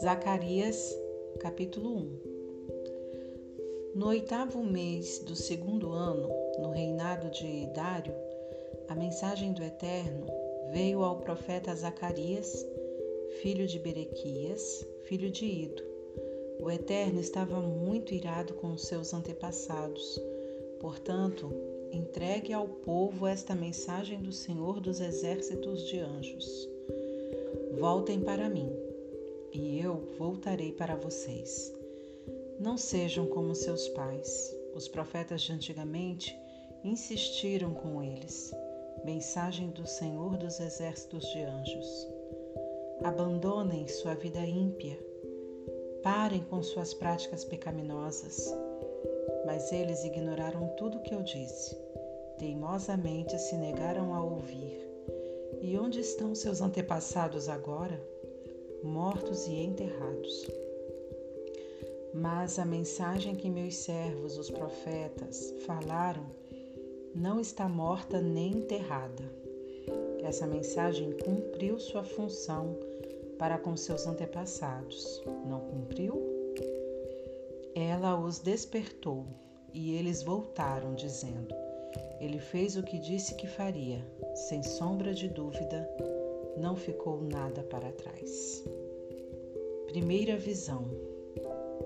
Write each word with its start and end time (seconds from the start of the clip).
Zacarias, 0.00 0.96
capítulo 1.40 1.90
1 1.96 2.20
No 3.96 4.06
oitavo 4.06 4.62
mês 4.62 5.18
do 5.18 5.34
segundo 5.34 5.90
ano, 5.90 6.30
no 6.60 6.70
reinado 6.70 7.28
de 7.30 7.66
Dário, 7.74 8.14
a 8.88 8.94
mensagem 8.94 9.52
do 9.52 9.60
Eterno 9.60 10.24
veio 10.70 11.02
ao 11.02 11.18
profeta 11.18 11.74
Zacarias, 11.74 12.64
filho 13.42 13.66
de 13.66 13.80
Berequias, 13.80 14.86
filho 15.02 15.32
de 15.32 15.44
Ido. 15.44 15.82
O 16.60 16.70
Eterno 16.70 17.18
estava 17.18 17.60
muito 17.60 18.14
irado 18.14 18.54
com 18.54 18.74
os 18.74 18.82
seus 18.82 19.12
antepassados, 19.12 20.22
portanto, 20.78 21.50
entregue 21.90 22.52
ao 22.52 22.68
povo 22.68 23.26
esta 23.26 23.52
mensagem 23.52 24.22
do 24.22 24.30
Senhor 24.30 24.78
dos 24.78 25.00
exércitos 25.00 25.82
de 25.88 25.98
anjos. 25.98 26.68
Voltem 27.80 28.20
para 28.20 28.48
mim, 28.48 28.87
e 29.52 29.80
eu 29.80 29.96
voltarei 30.18 30.72
para 30.72 30.96
vocês. 30.96 31.72
Não 32.60 32.76
sejam 32.76 33.26
como 33.26 33.54
seus 33.54 33.88
pais. 33.88 34.54
Os 34.74 34.88
profetas 34.88 35.42
de 35.42 35.52
antigamente 35.52 36.38
insistiram 36.84 37.74
com 37.74 38.02
eles. 38.02 38.52
Mensagem 39.04 39.70
do 39.70 39.86
Senhor 39.86 40.36
dos 40.36 40.60
exércitos 40.60 41.24
de 41.32 41.42
anjos. 41.42 42.08
Abandonem 43.02 43.86
sua 43.88 44.14
vida 44.14 44.40
ímpia. 44.40 44.98
Parem 46.02 46.42
com 46.44 46.62
suas 46.62 46.94
práticas 46.94 47.44
pecaminosas 47.44 48.52
mas 49.48 49.72
eles 49.72 50.04
ignoraram 50.04 50.68
tudo 50.76 50.98
o 50.98 51.00
que 51.00 51.14
eu 51.14 51.22
disse. 51.22 51.74
Teimosamente 52.38 53.38
se 53.38 53.56
negaram 53.56 54.14
a 54.14 54.22
ouvir. 54.22 54.86
E 55.62 55.78
onde 55.78 56.00
estão 56.00 56.34
seus 56.34 56.60
antepassados 56.60 57.48
agora? 57.48 57.98
Mortos 58.82 59.46
e 59.46 59.52
enterrados. 59.52 60.46
Mas 62.14 62.58
a 62.58 62.64
mensagem 62.64 63.34
que 63.34 63.50
meus 63.50 63.76
servos, 63.76 64.38
os 64.38 64.50
profetas, 64.50 65.54
falaram 65.66 66.26
não 67.14 67.40
está 67.40 67.68
morta 67.68 68.20
nem 68.20 68.52
enterrada. 68.52 69.24
Essa 70.22 70.46
mensagem 70.46 71.12
cumpriu 71.24 71.78
sua 71.78 72.04
função 72.04 72.76
para 73.38 73.58
com 73.58 73.76
seus 73.76 74.06
antepassados. 74.06 75.22
Não 75.46 75.60
cumpriu? 75.60 76.22
Ela 77.74 78.18
os 78.18 78.38
despertou 78.38 79.26
e 79.72 79.94
eles 79.96 80.22
voltaram, 80.22 80.94
dizendo: 80.94 81.54
Ele 82.20 82.38
fez 82.38 82.76
o 82.76 82.82
que 82.82 82.98
disse 82.98 83.34
que 83.34 83.46
faria, 83.46 84.04
sem 84.48 84.62
sombra 84.62 85.14
de 85.14 85.28
dúvida, 85.28 85.88
não 86.58 86.74
ficou 86.76 87.22
nada 87.22 87.62
para 87.62 87.92
trás. 87.92 88.64
Primeira 89.86 90.36
visão: 90.36 90.84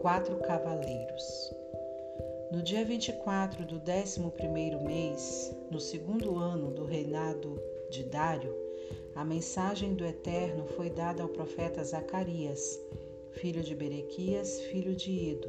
Quatro 0.01 0.37
cavaleiros. 0.37 1.55
No 2.51 2.63
dia 2.63 2.85
24 2.85 3.65
do 3.65 3.77
11 3.77 4.21
mês, 4.85 5.55
no 5.71 5.81
segundo 5.81 6.37
ano 6.39 6.71
do 6.71 6.85
reinado 6.85 7.61
de 7.91 8.05
Dário, 8.05 8.55
a 9.15 9.25
mensagem 9.25 9.95
do 9.95 10.05
Eterno 10.05 10.67
foi 10.67 10.91
dada 10.91 11.23
ao 11.23 11.29
profeta 11.29 11.85
Zacarias, 11.85 12.81
filho 13.33 13.63
de 13.63 13.75
Berequias, 13.75 14.61
filho 14.63 14.95
de 14.95 15.11
Ido. 15.11 15.49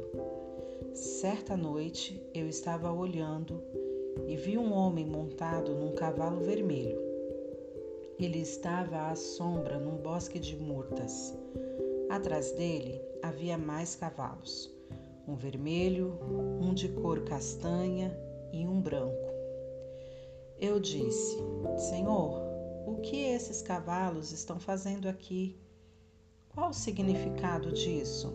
Certa 0.94 1.56
noite 1.56 2.22
eu 2.32 2.48
estava 2.48 2.92
olhando 2.92 3.62
e 4.26 4.36
vi 4.36 4.56
um 4.56 4.72
homem 4.72 5.04
montado 5.04 5.74
num 5.74 5.92
cavalo 5.92 6.40
vermelho. 6.40 7.03
Ele 8.18 8.38
estava 8.38 9.08
à 9.10 9.16
sombra 9.16 9.78
num 9.78 9.96
bosque 9.96 10.38
de 10.38 10.56
murtas. 10.56 11.34
Atrás 12.08 12.52
dele 12.52 13.02
havia 13.22 13.58
mais 13.58 13.96
cavalos, 13.96 14.72
um 15.26 15.34
vermelho, 15.34 16.18
um 16.60 16.72
de 16.72 16.88
cor 16.88 17.24
castanha 17.24 18.16
e 18.52 18.66
um 18.66 18.80
branco. 18.80 19.28
Eu 20.60 20.78
disse: 20.78 21.36
Senhor, 21.76 22.40
o 22.86 23.00
que 23.02 23.16
esses 23.16 23.60
cavalos 23.60 24.30
estão 24.30 24.60
fazendo 24.60 25.08
aqui? 25.08 25.58
Qual 26.50 26.70
o 26.70 26.74
significado 26.74 27.72
disso? 27.72 28.32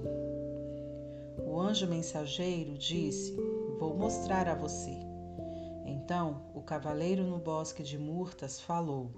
O 1.48 1.58
anjo 1.58 1.88
mensageiro 1.88 2.78
disse: 2.78 3.34
Vou 3.80 3.96
mostrar 3.96 4.50
a 4.50 4.56
você. 4.56 5.09
Então 6.10 6.42
o 6.56 6.62
cavaleiro 6.64 7.24
no 7.24 7.38
bosque 7.38 7.84
de 7.84 7.96
Murtas 7.96 8.60
falou: 8.60 9.12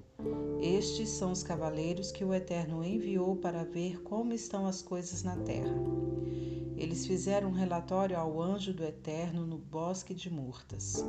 Estes 0.59 1.07
são 1.07 1.31
os 1.31 1.41
cavaleiros 1.41 2.11
que 2.11 2.25
o 2.25 2.33
Eterno 2.33 2.83
enviou 2.83 3.37
para 3.37 3.63
ver 3.63 4.01
como 4.03 4.33
estão 4.33 4.67
as 4.67 4.81
coisas 4.81 5.23
na 5.23 5.37
terra. 5.37 5.73
Eles 6.75 7.07
fizeram 7.07 7.47
um 7.47 7.53
relatório 7.53 8.19
ao 8.19 8.41
anjo 8.41 8.73
do 8.73 8.83
Eterno 8.83 9.47
no 9.47 9.57
bosque 9.57 10.13
de 10.13 10.29
Murtas. 10.29 11.01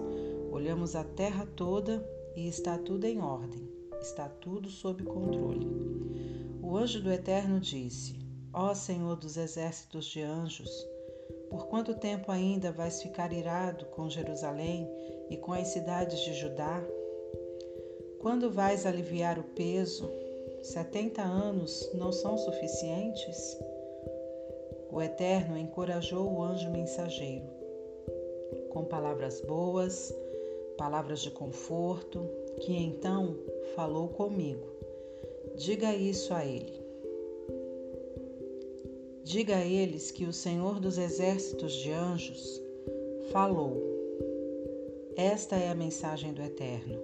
Olhamos 0.53 0.95
a 0.95 1.03
terra 1.03 1.45
toda 1.57 2.09
e 2.37 2.47
está 2.47 2.79
tudo 2.79 3.05
em 3.05 3.19
ordem, 3.19 3.69
está 4.01 4.29
tudo 4.29 4.71
sob 4.71 5.03
controle. 5.03 5.67
O 6.63 6.77
anjo 6.77 7.03
do 7.03 7.11
Eterno 7.11 7.59
disse: 7.59 8.21
Ó 8.53 8.73
Senhor 8.73 9.17
dos 9.17 9.37
exércitos 9.37 10.05
de 10.05 10.23
anjos, 10.23 10.71
por 11.53 11.67
quanto 11.67 11.95
tempo 11.95 12.33
ainda 12.33 12.73
vais 12.73 13.03
ficar 13.03 13.31
irado 13.31 13.85
com 13.87 14.09
Jerusalém 14.09 14.91
e 15.29 15.37
com 15.37 15.53
as 15.53 15.69
cidades 15.69 16.19
de 16.21 16.33
Judá? 16.33 16.83
Quando 18.21 18.51
vais 18.51 18.87
aliviar 18.87 19.39
o 19.39 19.45
peso? 19.45 20.11
Setenta 20.63 21.21
anos 21.21 21.91
não 21.93 22.11
são 22.11 22.39
suficientes? 22.39 23.59
O 24.91 25.03
Eterno 25.03 25.59
encorajou 25.59 26.27
o 26.33 26.43
anjo 26.43 26.71
mensageiro 26.71 27.45
com 28.71 28.85
palavras 28.85 29.43
boas, 29.43 30.15
palavras 30.79 31.21
de 31.21 31.31
conforto, 31.31 32.27
que 32.61 32.75
então 32.75 33.37
falou 33.75 34.09
comigo. 34.09 34.67
Diga 35.57 35.95
isso 35.95 36.33
a 36.33 36.47
ele. 36.47 36.82
Diga 39.25 39.57
a 39.57 39.65
eles 39.65 40.11
que 40.11 40.25
o 40.25 40.33
Senhor 40.33 40.81
dos 40.81 40.99
exércitos 40.99 41.73
de 41.73 41.91
anjos 41.91 42.61
falou. 43.31 43.81
Esta 45.17 45.57
é 45.57 45.71
a 45.71 45.75
mensagem 45.75 46.33
do 46.33 46.43
Eterno. 46.43 46.99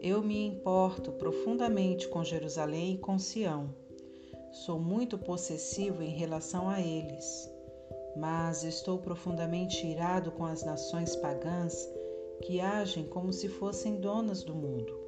Eu 0.00 0.22
me 0.22 0.46
importo 0.46 1.12
profundamente 1.12 2.08
com 2.08 2.24
Jerusalém 2.24 2.94
e 2.94 2.98
com 2.98 3.18
Sião. 3.18 3.74
Sou 4.52 4.78
muito 4.78 5.18
possessivo 5.18 6.02
em 6.02 6.10
relação 6.10 6.68
a 6.68 6.80
eles, 6.80 7.50
mas 8.16 8.64
estou 8.64 8.98
profundamente 8.98 9.86
irado 9.86 10.32
com 10.32 10.44
as 10.44 10.64
nações 10.64 11.14
pagãs 11.16 11.88
que 12.42 12.60
agem 12.60 13.04
como 13.04 13.32
se 13.32 13.48
fossem 13.48 13.96
donas 13.96 14.42
do 14.42 14.54
mundo 14.54 15.00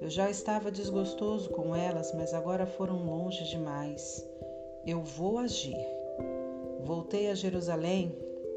eu 0.00 0.08
já 0.08 0.30
estava 0.30 0.70
desgostoso 0.70 1.50
com 1.50 1.76
elas, 1.76 2.14
mas 2.14 2.32
agora 2.32 2.66
foram 2.66 3.04
longe 3.04 3.44
demais. 3.44 4.26
Eu 4.86 5.02
vou 5.02 5.38
agir. 5.38 5.76
Voltei 6.84 7.28
a 7.28 7.34
Jerusalém, 7.34 8.16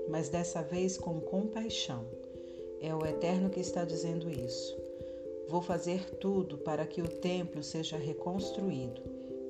mas 0.10 0.30
dessa 0.30 0.62
vez 0.62 0.98
com 0.98 1.20
compaixão. 1.20 2.06
É 2.82 2.96
o 2.96 3.06
Eterno 3.06 3.50
que 3.50 3.60
está 3.60 3.84
dizendo 3.84 4.30
isso. 4.30 4.78
Vou 5.48 5.62
fazer 5.62 6.10
tudo 6.16 6.58
para 6.58 6.86
que 6.86 7.02
o 7.02 7.08
templo 7.08 7.62
seja 7.62 7.98
reconstruído. 7.98 9.02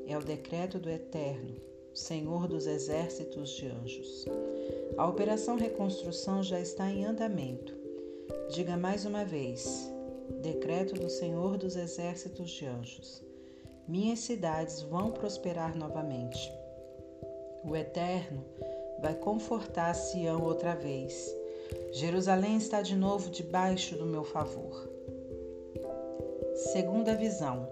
É 0.08 0.18
o 0.18 0.24
decreto 0.24 0.80
do 0.80 0.90
Eterno, 0.90 1.56
Senhor 1.94 2.48
dos 2.48 2.66
exércitos 2.66 3.52
de 3.52 3.68
anjos. 3.68 4.26
A 4.98 5.08
operação 5.08 5.56
reconstrução 5.56 6.44
já 6.44 6.60
está 6.60 6.90
em 6.90 7.06
andamento. 7.06 7.76
Diga 8.50 8.76
mais 8.76 9.06
uma 9.06 9.24
vez: 9.24 9.92
Decreto 10.42 10.96
do 10.96 11.10
Senhor 11.10 11.58
dos 11.58 11.76
Exércitos 11.76 12.50
de 12.50 12.66
Anjos. 12.66 13.22
Minhas 13.88 14.20
cidades 14.20 14.82
vão 14.82 15.12
prosperar 15.12 15.78
novamente. 15.78 16.52
O 17.66 17.76
Eterno 17.76 18.44
vai 19.00 19.16
confortar 19.16 19.94
Sião 19.94 20.44
outra 20.44 20.76
vez. 20.76 21.34
Jerusalém 21.94 22.58
está 22.58 22.82
de 22.82 22.96
novo 22.96 23.30
debaixo 23.30 23.96
do 23.96 24.06
meu 24.06 24.24
favor. 24.24 24.90
Segunda 26.74 27.16
visão: 27.16 27.68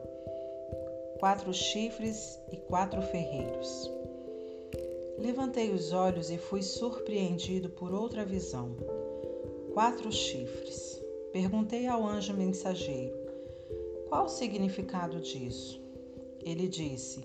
quatro 1.20 1.54
chifres 1.54 2.40
e 2.52 2.58
quatro 2.58 3.02
ferreiros. 3.02 3.92
Levantei 5.18 5.72
os 5.72 5.92
olhos 5.92 6.32
e 6.32 6.38
fui 6.38 6.64
surpreendido 6.64 7.70
por 7.70 7.94
outra 7.94 8.24
visão. 8.24 8.76
Quatro 9.74 10.12
chifres. 10.12 11.02
Perguntei 11.34 11.88
ao 11.88 12.08
anjo 12.08 12.34
mensageiro: 12.34 13.16
Qual 14.08 14.26
o 14.26 14.30
significado 14.30 15.20
disso? 15.20 15.82
Ele 16.44 16.68
disse: 16.68 17.24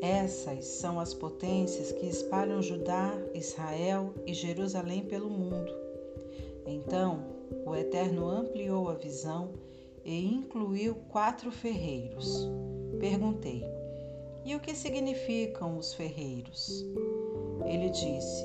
Essas 0.00 0.64
são 0.64 1.00
as 1.00 1.14
potências 1.14 1.92
que 1.92 2.06
espalham 2.06 2.60
Judá, 2.60 3.12
Israel 3.34 4.12
e 4.26 4.34
Jerusalém 4.34 5.02
pelo 5.02 5.30
mundo. 5.30 5.72
Então 6.66 7.24
o 7.64 7.74
Eterno 7.74 8.28
ampliou 8.28 8.88
a 8.88 8.94
visão 8.94 9.50
e 10.04 10.26
incluiu 10.26 10.94
quatro 11.08 11.50
ferreiros. 11.50 12.46
Perguntei: 13.00 13.64
E 14.44 14.54
o 14.54 14.60
que 14.60 14.74
significam 14.74 15.78
os 15.78 15.94
ferreiros? 15.94 16.84
Ele 17.64 17.88
disse: 17.88 18.44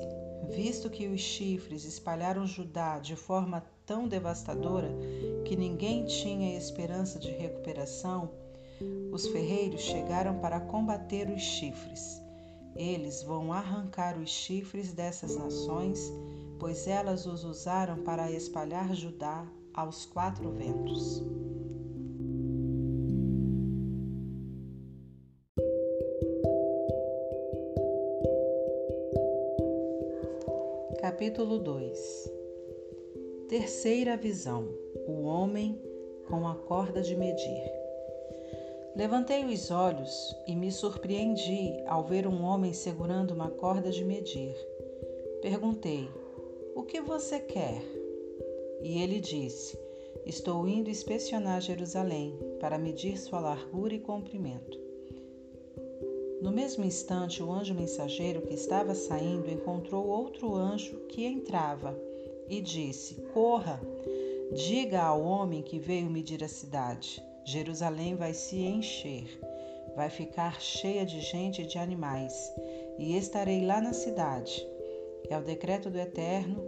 Visto 0.49 0.89
que 0.89 1.07
os 1.07 1.21
chifres 1.21 1.85
espalharam 1.85 2.45
Judá 2.45 2.99
de 2.99 3.15
forma 3.15 3.63
tão 3.85 4.07
devastadora 4.07 4.89
que 5.45 5.55
ninguém 5.55 6.05
tinha 6.05 6.57
esperança 6.57 7.19
de 7.19 7.31
recuperação, 7.31 8.31
os 9.11 9.27
ferreiros 9.27 9.81
chegaram 9.81 10.39
para 10.39 10.59
combater 10.59 11.29
os 11.29 11.41
chifres. 11.41 12.21
Eles 12.75 13.21
vão 13.23 13.51
arrancar 13.51 14.17
os 14.17 14.29
chifres 14.29 14.93
dessas 14.93 15.35
nações, 15.35 16.11
pois 16.57 16.87
elas 16.87 17.25
os 17.25 17.43
usaram 17.43 17.97
para 18.03 18.31
espalhar 18.31 18.95
Judá 18.95 19.45
aos 19.73 20.05
quatro 20.05 20.49
ventos. 20.51 21.21
Capítulo 31.01 31.59
2 31.59 32.31
Terceira 33.49 34.15
visão: 34.15 34.69
O 35.07 35.23
homem 35.23 35.77
com 36.29 36.47
a 36.47 36.55
corda 36.55 37.01
de 37.01 37.17
medir. 37.17 37.80
Levantei 38.93 39.45
os 39.45 39.71
olhos 39.71 40.35
e 40.45 40.53
me 40.53 40.69
surpreendi 40.69 41.81
ao 41.87 42.03
ver 42.03 42.27
um 42.27 42.43
homem 42.43 42.73
segurando 42.73 43.31
uma 43.31 43.49
corda 43.49 43.89
de 43.89 44.03
medir. 44.03 44.53
Perguntei: 45.41 46.09
O 46.75 46.83
que 46.83 46.99
você 46.99 47.39
quer? 47.39 47.81
E 48.83 49.01
ele 49.01 49.21
disse: 49.21 49.79
Estou 50.25 50.67
indo 50.67 50.89
inspecionar 50.89 51.61
Jerusalém 51.61 52.37
para 52.59 52.77
medir 52.77 53.17
sua 53.17 53.39
largura 53.39 53.93
e 53.93 53.99
comprimento. 53.99 54.77
No 56.41 56.51
mesmo 56.51 56.83
instante, 56.83 57.41
o 57.41 57.49
anjo 57.49 57.73
mensageiro 57.73 58.41
que 58.41 58.53
estava 58.53 58.93
saindo 58.93 59.49
encontrou 59.49 60.05
outro 60.05 60.53
anjo 60.53 60.97
que 61.07 61.23
entrava 61.23 61.97
e 62.49 62.59
disse: 62.59 63.21
Corra, 63.33 63.79
diga 64.53 65.01
ao 65.01 65.21
homem 65.21 65.61
que 65.61 65.79
veio 65.79 66.09
medir 66.09 66.43
a 66.43 66.49
cidade 66.49 67.23
Jerusalém 67.43 68.15
vai 68.15 68.33
se 68.33 68.57
encher, 68.57 69.39
vai 69.95 70.09
ficar 70.09 70.61
cheia 70.61 71.05
de 71.05 71.19
gente 71.21 71.61
e 71.61 71.65
de 71.65 71.77
animais, 71.77 72.53
e 72.97 73.17
estarei 73.17 73.65
lá 73.65 73.81
na 73.81 73.93
cidade. 73.93 74.65
É 75.29 75.37
o 75.37 75.43
decreto 75.43 75.89
do 75.89 75.99
Eterno, 75.99 76.63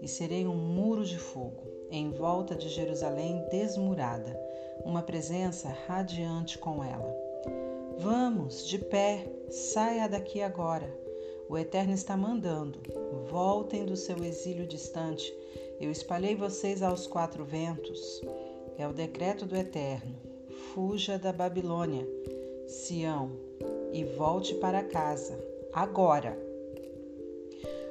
e 0.00 0.08
serei 0.08 0.46
um 0.46 0.56
muro 0.56 1.04
de 1.04 1.18
fogo 1.18 1.74
em 1.90 2.10
volta 2.10 2.56
de 2.56 2.68
Jerusalém 2.68 3.44
desmurada, 3.50 4.38
uma 4.84 5.02
presença 5.02 5.68
radiante 5.86 6.58
com 6.58 6.82
ela. 6.82 7.16
Vamos, 7.98 8.66
de 8.66 8.78
pé, 8.78 9.26
saia 9.48 10.08
daqui 10.08 10.42
agora. 10.42 10.92
O 11.48 11.56
Eterno 11.56 11.92
está 11.92 12.16
mandando. 12.16 12.80
Voltem 13.30 13.84
do 13.84 13.96
seu 13.96 14.24
exílio 14.24 14.66
distante. 14.66 15.32
Eu 15.80 15.90
espalhei 15.90 16.34
vocês 16.34 16.82
aos 16.82 17.06
quatro 17.06 17.44
ventos. 17.44 18.20
É 18.76 18.88
o 18.88 18.92
decreto 18.92 19.46
do 19.46 19.56
Eterno. 19.56 20.16
Fuja 20.72 21.16
da 21.16 21.32
Babilônia, 21.32 22.04
Sião, 22.66 23.30
e 23.92 24.04
volte 24.04 24.54
para 24.56 24.82
casa, 24.82 25.38
agora. 25.72 26.36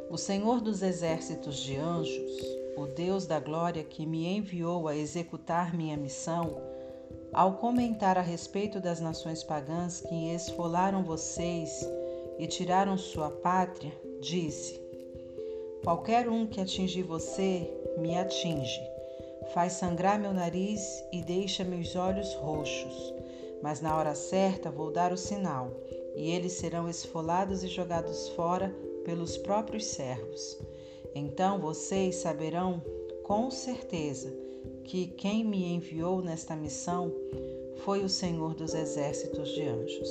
O 0.10 0.18
Senhor 0.18 0.60
dos 0.60 0.82
exércitos 0.82 1.56
de 1.56 1.78
anjos, 1.78 2.42
o 2.76 2.86
Deus 2.86 3.26
da 3.26 3.40
glória 3.40 3.84
que 3.84 4.06
me 4.06 4.28
enviou 4.28 4.90
a 4.90 4.98
executar 4.98 5.74
minha 5.74 5.96
missão, 5.96 6.58
ao 7.32 7.54
comentar 7.54 8.18
a 8.18 8.22
respeito 8.22 8.82
das 8.82 9.00
nações 9.00 9.42
pagãs 9.42 10.02
que 10.02 10.34
esfolaram 10.34 11.04
vocês 11.04 11.88
e 12.38 12.46
tiraram 12.46 12.98
sua 12.98 13.30
pátria, 13.30 13.94
disse: 14.20 14.82
Qualquer 15.82 16.28
um 16.28 16.46
que 16.46 16.60
atingir 16.60 17.04
você, 17.04 17.72
me 17.98 18.18
atinge 18.18 18.93
Faz 19.51 19.74
sangrar 19.74 20.19
meu 20.19 20.34
nariz 20.34 21.04
e 21.12 21.22
deixa 21.22 21.63
meus 21.63 21.95
olhos 21.95 22.34
roxos. 22.36 23.13
Mas 23.62 23.81
na 23.81 23.98
hora 23.98 24.16
certa 24.16 24.69
vou 24.69 24.92
dar 24.92 25.12
o 25.12 25.18
sinal, 25.18 25.72
e 26.16 26.31
eles 26.31 26.54
serão 26.54 26.90
esfolados 26.90 27.63
e 27.63 27.68
jogados 27.68 28.30
fora 28.30 28.74
pelos 29.06 29.38
próprios 29.38 29.86
servos. 29.86 30.57
Então 31.16 31.60
vocês 31.60 32.16
saberão 32.16 32.81
com 33.24 33.50
certeza 33.50 34.34
que 34.84 35.07
quem 35.07 35.44
me 35.46 35.74
enviou 35.74 36.22
nesta 36.22 36.56
missão 36.56 37.12
foi 37.84 38.04
o 38.04 38.10
Senhor 38.10 38.54
dos 38.54 38.74
exércitos 38.74 39.50
de 39.50 39.63
anjos. 39.63 40.10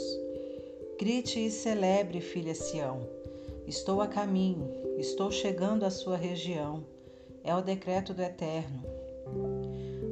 Grite 0.99 1.45
e 1.45 1.51
celebre, 1.51 2.21
filha 2.21 2.55
Sião. 2.55 3.07
Estou 3.67 4.01
a 4.01 4.07
caminho, 4.07 4.69
estou 4.99 5.31
chegando 5.31 5.85
à 5.85 5.91
sua 5.91 6.17
região. 6.17 6.85
É 7.45 7.55
o 7.55 7.61
decreto 7.61 8.15
do 8.15 8.23
Eterno. 8.23 9.02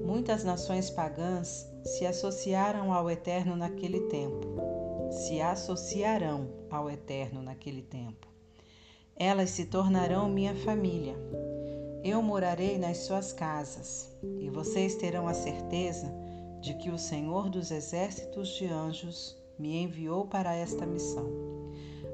Muitas 0.05 0.45
nações 0.45 0.91
pagãs 0.91 1.71
se 1.85 2.05
associaram 2.05 2.93
ao 2.93 3.11
Eterno 3.11 3.57
naquele 3.57 4.01
tempo, 4.09 4.47
se 5.11 5.41
associarão 5.41 6.49
ao 6.71 6.91
Eterno 6.91 7.43
naquele 7.43 7.83
tempo. 7.83 8.27
Elas 9.17 9.51
se 9.51 9.67
tornarão 9.67 10.29
minha 10.29 10.55
família. 10.55 11.15
Eu 12.03 12.23
morarei 12.23 12.79
nas 12.79 12.99
suas 12.99 13.33
casas, 13.33 14.11
e 14.41 14.51
vocês 14.51 14.95
terão 14.95 15.29
a 15.29 15.35
certeza 15.35 16.13
de 16.61 16.75
que 16.75 16.91
o 16.91 16.99
Senhor 16.99 17.49
dos 17.49 17.71
exércitos 17.71 18.49
de 18.57 18.67
anjos 18.67 19.37
me 19.59 19.83
enviou 19.83 20.27
para 20.27 20.55
esta 20.55 20.85
missão. 20.85 21.31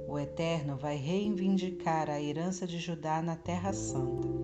O 0.09 0.19
Eterno 0.19 0.76
vai 0.76 0.97
reivindicar 0.97 2.11
a 2.11 2.20
herança 2.20 2.67
de 2.67 2.79
Judá 2.79 3.23
na 3.23 3.37
Terra 3.37 3.73
Santa 3.73 4.37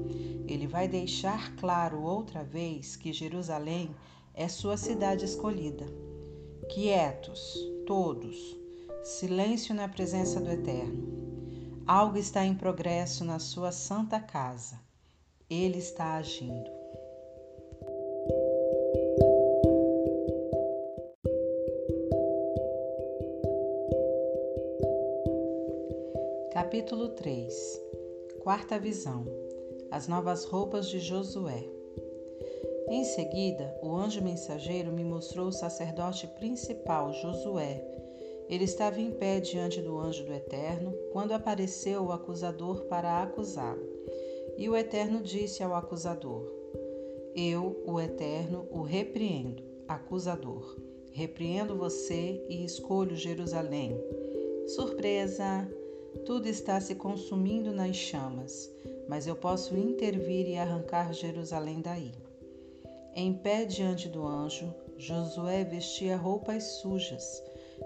ele 0.49 0.67
vai 0.67 0.89
deixar 0.89 1.55
claro 1.57 2.03
outra 2.03 2.43
vez 2.43 2.97
que 2.97 3.13
Jerusalém 3.13 3.95
é 4.35 4.49
sua 4.49 4.77
cidade 4.77 5.25
escolhida. 5.25 5.87
Quietos, 6.73 7.57
todos, 7.87 8.57
silêncio 9.05 9.75
na 9.75 9.89
presença 9.89 10.41
do 10.41 10.51
Eterno. 10.51 11.23
Algo 11.87 12.17
está 12.17 12.45
em 12.45 12.55
progresso 12.55 13.25
na 13.25 13.39
sua 13.39 13.73
santa 13.73 14.21
casa. 14.21 14.81
Ele 15.51 15.79
está 15.79 16.15
agindo. 16.15 16.71
Capítulo 26.53 27.09
3 27.11 27.81
Quarta 28.43 28.79
visão 28.79 29.27
as 29.93 30.09
novas 30.09 30.47
roupas 30.47 30.89
de 30.89 30.99
Josué. 30.99 31.69
Em 32.89 33.05
seguida, 33.05 33.79
o 33.83 33.95
anjo 33.95 34.23
mensageiro 34.23 34.91
me 34.91 35.05
mostrou 35.05 35.49
o 35.49 35.53
sacerdote 35.53 36.27
principal, 36.27 37.13
Josué. 37.13 37.87
Ele 38.49 38.65
estava 38.65 38.99
em 39.03 39.11
pé 39.11 39.39
diante 39.39 39.83
do 39.83 39.99
anjo 39.99 40.25
do 40.25 40.33
Eterno 40.33 40.95
quando 41.13 41.33
apareceu 41.33 42.05
o 42.05 42.11
acusador 42.11 42.87
para 42.87 43.23
acusá-lo. 43.23 43.87
E 44.57 44.67
o 44.67 44.75
Eterno 44.75 45.21
disse 45.21 45.63
ao 45.63 45.75
acusador: 45.75 46.51
Eu, 47.37 47.83
o 47.87 48.01
Eterno, 48.01 48.67
o 48.71 48.81
repreendo, 48.81 49.63
acusador. 49.87 50.75
Repreendo 51.13 51.77
você 51.77 52.43
e 52.49 52.65
escolho 52.65 53.15
Jerusalém. 53.15 53.95
Surpresa! 54.69 55.71
Tudo 56.25 56.49
está 56.49 56.81
se 56.81 56.95
consumindo 56.95 57.73
nas 57.73 57.97
chamas 57.97 58.73
mas 59.09 59.27
eu 59.27 59.37
posso 59.37 59.77
intervir 59.77 60.49
e 60.49 60.57
arrancar 60.57 61.13
Jerusalém 61.13 61.81
daí. 61.81 62.13
Em 63.15 63.35
pé 63.35 63.65
diante 63.65 64.09
do 64.09 64.27
anjo, 64.27 64.75
Josué 64.97 65.65
vestia 65.65 66.17
roupas 66.17 66.65
sujas, 66.81 67.43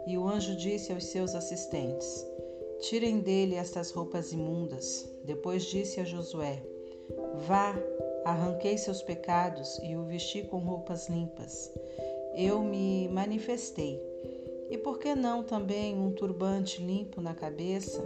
e 0.06 0.16
o 0.16 0.28
anjo 0.28 0.54
disse 0.56 0.92
aos 0.92 1.04
seus 1.06 1.35
assistentes: 1.35 2.25
Tirem 2.80 3.20
dele 3.20 3.54
estas 3.54 3.90
roupas 3.90 4.32
imundas. 4.32 5.08
Depois 5.25 5.64
disse 5.64 6.00
a 6.00 6.04
Josué: 6.04 6.62
Vá, 7.46 7.75
arranquei 8.25 8.76
seus 8.78 9.02
pecados 9.02 9.80
e 9.82 9.96
o 9.96 10.04
vesti 10.04 10.42
com 10.42 10.58
roupas 10.58 11.08
limpas. 11.08 11.73
Eu 12.35 12.62
me 12.62 13.08
manifestei. 13.08 14.00
E 14.68 14.76
por 14.76 14.99
que 14.99 15.14
não 15.14 15.42
também 15.42 15.96
um 15.99 16.11
turbante 16.11 16.82
limpo 16.82 17.20
na 17.20 17.35
cabeça? 17.35 18.04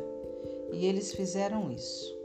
E 0.73 0.87
eles 0.87 1.13
fizeram 1.13 1.71
isso 1.73 2.20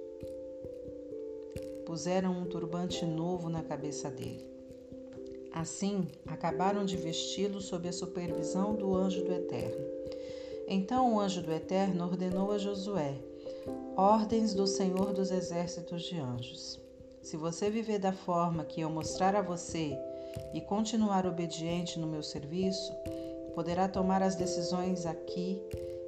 puseram 1.85 2.31
um 2.31 2.45
turbante 2.45 3.05
novo 3.05 3.49
na 3.49 3.63
cabeça 3.63 4.09
dele. 4.09 4.45
Assim, 5.51 6.07
acabaram 6.27 6.83
de 6.83 6.97
vesti-lo 6.97 7.61
sob 7.61 7.87
a 7.87 7.93
supervisão 7.93 8.75
do 8.75 8.93
anjo 8.93 9.23
do 9.23 9.31
Eterno. 9.31 9.85
Então 10.67 11.13
o 11.13 11.19
anjo 11.19 11.41
do 11.41 11.51
Eterno 11.51 12.03
ordenou 12.03 12.51
a 12.51 12.57
Josué: 12.57 13.15
Ordens 13.95 14.53
do 14.53 14.67
Senhor 14.67 15.13
dos 15.13 15.31
exércitos 15.31 16.03
de 16.03 16.19
anjos. 16.19 16.81
Se 17.21 17.37
você 17.37 17.69
viver 17.69 17.99
da 17.99 18.11
forma 18.11 18.65
que 18.65 18.81
eu 18.81 18.89
mostrar 18.89 19.35
a 19.35 19.41
você 19.41 19.97
e 20.53 20.61
continuar 20.61 21.25
obediente 21.25 21.97
no 21.97 22.05
meu 22.05 22.21
serviço, 22.21 22.93
poderá 23.55 23.87
tomar 23.87 24.21
as 24.21 24.35
decisões 24.35 25.05
aqui 25.05 25.61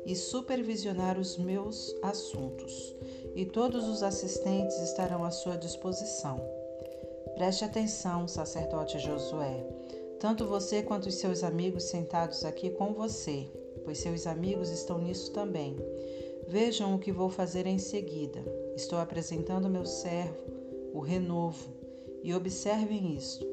e 0.07 0.15
supervisionar 0.15 1.19
os 1.19 1.37
meus 1.37 1.93
assuntos, 2.01 2.95
e 3.35 3.45
todos 3.45 3.87
os 3.89 4.01
assistentes 4.01 4.79
estarão 4.79 5.25
à 5.25 5.29
sua 5.29 5.57
disposição. 5.57 6.41
Preste 7.35 7.65
atenção, 7.65 8.25
sacerdote 8.25 8.97
Josué, 8.99 9.63
tanto 10.17 10.47
você 10.47 10.81
quanto 10.81 11.07
os 11.09 11.15
seus 11.15 11.43
amigos 11.43 11.83
sentados 11.83 12.45
aqui 12.45 12.69
com 12.69 12.93
você, 12.93 13.45
pois 13.83 13.97
seus 13.99 14.25
amigos 14.25 14.69
estão 14.69 14.97
nisso 14.97 15.31
também. 15.33 15.75
Vejam 16.47 16.95
o 16.95 16.99
que 16.99 17.11
vou 17.11 17.29
fazer 17.29 17.67
em 17.67 17.77
seguida. 17.77 18.39
Estou 18.75 18.99
apresentando 18.99 19.69
meu 19.69 19.85
servo, 19.85 20.37
o 20.93 21.01
renovo, 21.01 21.69
e 22.23 22.33
observem 22.33 23.15
isto: 23.15 23.45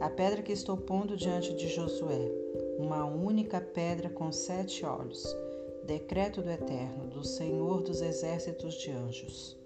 a 0.00 0.10
pedra 0.10 0.42
que 0.42 0.52
estou 0.52 0.76
pondo 0.76 1.16
diante 1.16 1.54
de 1.54 1.68
Josué, 1.68 2.30
uma 2.78 3.04
única 3.04 3.60
pedra 3.60 4.10
com 4.10 4.32
sete 4.32 4.84
olhos, 4.84 5.24
decreto 5.90 6.40
do 6.40 6.50
Eterno, 6.50 7.08
do 7.08 7.24
Senhor 7.24 7.82
dos 7.82 8.00
exércitos 8.00 8.74
de 8.74 8.92
anjos. 8.92 9.58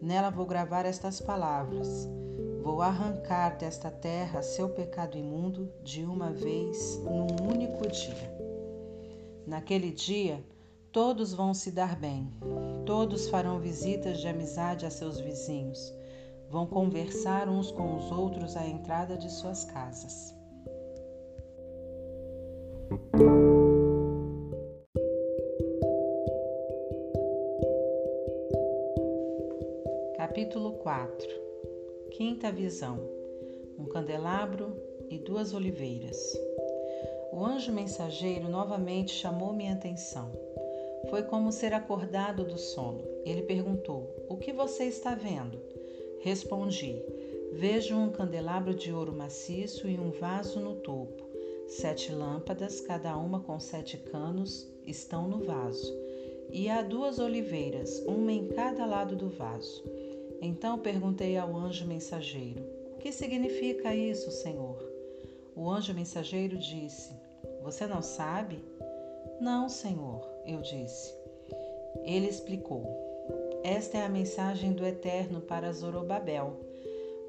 Nela 0.00 0.28
vou 0.28 0.44
gravar 0.44 0.84
estas 0.84 1.20
palavras: 1.20 2.08
Vou 2.60 2.82
arrancar 2.82 3.56
desta 3.56 3.88
terra 3.88 4.42
seu 4.42 4.68
pecado 4.70 5.16
imundo 5.16 5.72
de 5.84 6.04
uma 6.04 6.32
vez, 6.32 6.98
num 7.04 7.48
único 7.48 7.88
dia. 7.88 8.42
Naquele 9.46 9.92
dia, 9.92 10.44
Todos 10.92 11.32
vão 11.32 11.54
se 11.54 11.70
dar 11.70 11.98
bem, 11.98 12.30
todos 12.84 13.26
farão 13.26 13.58
visitas 13.58 14.20
de 14.20 14.28
amizade 14.28 14.84
a 14.84 14.90
seus 14.90 15.18
vizinhos, 15.18 15.90
vão 16.50 16.66
conversar 16.66 17.48
uns 17.48 17.70
com 17.70 17.96
os 17.96 18.12
outros 18.12 18.58
à 18.58 18.66
entrada 18.66 19.16
de 19.16 19.32
suas 19.32 19.64
casas. 19.64 20.34
Capítulo 30.22 30.74
4 30.74 31.28
Quinta 32.12 32.52
visão: 32.52 33.00
um 33.76 33.86
candelabro 33.86 34.72
e 35.10 35.18
duas 35.18 35.52
oliveiras. 35.52 36.16
O 37.32 37.44
anjo 37.44 37.72
mensageiro 37.72 38.48
novamente 38.48 39.10
chamou 39.12 39.52
minha 39.52 39.72
atenção. 39.72 40.30
Foi 41.10 41.24
como 41.24 41.50
ser 41.50 41.74
acordado 41.74 42.44
do 42.44 42.56
sono. 42.56 43.02
Ele 43.24 43.42
perguntou: 43.42 44.14
O 44.28 44.36
que 44.36 44.52
você 44.52 44.84
está 44.84 45.12
vendo? 45.12 45.60
Respondi: 46.20 47.04
Vejo 47.54 47.96
um 47.96 48.12
candelabro 48.12 48.74
de 48.74 48.92
ouro 48.92 49.12
maciço 49.12 49.88
e 49.88 49.98
um 49.98 50.12
vaso 50.12 50.60
no 50.60 50.76
topo. 50.76 51.26
Sete 51.66 52.12
lâmpadas, 52.12 52.80
cada 52.80 53.16
uma 53.16 53.40
com 53.40 53.58
sete 53.58 53.96
canos, 53.96 54.70
estão 54.86 55.26
no 55.26 55.40
vaso. 55.40 55.92
E 56.52 56.68
há 56.68 56.80
duas 56.80 57.18
oliveiras, 57.18 57.98
uma 58.06 58.30
em 58.30 58.46
cada 58.46 58.86
lado 58.86 59.16
do 59.16 59.28
vaso. 59.28 59.82
Então 60.42 60.78
perguntei 60.78 61.38
ao 61.38 61.56
anjo 61.56 61.86
mensageiro: 61.86 62.82
que 63.02 63.10
significa 63.10 63.94
isso, 63.94 64.30
Senhor? 64.30 64.80
O 65.56 65.68
anjo 65.68 65.92
mensageiro 65.92 66.56
disse: 66.56 67.12
Você 67.62 67.84
não 67.84 68.00
sabe? 68.00 68.62
Não, 69.40 69.68
Senhor 69.68 70.24
eu 70.46 70.60
disse. 70.60 71.12
Ele 72.04 72.28
explicou: 72.28 72.84
Esta 73.64 73.98
é 73.98 74.04
a 74.04 74.08
mensagem 74.08 74.72
do 74.72 74.86
Eterno 74.86 75.40
para 75.40 75.72
Zorobabel. 75.72 76.56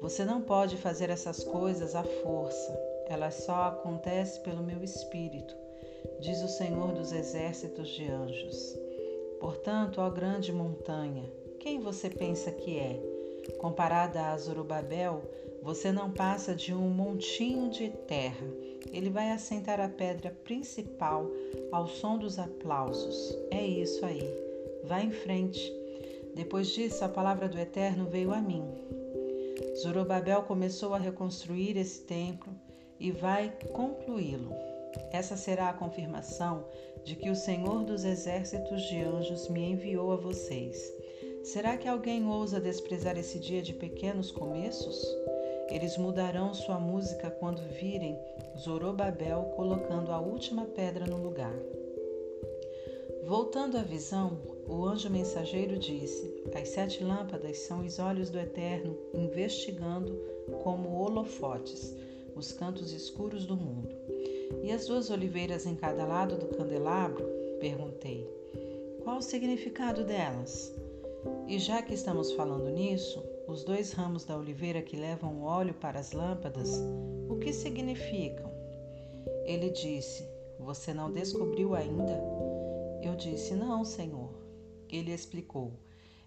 Você 0.00 0.24
não 0.24 0.40
pode 0.40 0.76
fazer 0.76 1.10
essas 1.10 1.42
coisas 1.42 1.96
à 1.96 2.04
força, 2.04 2.72
elas 3.08 3.34
só 3.34 3.64
acontecem 3.64 4.42
pelo 4.44 4.62
meu 4.62 4.82
espírito, 4.82 5.56
diz 6.20 6.40
o 6.42 6.48
Senhor 6.48 6.92
dos 6.92 7.10
exércitos 7.12 7.88
de 7.88 8.08
anjos. 8.08 8.78
Portanto, 9.40 10.00
ó 10.00 10.08
grande 10.08 10.52
montanha, 10.52 11.24
quem 11.64 11.80
você 11.80 12.10
pensa 12.10 12.52
que 12.52 12.78
é? 12.78 13.00
Comparada 13.56 14.26
a 14.26 14.36
Zorobabel, 14.36 15.22
você 15.62 15.90
não 15.90 16.10
passa 16.10 16.54
de 16.54 16.74
um 16.74 16.90
montinho 16.90 17.70
de 17.70 17.88
terra. 17.88 18.46
Ele 18.92 19.08
vai 19.08 19.30
assentar 19.30 19.80
a 19.80 19.88
pedra 19.88 20.30
principal 20.44 21.26
ao 21.72 21.88
som 21.88 22.18
dos 22.18 22.38
aplausos. 22.38 23.34
É 23.50 23.66
isso 23.66 24.04
aí. 24.04 24.30
Vá 24.84 25.00
em 25.00 25.10
frente. 25.10 25.72
Depois 26.34 26.68
disso, 26.68 27.02
a 27.02 27.08
palavra 27.08 27.48
do 27.48 27.58
Eterno 27.58 28.04
veio 28.10 28.34
a 28.34 28.42
mim. 28.42 28.62
Zorobabel 29.80 30.42
começou 30.42 30.92
a 30.92 30.98
reconstruir 30.98 31.78
esse 31.78 32.02
templo 32.02 32.52
e 33.00 33.10
vai 33.10 33.50
concluí-lo. 33.72 34.52
Essa 35.10 35.34
será 35.34 35.70
a 35.70 35.74
confirmação 35.74 36.66
de 37.04 37.16
que 37.16 37.30
o 37.30 37.34
Senhor 37.34 37.84
dos 37.84 38.04
exércitos 38.04 38.82
de 38.82 39.00
anjos 39.00 39.48
me 39.48 39.70
enviou 39.70 40.12
a 40.12 40.16
vocês. 40.16 40.92
Será 41.44 41.76
que 41.76 41.86
alguém 41.86 42.26
ousa 42.26 42.58
desprezar 42.58 43.18
esse 43.18 43.38
dia 43.38 43.60
de 43.60 43.74
pequenos 43.74 44.30
começos? 44.30 45.06
Eles 45.68 45.98
mudarão 45.98 46.54
sua 46.54 46.80
música 46.80 47.30
quando 47.30 47.60
virem 47.68 48.18
Zorobabel 48.58 49.52
colocando 49.54 50.10
a 50.10 50.18
última 50.18 50.64
pedra 50.64 51.04
no 51.04 51.22
lugar. 51.22 51.54
Voltando 53.26 53.76
à 53.76 53.82
visão, 53.82 54.38
o 54.66 54.86
anjo 54.86 55.10
mensageiro 55.10 55.78
disse: 55.78 56.42
As 56.54 56.70
sete 56.70 57.04
lâmpadas 57.04 57.58
são 57.58 57.84
os 57.84 57.98
olhos 57.98 58.30
do 58.30 58.40
Eterno 58.40 58.96
investigando 59.12 60.18
como 60.62 60.98
holofotes 60.98 61.94
os 62.34 62.52
cantos 62.52 62.90
escuros 62.90 63.44
do 63.44 63.54
mundo. 63.54 63.94
E 64.62 64.72
as 64.72 64.86
duas 64.86 65.10
oliveiras 65.10 65.66
em 65.66 65.76
cada 65.76 66.06
lado 66.06 66.38
do 66.38 66.46
candelabro? 66.56 67.22
Perguntei. 67.60 68.26
Qual 69.02 69.18
o 69.18 69.22
significado 69.22 70.04
delas? 70.04 70.72
E 71.46 71.58
já 71.58 71.82
que 71.82 71.94
estamos 71.94 72.32
falando 72.32 72.70
nisso, 72.70 73.22
os 73.46 73.62
dois 73.64 73.92
ramos 73.92 74.24
da 74.24 74.36
oliveira 74.36 74.80
que 74.82 74.96
levam 74.96 75.42
óleo 75.42 75.74
para 75.74 76.00
as 76.00 76.12
lâmpadas, 76.12 76.82
o 77.28 77.36
que 77.36 77.52
significam? 77.52 78.50
Ele 79.44 79.70
disse: 79.70 80.26
Você 80.58 80.94
não 80.94 81.12
descobriu 81.12 81.74
ainda? 81.74 82.18
Eu 83.02 83.14
disse: 83.14 83.54
Não, 83.54 83.84
Senhor. 83.84 84.30
Ele 84.90 85.12
explicou: 85.12 85.72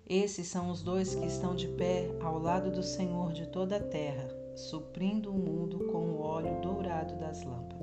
Esses 0.07 0.47
são 0.47 0.69
os 0.69 0.83
dois 0.83 1.15
que 1.15 1.25
estão 1.25 1.55
de 1.55 1.67
pé 1.69 2.09
ao 2.21 2.37
lado 2.37 2.69
do 2.71 2.83
Senhor 2.83 3.33
de 3.33 3.47
toda 3.47 3.77
a 3.77 3.83
terra, 3.83 4.27
suprindo 4.55 5.31
o 5.31 5.37
mundo 5.37 5.87
com 5.91 5.97
o 5.97 6.19
óleo 6.21 6.61
dourado 6.61 7.15
das 7.15 7.43
lâmpadas. 7.43 7.76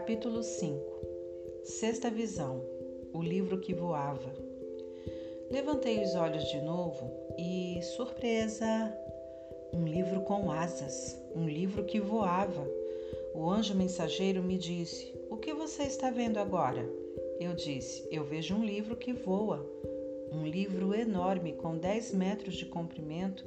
Capítulo 0.00 0.42
5 0.42 1.62
Sexta 1.62 2.08
visão 2.10 2.64
O 3.12 3.22
livro 3.22 3.60
que 3.60 3.74
voava. 3.74 4.32
Levantei 5.50 6.02
os 6.02 6.14
olhos 6.14 6.42
de 6.44 6.58
novo 6.62 7.12
e, 7.36 7.82
surpresa, 7.82 8.66
um 9.74 9.84
livro 9.84 10.22
com 10.22 10.50
asas, 10.50 11.20
um 11.36 11.46
livro 11.46 11.84
que 11.84 12.00
voava. 12.00 12.66
O 13.34 13.46
anjo 13.50 13.74
mensageiro 13.74 14.42
me 14.42 14.56
disse: 14.56 15.12
O 15.28 15.36
que 15.36 15.52
você 15.52 15.82
está 15.82 16.10
vendo 16.10 16.38
agora? 16.38 16.88
Eu 17.38 17.52
disse: 17.52 18.08
Eu 18.10 18.24
vejo 18.24 18.54
um 18.54 18.64
livro 18.64 18.96
que 18.96 19.12
voa. 19.12 19.70
Um 20.32 20.46
livro 20.46 20.94
enorme 20.94 21.52
com 21.52 21.76
10 21.76 22.14
metros 22.14 22.54
de 22.54 22.64
comprimento 22.64 23.44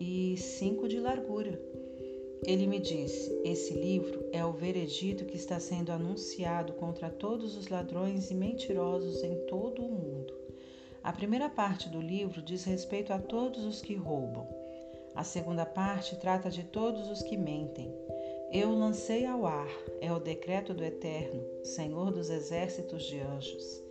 e 0.00 0.36
5 0.36 0.88
de 0.88 0.98
largura. 0.98 1.56
Ele 2.44 2.66
me 2.66 2.78
disse: 2.78 3.32
Esse 3.44 3.74
livro 3.74 4.24
é 4.32 4.44
o 4.44 4.52
veredito 4.52 5.24
que 5.24 5.36
está 5.36 5.58
sendo 5.58 5.90
anunciado 5.90 6.74
contra 6.74 7.10
todos 7.10 7.56
os 7.56 7.68
ladrões 7.68 8.30
e 8.30 8.34
mentirosos 8.34 9.22
em 9.22 9.34
todo 9.46 9.82
o 9.82 9.90
mundo. 9.90 10.34
A 11.02 11.12
primeira 11.12 11.48
parte 11.48 11.88
do 11.88 12.00
livro 12.00 12.42
diz 12.42 12.64
respeito 12.64 13.12
a 13.12 13.18
todos 13.18 13.64
os 13.64 13.80
que 13.80 13.94
roubam. 13.94 14.46
A 15.14 15.24
segunda 15.24 15.64
parte 15.64 16.16
trata 16.16 16.50
de 16.50 16.64
todos 16.64 17.08
os 17.08 17.22
que 17.22 17.36
mentem. 17.36 17.90
Eu 18.52 18.70
lancei 18.70 19.24
ao 19.24 19.46
ar, 19.46 19.68
é 20.00 20.12
o 20.12 20.20
decreto 20.20 20.74
do 20.74 20.84
Eterno, 20.84 21.42
Senhor 21.64 22.12
dos 22.12 22.28
exércitos 22.28 23.04
de 23.04 23.20
anjos. 23.20 23.82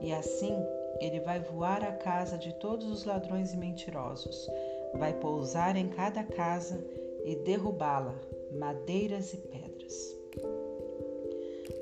E 0.00 0.12
assim 0.12 0.54
ele 1.00 1.20
vai 1.20 1.40
voar 1.40 1.82
à 1.82 1.92
casa 1.92 2.38
de 2.38 2.52
todos 2.54 2.86
os 2.90 3.04
ladrões 3.04 3.52
e 3.52 3.56
mentirosos, 3.56 4.48
vai 4.94 5.12
pousar 5.14 5.76
em 5.76 5.88
cada 5.88 6.22
casa 6.22 6.78
e 7.24 7.36
derrubá-la, 7.36 8.14
madeiras 8.58 9.32
e 9.32 9.38
pedras. 9.38 10.16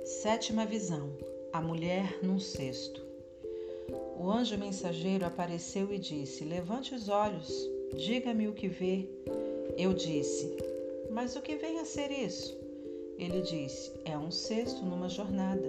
Sétima 0.04 0.64
visão: 0.64 1.10
a 1.52 1.60
mulher 1.60 2.18
num 2.22 2.38
cesto. 2.38 3.02
O 4.18 4.30
anjo 4.30 4.56
mensageiro 4.56 5.26
apareceu 5.26 5.92
e 5.92 5.98
disse: 5.98 6.44
Levante 6.44 6.94
os 6.94 7.08
olhos, 7.08 7.52
diga-me 7.96 8.48
o 8.48 8.54
que 8.54 8.68
vê. 8.68 9.08
Eu 9.76 9.92
disse: 9.92 10.56
Mas 11.10 11.34
o 11.36 11.42
que 11.42 11.56
vem 11.56 11.80
a 11.80 11.84
ser 11.84 12.10
isso? 12.10 12.56
Ele 13.18 13.40
disse: 13.40 13.92
É 14.04 14.16
um 14.16 14.30
cesto 14.30 14.84
numa 14.84 15.08
jornada. 15.08 15.68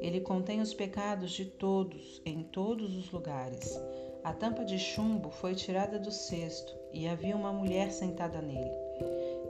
Ele 0.00 0.20
contém 0.20 0.60
os 0.60 0.74
pecados 0.74 1.30
de 1.30 1.44
todos, 1.44 2.20
em 2.26 2.42
todos 2.42 2.96
os 2.96 3.10
lugares. 3.10 3.78
A 4.22 4.32
tampa 4.32 4.64
de 4.64 4.78
chumbo 4.78 5.30
foi 5.30 5.54
tirada 5.54 5.98
do 5.98 6.10
cesto 6.10 6.74
e 6.92 7.06
havia 7.06 7.36
uma 7.36 7.52
mulher 7.52 7.90
sentada 7.92 8.40
nele. 8.40 8.83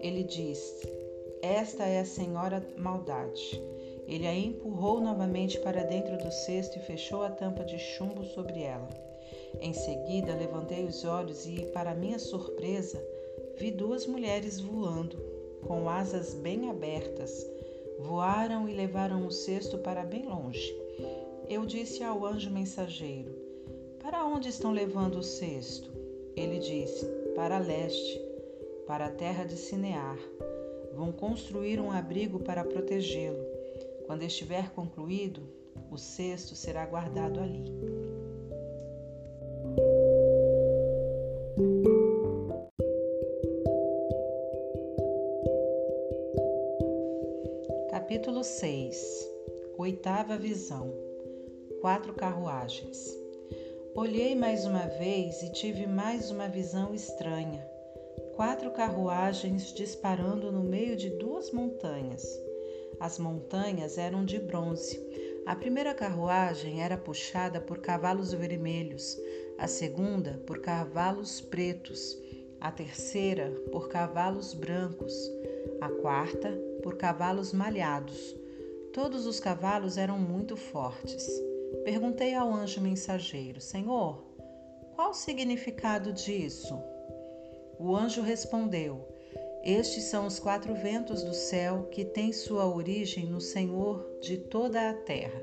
Ele 0.05 0.23
disse: 0.23 0.87
Esta 1.41 1.85
é 1.85 2.01
a 2.01 2.05
senhora 2.05 2.63
Maldade. 2.77 3.59
Ele 4.07 4.27
a 4.27 4.35
empurrou 4.35 5.01
novamente 5.01 5.59
para 5.61 5.83
dentro 5.83 6.19
do 6.19 6.31
cesto 6.31 6.77
e 6.77 6.83
fechou 6.83 7.23
a 7.23 7.31
tampa 7.31 7.65
de 7.65 7.79
chumbo 7.79 8.23
sobre 8.23 8.61
ela. 8.61 8.87
Em 9.63 9.73
seguida, 9.73 10.35
levantei 10.35 10.85
os 10.85 11.07
olhos 11.07 11.47
e, 11.47 11.65
para 11.73 11.95
minha 11.95 12.19
surpresa, 12.19 13.03
vi 13.57 13.71
duas 13.71 14.07
mulheres 14.07 14.61
voando, 14.61 15.17
com 15.67 15.89
asas 15.89 16.35
bem 16.35 16.69
abertas. 16.69 17.51
Voaram 18.01 18.69
e 18.69 18.75
levaram 18.75 19.27
o 19.27 19.31
cesto 19.31 19.79
para 19.79 20.05
bem 20.05 20.27
longe. 20.27 20.71
Eu 21.49 21.65
disse 21.65 22.05
ao 22.05 22.27
anjo 22.27 22.51
mensageiro: 22.51 23.35
Para 24.03 24.23
onde 24.27 24.51
estão 24.51 24.71
levando 24.71 25.17
o 25.17 25.23
cesto? 25.23 25.91
Ele 26.37 26.59
disse: 26.59 27.07
Para 27.35 27.59
leste, 27.59 28.24
para 28.87 29.07
a 29.07 29.11
terra 29.11 29.45
de 29.45 29.57
Sinear. 29.57 30.19
Vão 30.95 31.11
construir 31.11 31.81
um 31.81 31.91
abrigo 31.91 32.39
para 32.39 32.65
protegê-lo. 32.65 33.45
Quando 34.07 34.23
estiver 34.23 34.71
concluído, 34.71 35.43
o 35.91 35.97
cesto 35.97 36.55
será 36.55 36.85
guardado 36.87 37.41
ali. 37.41 37.65
Capítulo 47.91 48.45
6 48.45 49.31
Oitava 49.79 50.37
visão 50.37 50.93
Quatro 51.81 52.15
carruagens. 52.15 53.15
Olhei 53.95 54.35
mais 54.35 54.65
uma 54.65 54.87
vez 54.87 55.43
e 55.43 55.53
tive 55.53 55.87
mais 55.87 56.31
uma 56.31 56.49
visão 56.49 56.95
estranha. 56.95 57.74
Quatro 58.37 58.73
carruagens 58.73 59.73
disparando 59.73 60.51
no 60.51 60.65
meio 60.65 60.97
de 60.97 61.09
duas 61.09 61.53
montanhas. 61.53 62.27
As 62.99 63.17
montanhas 63.17 63.97
eram 63.97 64.25
de 64.25 64.41
bronze. 64.41 65.01
A 65.47 65.55
primeira 65.55 65.95
carruagem 65.95 66.83
era 66.83 66.97
puxada 66.97 67.61
por 67.61 67.79
cavalos 67.79 68.33
vermelhos, 68.33 69.17
a 69.57 69.69
segunda 69.69 70.43
por 70.49 70.59
cavalos 70.59 71.41
pretos, 71.41 72.19
a 72.61 72.73
terceira 72.73 73.53
por 73.71 73.89
cavalos 73.89 74.53
brancos, 74.53 75.15
a 75.81 75.89
quarta 75.89 76.51
por 76.83 76.97
cavalos 76.97 77.53
malhados. 77.53 78.35
Todos 78.93 79.27
os 79.27 79.39
cavalos 79.39 79.97
eram 79.97 80.19
muito 80.19 80.57
fortes. 80.57 81.25
Perguntei 81.85 82.35
ao 82.35 82.53
anjo 82.53 82.81
mensageiro: 82.81 83.61
Senhor, 83.61 84.25
qual 84.97 85.11
o 85.11 85.15
significado 85.15 86.13
disso? 86.13 86.94
O 87.79 87.97
anjo 87.97 88.23
respondeu: 88.23 89.09
Estes 89.63 90.05
são 90.05 90.27
os 90.27 90.39
quatro 90.39 90.75
ventos 90.75 91.23
do 91.23 91.35
céu 91.35 91.89
que 91.91 92.05
têm 92.05 92.33
sua 92.33 92.67
origem 92.67 93.27
no 93.27 93.41
Senhor 93.41 94.19
de 94.21 94.39
toda 94.39 94.91
a 94.91 94.95
terra. 94.95 95.43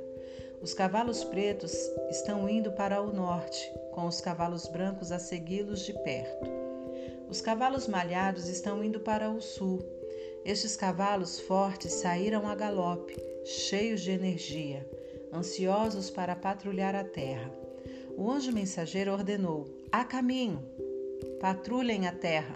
Os 0.62 0.74
cavalos 0.74 1.24
pretos 1.24 1.74
estão 2.10 2.48
indo 2.48 2.72
para 2.72 3.02
o 3.02 3.12
norte, 3.12 3.74
com 3.92 4.06
os 4.06 4.22
cavalos 4.22 4.68
brancos 4.68 5.12
a 5.12 5.18
segui-los 5.18 5.82
de 5.82 5.94
perto. 6.04 6.48
Os 7.28 7.42
cavalos 7.42 7.88
malhados 7.88 8.48
estão 8.48 8.84
indo 8.84 9.00
para 9.00 9.32
o 9.32 9.42
sul. 9.42 9.80
Estes 10.46 10.76
cavalos 10.76 11.40
fortes 11.40 11.94
saíram 11.94 12.48
a 12.48 12.54
galope, 12.54 13.18
cheios 13.44 14.02
de 14.02 14.12
energia, 14.12 14.88
ansiosos 15.34 16.10
para 16.10 16.36
patrulhar 16.36 16.96
a 16.96 17.04
terra. 17.04 17.52
O 18.16 18.30
anjo 18.30 18.52
mensageiro 18.52 19.12
ordenou: 19.12 19.66
Há 19.92 20.04
caminho! 20.04 20.64
Patrulhem 21.42 22.08
a 22.08 22.12
terra! 22.12 22.54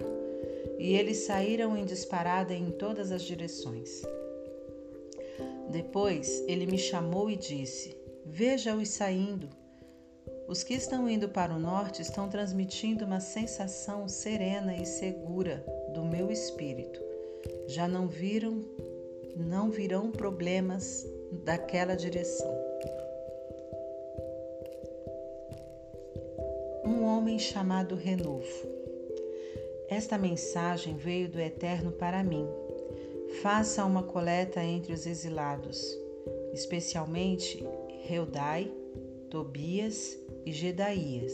E 0.77 0.93
eles 0.93 1.25
saíram 1.25 1.75
em 1.75 1.83
disparada 1.83 2.53
em 2.53 2.69
todas 2.69 3.11
as 3.11 3.23
direções. 3.23 4.03
Depois 5.71 6.43
ele 6.47 6.67
me 6.67 6.77
chamou 6.77 7.27
e 7.27 7.35
disse: 7.35 7.97
Veja-os 8.23 8.89
saindo. 8.89 9.49
Os 10.47 10.63
que 10.63 10.75
estão 10.75 11.09
indo 11.09 11.27
para 11.27 11.51
o 11.51 11.59
norte 11.59 12.03
estão 12.03 12.29
transmitindo 12.29 13.05
uma 13.05 13.19
sensação 13.19 14.07
serena 14.07 14.77
e 14.77 14.85
segura 14.85 15.65
do 15.91 16.05
meu 16.05 16.29
espírito. 16.29 17.01
Já 17.67 17.87
não 17.87 18.07
viram, 18.07 18.63
não 19.35 19.71
virão 19.71 20.11
problemas 20.11 21.03
daquela 21.43 21.95
direção. 21.95 22.53
Um 26.85 27.03
homem 27.03 27.39
chamado 27.39 27.95
Renovo. 27.95 28.74
Esta 29.87 30.17
mensagem 30.17 30.95
veio 30.95 31.29
do 31.29 31.39
Eterno 31.39 31.91
para 31.91 32.23
mim. 32.23 32.47
Faça 33.41 33.85
uma 33.85 34.01
coleta 34.01 34.63
entre 34.63 34.91
os 34.93 35.05
exilados, 35.05 35.95
especialmente 36.53 37.63
Reudai, 38.03 38.71
Tobias 39.29 40.17
e 40.43 40.51
Gedaías. 40.51 41.33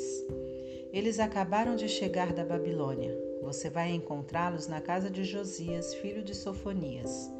Eles 0.92 1.20
acabaram 1.20 1.76
de 1.78 1.88
chegar 1.88 2.34
da 2.34 2.44
Babilônia. 2.44 3.18
Você 3.42 3.70
vai 3.70 3.92
encontrá-los 3.92 4.68
na 4.68 4.82
casa 4.82 5.10
de 5.10 5.24
Josias, 5.24 5.94
filho 5.96 6.22
de 6.22 6.36
Sofonias. 6.36 7.32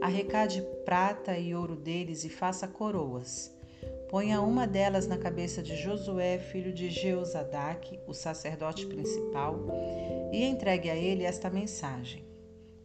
Arrecade 0.00 0.60
prata 0.84 1.38
e 1.38 1.54
ouro 1.54 1.76
deles 1.76 2.24
e 2.24 2.28
faça 2.28 2.66
coroas. 2.66 3.54
Ponha 4.08 4.42
uma 4.42 4.66
delas 4.66 5.06
na 5.06 5.16
cabeça 5.16 5.62
de 5.62 5.76
Josué, 5.76 6.38
filho 6.38 6.72
de 6.72 6.90
Jeozadaque, 6.90 7.98
o 8.06 8.12
sacerdote 8.12 8.86
principal, 8.86 9.58
e 10.32 10.44
entregue 10.44 10.90
a 10.90 10.96
ele 10.96 11.22
esta 11.22 11.50
mensagem: 11.50 12.24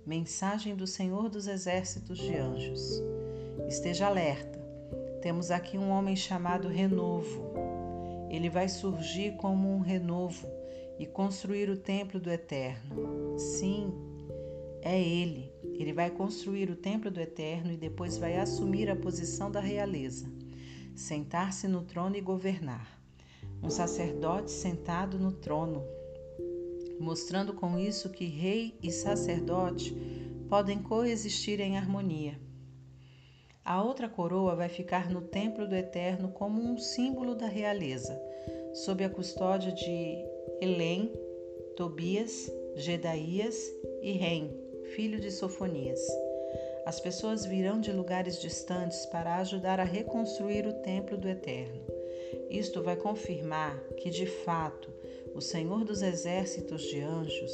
Mensagem 0.05 0.75
do 0.75 0.85
Senhor 0.85 1.29
dos 1.29 1.47
Exércitos 1.47 2.19
de 2.19 2.35
Anjos. 2.35 3.01
Esteja 3.67 4.07
alerta. 4.07 4.57
Temos 5.21 5.49
aqui 5.49 5.77
um 5.77 5.89
homem 5.89 6.15
chamado 6.15 6.67
Renovo. 6.67 7.53
Ele 8.29 8.49
vai 8.49 8.69
surgir 8.69 9.35
como 9.37 9.73
um 9.73 9.79
renovo 9.79 10.47
e 10.99 11.05
construir 11.05 11.69
o 11.69 11.77
templo 11.77 12.19
do 12.19 12.29
Eterno. 12.29 13.37
Sim, 13.37 13.93
é 14.81 15.01
ele. 15.01 15.51
Ele 15.75 15.93
vai 15.93 16.09
construir 16.09 16.69
o 16.69 16.75
templo 16.75 17.11
do 17.11 17.19
Eterno 17.19 17.71
e 17.71 17.77
depois 17.77 18.17
vai 18.17 18.37
assumir 18.37 18.89
a 18.89 18.95
posição 18.95 19.51
da 19.51 19.59
realeza, 19.59 20.31
sentar-se 20.95 21.67
no 21.67 21.83
trono 21.83 22.15
e 22.15 22.21
governar. 22.21 22.99
Um 23.61 23.69
sacerdote 23.69 24.51
sentado 24.51 25.19
no 25.19 25.31
trono, 25.31 25.83
mostrando 26.99 27.53
com 27.53 27.77
isso 27.77 28.09
que 28.09 28.25
rei 28.25 28.77
e 28.81 28.91
sacerdote 28.91 29.95
podem 30.49 30.81
coexistir 30.81 31.59
em 31.59 31.77
harmonia. 31.77 32.39
A 33.63 33.83
outra 33.83 34.07
coroa 34.07 34.55
vai 34.55 34.69
ficar 34.69 35.09
no 35.09 35.21
templo 35.21 35.67
do 35.67 35.75
Eterno 35.75 36.29
como 36.29 36.61
um 36.61 36.77
símbolo 36.77 37.35
da 37.35 37.47
realeza, 37.47 38.17
sob 38.73 39.03
a 39.03 39.09
custódia 39.09 39.73
de 39.73 40.23
Elém, 40.61 41.11
Tobias, 41.75 42.49
Gedaías 42.77 43.57
e 44.01 44.13
Rem, 44.13 44.49
filho 44.95 45.19
de 45.19 45.31
Sofonias. 45.31 45.99
As 46.85 47.01
pessoas 47.01 47.45
virão 47.45 47.81
de 47.81 47.91
lugares 47.91 48.39
distantes 48.39 49.05
para 49.07 49.35
ajudar 49.39 49.79
a 49.79 49.83
reconstruir 49.83 50.65
o 50.65 50.81
templo 50.81 51.17
do 51.17 51.27
Eterno. 51.27 51.81
Isto 52.49 52.81
vai 52.81 52.95
confirmar 52.95 53.77
que, 53.97 54.09
de 54.09 54.25
fato, 54.25 54.89
o 55.37 55.41
Senhor 55.41 55.85
dos 55.85 56.01
exércitos 56.01 56.81
de 56.81 56.99
anjos 56.99 57.51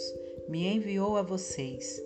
me 0.47 0.65
enviou 0.65 1.17
a 1.17 1.21
vocês. 1.21 2.01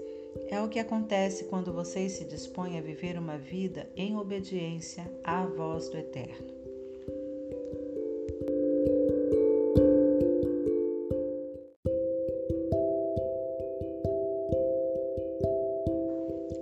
É 0.48 0.60
o 0.60 0.68
que 0.68 0.80
acontece 0.80 1.44
quando 1.44 1.72
vocês 1.72 2.14
se 2.14 2.26
dispõem 2.26 2.80
a 2.80 2.82
viver 2.82 3.16
uma 3.16 3.38
vida 3.38 3.88
em 3.96 4.18
obediência 4.18 5.06
à 5.24 5.46
voz 5.46 5.88
do 5.90 5.98
Eterno. 6.00 6.48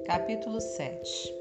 Capítulo 0.05 0.59
7 0.59 1.33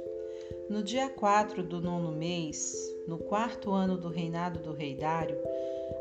No 0.70 0.80
dia 0.80 1.08
4 1.08 1.64
do 1.64 1.80
nono 1.80 2.12
mês, 2.12 2.72
no 3.08 3.18
quarto 3.18 3.72
ano 3.72 3.98
do 3.98 4.08
reinado 4.08 4.60
do 4.60 4.72
rei 4.72 4.94
Dário, 4.94 5.36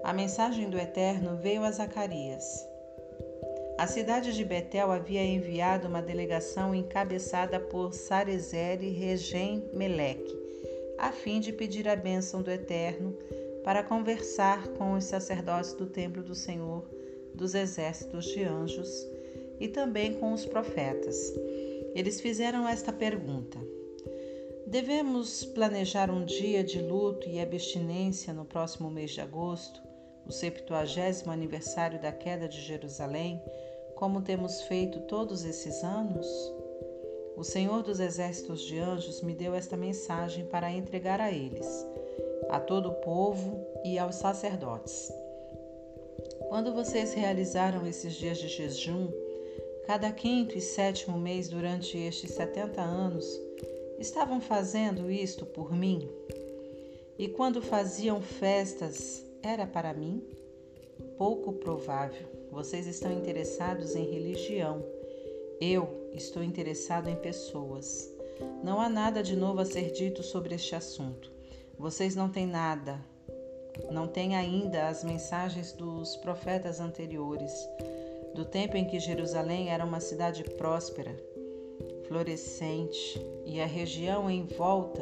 a 0.03 0.11
mensagem 0.11 0.69
do 0.69 0.77
Eterno 0.77 1.37
veio 1.37 1.63
a 1.63 1.71
Zacarias. 1.71 2.67
A 3.77 3.87
cidade 3.87 4.33
de 4.33 4.43
Betel 4.43 4.91
havia 4.91 5.23
enviado 5.23 5.87
uma 5.87 6.01
delegação 6.01 6.75
encabeçada 6.75 7.57
por 7.57 7.93
Sarezer 7.93 8.83
e 8.83 8.89
Regem 8.89 9.63
Meleque, 9.73 10.37
a 10.97 11.13
fim 11.13 11.39
de 11.39 11.53
pedir 11.53 11.87
a 11.87 11.95
bênção 11.95 12.41
do 12.41 12.51
Eterno 12.51 13.17
para 13.63 13.81
conversar 13.81 14.67
com 14.73 14.93
os 14.93 15.05
sacerdotes 15.05 15.73
do 15.73 15.85
templo 15.85 16.21
do 16.21 16.35
Senhor 16.35 16.85
dos 17.33 17.55
exércitos 17.55 18.25
de 18.25 18.43
anjos 18.43 19.07
e 19.57 19.69
também 19.69 20.15
com 20.15 20.33
os 20.33 20.45
profetas. 20.45 21.33
Eles 21.95 22.19
fizeram 22.19 22.67
esta 22.67 22.91
pergunta: 22.91 23.57
Devemos 24.67 25.45
planejar 25.45 26.11
um 26.11 26.25
dia 26.25 26.61
de 26.61 26.81
luto 26.81 27.29
e 27.29 27.39
abstinência 27.39 28.33
no 28.33 28.43
próximo 28.43 28.91
mês 28.91 29.11
de 29.11 29.21
agosto 29.21 29.92
o 30.25 30.31
septuagésimo 30.31 31.31
aniversário 31.31 31.99
da 32.01 32.11
queda 32.11 32.47
de 32.47 32.61
Jerusalém, 32.61 33.41
como 33.95 34.21
temos 34.21 34.61
feito 34.63 34.99
todos 35.01 35.43
esses 35.45 35.83
anos? 35.83 36.27
O 37.35 37.43
Senhor 37.43 37.81
dos 37.81 37.99
Exércitos 37.99 38.61
de 38.61 38.77
Anjos 38.77 39.21
me 39.21 39.33
deu 39.33 39.55
esta 39.55 39.75
mensagem 39.75 40.45
para 40.45 40.71
entregar 40.71 41.19
a 41.19 41.31
eles, 41.31 41.67
a 42.49 42.59
todo 42.59 42.89
o 42.89 42.95
povo 42.95 43.65
e 43.83 43.97
aos 43.97 44.15
sacerdotes. 44.15 45.11
Quando 46.47 46.73
vocês 46.73 47.13
realizaram 47.13 47.87
esses 47.87 48.13
dias 48.13 48.37
de 48.37 48.47
jejum, 48.47 49.09
cada 49.87 50.11
quinto 50.11 50.57
e 50.57 50.61
sétimo 50.61 51.17
mês 51.17 51.49
durante 51.49 51.97
estes 51.97 52.31
setenta 52.31 52.81
anos, 52.81 53.25
estavam 53.99 54.39
fazendo 54.39 55.09
isto 55.09 55.45
por 55.45 55.73
mim? 55.73 56.07
E 57.17 57.27
quando 57.27 57.61
faziam 57.61 58.21
festas, 58.21 59.25
era 59.43 59.67
para 59.67 59.93
mim? 59.93 60.23
Pouco 61.17 61.51
provável. 61.53 62.25
Vocês 62.49 62.87
estão 62.87 63.11
interessados 63.11 63.93
em 63.93 64.09
religião. 64.09 64.83
Eu 65.59 66.09
estou 66.13 66.41
interessado 66.41 67.09
em 67.09 67.15
pessoas. 67.15 68.09
Não 68.63 68.79
há 68.79 68.87
nada 68.87 69.21
de 69.21 69.35
novo 69.35 69.59
a 69.59 69.65
ser 69.65 69.91
dito 69.91 70.23
sobre 70.23 70.55
este 70.55 70.75
assunto. 70.75 71.29
Vocês 71.77 72.15
não 72.15 72.29
têm 72.29 72.47
nada, 72.47 72.99
não 73.91 74.07
têm 74.07 74.35
ainda 74.35 74.87
as 74.87 75.03
mensagens 75.03 75.73
dos 75.73 76.15
profetas 76.17 76.79
anteriores, 76.79 77.51
do 78.33 78.45
tempo 78.45 78.77
em 78.77 78.85
que 78.85 78.99
Jerusalém 78.99 79.69
era 79.69 79.83
uma 79.83 79.99
cidade 79.99 80.43
próspera, 80.43 81.15
florescente, 82.07 83.19
e 83.45 83.59
a 83.59 83.65
região 83.65 84.29
em 84.29 84.45
volta, 84.45 85.01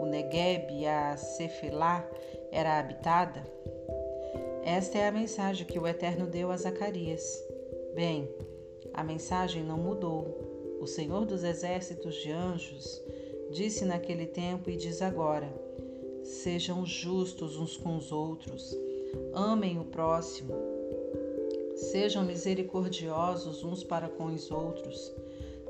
o 0.00 0.06
Negueb 0.06 0.72
e 0.72 0.86
a 0.86 1.16
Cefilá, 1.16 2.08
era 2.50 2.78
habitada? 2.78 3.42
Esta 4.64 4.98
é 4.98 5.08
a 5.08 5.12
mensagem 5.12 5.66
que 5.66 5.78
o 5.78 5.88
Eterno 5.88 6.24
deu 6.24 6.52
a 6.52 6.56
Zacarias. 6.56 7.42
Bem, 7.96 8.28
a 8.94 9.02
mensagem 9.02 9.64
não 9.64 9.76
mudou. 9.76 10.78
O 10.80 10.86
Senhor 10.86 11.26
dos 11.26 11.42
exércitos 11.42 12.14
de 12.14 12.30
anjos 12.30 13.02
disse 13.50 13.84
naquele 13.84 14.24
tempo 14.24 14.70
e 14.70 14.76
diz 14.76 15.02
agora: 15.02 15.52
Sejam 16.22 16.86
justos 16.86 17.56
uns 17.56 17.76
com 17.76 17.96
os 17.96 18.12
outros, 18.12 18.76
amem 19.34 19.80
o 19.80 19.84
próximo, 19.84 20.54
sejam 21.74 22.24
misericordiosos 22.24 23.64
uns 23.64 23.82
para 23.82 24.08
com 24.08 24.26
os 24.26 24.48
outros. 24.50 25.12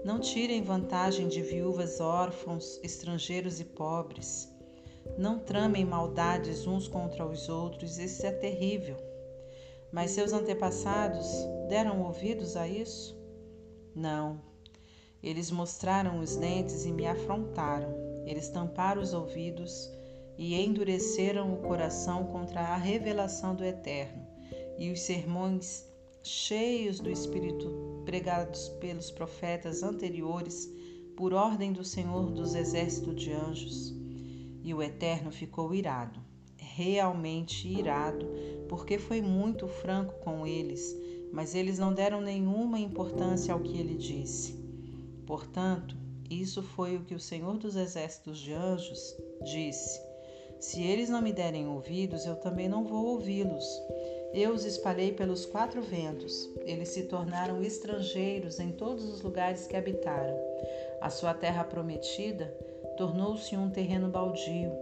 Não 0.04 0.18
tirem 0.18 0.62
vantagem 0.62 1.28
de 1.28 1.40
viúvas, 1.40 1.98
órfãos, 1.98 2.78
estrangeiros 2.82 3.58
e 3.58 3.64
pobres. 3.64 4.51
Não 5.18 5.38
tramem 5.38 5.84
maldades 5.84 6.66
uns 6.66 6.88
contra 6.88 7.26
os 7.26 7.48
outros, 7.48 7.98
isso 7.98 8.24
é 8.26 8.32
terrível. 8.32 8.96
Mas 9.92 10.12
seus 10.12 10.32
antepassados 10.32 11.26
deram 11.68 12.02
ouvidos 12.02 12.56
a 12.56 12.66
isso? 12.66 13.16
Não. 13.94 14.40
Eles 15.22 15.50
mostraram 15.50 16.18
os 16.18 16.36
dentes 16.36 16.84
e 16.84 16.92
me 16.92 17.06
afrontaram. 17.06 17.94
Eles 18.26 18.48
tamparam 18.48 19.02
os 19.02 19.12
ouvidos 19.12 19.90
e 20.38 20.54
endureceram 20.54 21.52
o 21.52 21.58
coração 21.58 22.26
contra 22.26 22.60
a 22.60 22.76
revelação 22.76 23.54
do 23.54 23.64
Eterno 23.64 24.26
e 24.78 24.90
os 24.90 25.00
sermões 25.00 25.86
cheios 26.22 26.98
do 26.98 27.10
Espírito 27.10 28.02
pregados 28.04 28.68
pelos 28.80 29.10
profetas 29.10 29.82
anteriores 29.82 30.68
por 31.16 31.32
ordem 31.32 31.72
do 31.72 31.84
Senhor 31.84 32.30
dos 32.30 32.54
exércitos 32.54 33.14
de 33.16 33.32
anjos. 33.32 34.01
E 34.62 34.72
o 34.72 34.82
Eterno 34.82 35.30
ficou 35.30 35.74
irado 35.74 36.20
realmente 36.74 37.68
irado, 37.68 38.26
porque 38.68 38.98
foi 38.98 39.20
muito 39.20 39.68
franco 39.68 40.14
com 40.20 40.46
eles, 40.46 40.96
mas 41.32 41.54
eles 41.54 41.78
não 41.78 41.92
deram 41.92 42.20
nenhuma 42.20 42.78
importância 42.78 43.52
ao 43.52 43.60
que 43.60 43.78
ele 43.78 43.94
disse. 43.94 44.54
Portanto, 45.26 45.96
isso 46.30 46.62
foi 46.62 46.96
o 46.96 47.04
que 47.04 47.14
o 47.14 47.20
Senhor 47.20 47.58
dos 47.58 47.76
Exércitos 47.76 48.38
de 48.38 48.52
Anjos 48.52 49.14
disse: 49.44 50.00
Se 50.58 50.82
eles 50.82 51.10
não 51.10 51.20
me 51.20 51.32
derem 51.32 51.68
ouvidos, 51.68 52.24
eu 52.24 52.36
também 52.36 52.68
não 52.68 52.84
vou 52.84 53.06
ouvi-los. 53.06 53.64
Eu 54.32 54.54
os 54.54 54.64
espalhei 54.64 55.12
pelos 55.12 55.44
quatro 55.44 55.82
ventos. 55.82 56.48
Eles 56.64 56.88
se 56.88 57.02
tornaram 57.02 57.62
estrangeiros 57.62 58.58
em 58.58 58.72
todos 58.72 59.04
os 59.04 59.20
lugares 59.20 59.66
que 59.66 59.76
habitaram. 59.76 60.38
A 61.02 61.10
sua 61.10 61.34
terra 61.34 61.64
prometida 61.64 62.56
tornou-se 62.96 63.56
um 63.56 63.70
terreno 63.70 64.08
baldio 64.08 64.72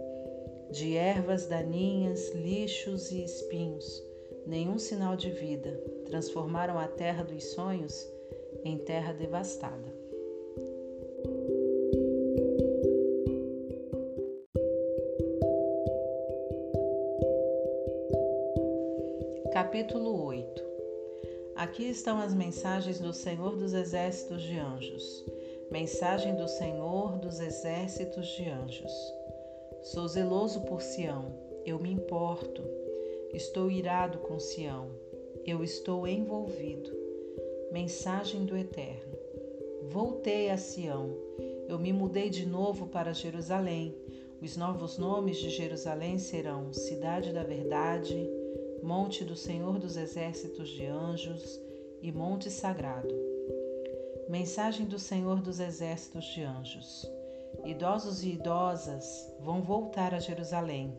de 0.71 0.95
ervas 0.95 1.47
daninhas, 1.47 2.29
lixos 2.33 3.11
e 3.11 3.23
espinhos, 3.23 4.03
nenhum 4.45 4.77
sinal 4.77 5.15
de 5.15 5.29
vida, 5.29 5.71
transformaram 6.05 6.79
a 6.79 6.87
terra 6.87 7.23
dos 7.23 7.43
sonhos 7.51 8.07
em 8.63 8.77
terra 8.77 9.13
devastada. 9.13 10.01
Capítulo 19.51 20.25
8 20.25 20.71
Aqui 21.55 21.83
estão 21.89 22.19
as 22.19 22.33
mensagens 22.33 22.99
do 22.99 23.13
Senhor 23.13 23.55
dos 23.55 23.73
Exércitos 23.73 24.41
de 24.41 24.57
Anjos. 24.57 25.25
Mensagem 25.71 26.35
do 26.35 26.49
Senhor 26.49 27.17
dos 27.17 27.39
Exércitos 27.39 28.27
de 28.27 28.49
Anjos. 28.49 28.91
Sou 29.81 30.05
zeloso 30.05 30.59
por 30.65 30.81
Sião, 30.81 31.33
eu 31.65 31.79
me 31.79 31.89
importo. 31.89 32.61
Estou 33.33 33.71
irado 33.71 34.17
com 34.17 34.37
Sião, 34.37 34.89
eu 35.45 35.63
estou 35.63 36.05
envolvido. 36.05 36.91
Mensagem 37.71 38.43
do 38.43 38.57
Eterno. 38.57 39.17
Voltei 39.83 40.49
a 40.49 40.57
Sião, 40.57 41.15
eu 41.69 41.79
me 41.79 41.93
mudei 41.93 42.29
de 42.29 42.45
novo 42.45 42.87
para 42.87 43.13
Jerusalém. 43.13 43.95
Os 44.41 44.57
novos 44.57 44.97
nomes 44.97 45.37
de 45.37 45.49
Jerusalém 45.49 46.17
serão 46.17 46.73
Cidade 46.73 47.31
da 47.31 47.43
Verdade, 47.43 48.29
Monte 48.83 49.23
do 49.23 49.37
Senhor 49.37 49.79
dos 49.79 49.95
Exércitos 49.95 50.67
de 50.67 50.85
Anjos 50.85 51.61
e 52.01 52.11
Monte 52.11 52.51
Sagrado. 52.51 53.30
Mensagem 54.31 54.85
do 54.85 54.97
Senhor 54.97 55.41
dos 55.41 55.59
Exércitos 55.59 56.23
de 56.23 56.41
Anjos. 56.41 57.05
Idosos 57.65 58.23
e 58.23 58.29
idosas 58.29 59.29
vão 59.41 59.61
voltar 59.61 60.13
a 60.13 60.19
Jerusalém, 60.19 60.97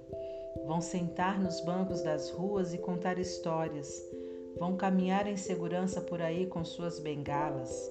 vão 0.66 0.82
sentar 0.82 1.40
nos 1.40 1.58
bancos 1.62 2.02
das 2.02 2.28
ruas 2.28 2.74
e 2.74 2.78
contar 2.78 3.18
histórias, 3.18 3.90
vão 4.58 4.76
caminhar 4.76 5.26
em 5.26 5.38
segurança 5.38 5.98
por 6.02 6.20
aí 6.20 6.44
com 6.44 6.62
suas 6.62 6.98
bengalas, 6.98 7.90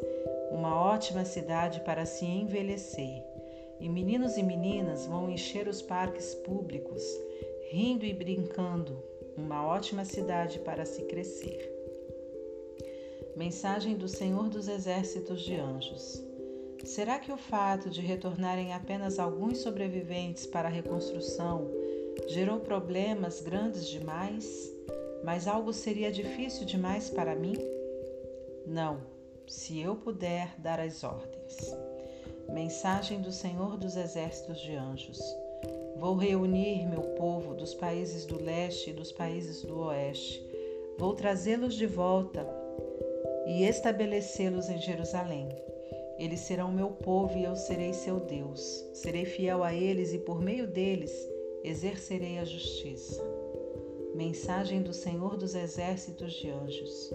uma 0.52 0.80
ótima 0.80 1.26
cidade 1.26 1.80
para 1.80 2.06
se 2.06 2.24
envelhecer. 2.24 3.26
E 3.80 3.90
meninos 3.90 4.38
e 4.38 4.44
meninas 4.44 5.08
vão 5.08 5.28
encher 5.28 5.68
os 5.68 5.82
parques 5.82 6.36
públicos, 6.36 7.02
rindo 7.72 8.06
e 8.06 8.14
brincando, 8.14 9.04
uma 9.36 9.66
ótima 9.66 10.06
cidade 10.06 10.60
para 10.60 10.86
se 10.86 11.02
crescer. 11.06 11.71
Mensagem 13.42 13.96
do 13.96 14.08
Senhor 14.08 14.50
dos 14.50 14.68
Exércitos 14.68 15.42
de 15.42 15.56
Anjos. 15.56 16.24
Será 16.86 17.18
que 17.18 17.32
o 17.32 17.38
fato 17.38 17.90
de 17.90 18.00
retornarem 18.00 18.72
apenas 18.72 19.18
alguns 19.18 19.58
sobreviventes 19.58 20.46
para 20.46 20.68
a 20.68 20.72
reconstrução 20.72 21.68
gerou 22.28 22.60
problemas 22.60 23.42
grandes 23.42 23.88
demais? 23.88 24.72
Mas 25.24 25.48
algo 25.48 25.74
seria 25.74 26.12
difícil 26.12 26.68
demais 26.68 27.10
para 27.10 27.36
mim? 27.36 27.56
Não, 28.68 29.02
se 29.48 29.80
eu 29.80 29.96
puder 29.96 30.54
dar 30.60 30.80
as 30.80 31.04
ordens. 31.04 31.76
Mensagem 32.48 33.22
do 33.22 33.32
Senhor 33.32 33.76
dos 33.76 33.96
Exércitos 33.96 34.62
de 34.62 34.76
Anjos. 34.76 35.20
Vou 35.98 36.16
reunir 36.16 36.88
meu 36.88 37.02
povo 37.16 37.56
dos 37.56 37.74
países 37.74 38.24
do 38.24 38.40
leste 38.40 38.92
e 38.92 38.94
dos 38.94 39.12
países 39.12 39.64
do 39.64 39.80
oeste. 39.80 40.46
Vou 41.00 41.16
trazê-los 41.16 41.74
de 41.74 41.88
volta 41.88 42.61
e 43.46 43.64
estabelecê-los 43.64 44.70
em 44.70 44.80
Jerusalém. 44.80 45.50
Eles 46.18 46.42
serão 46.42 46.72
meu 46.72 46.90
povo 46.90 47.38
e 47.38 47.44
eu 47.44 47.56
serei 47.56 47.94
seu 47.94 48.20
Deus. 48.20 48.62
Serei 48.94 49.26
fiel 49.26 49.64
a 49.64 49.74
eles 49.74 50.14
e 50.14 50.20
por 50.20 50.42
meio 50.42 50.68
deles 50.68 51.12
exercerei 51.64 52.38
a 52.38 52.46
justiça. 52.46 53.22
Mensagem 54.14 54.82
do 54.82 54.94
Senhor 54.94 55.38
dos 55.38 55.56
Exércitos 55.56 56.34
de 56.34 56.50
Anjos. 56.50 57.14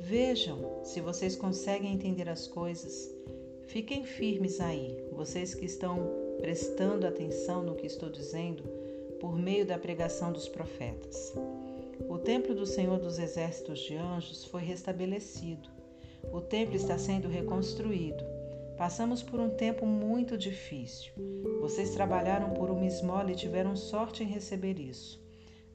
Vejam 0.00 0.82
se 0.82 1.00
vocês 1.00 1.36
conseguem 1.36 1.94
entender 1.94 2.28
as 2.28 2.46
coisas. 2.46 3.10
Fiquem 3.66 4.04
firmes 4.04 4.60
aí, 4.60 5.02
vocês 5.12 5.54
que 5.54 5.64
estão 5.64 6.10
prestando 6.38 7.06
atenção 7.06 7.62
no 7.62 7.74
que 7.74 7.86
estou 7.86 8.10
dizendo 8.10 8.64
por 9.20 9.38
meio 9.38 9.64
da 9.64 9.78
pregação 9.78 10.32
dos 10.32 10.48
profetas. 10.48 11.32
O 12.08 12.18
templo 12.18 12.54
do 12.54 12.66
Senhor 12.66 12.98
dos 12.98 13.18
Exércitos 13.18 13.80
de 13.80 13.96
Anjos 13.96 14.44
foi 14.44 14.62
restabelecido 14.62 15.74
o 16.32 16.40
templo 16.40 16.74
está 16.74 16.98
sendo 16.98 17.28
reconstruído. 17.28 18.24
Passamos 18.76 19.22
por 19.22 19.38
um 19.38 19.50
tempo 19.50 19.86
muito 19.86 20.36
difícil. 20.36 21.12
Vocês 21.60 21.90
trabalharam 21.90 22.50
por 22.50 22.70
uma 22.70 22.86
esmola 22.86 23.30
e 23.30 23.36
tiveram 23.36 23.76
sorte 23.76 24.22
em 24.22 24.26
receber 24.26 24.78
isso. 24.78 25.22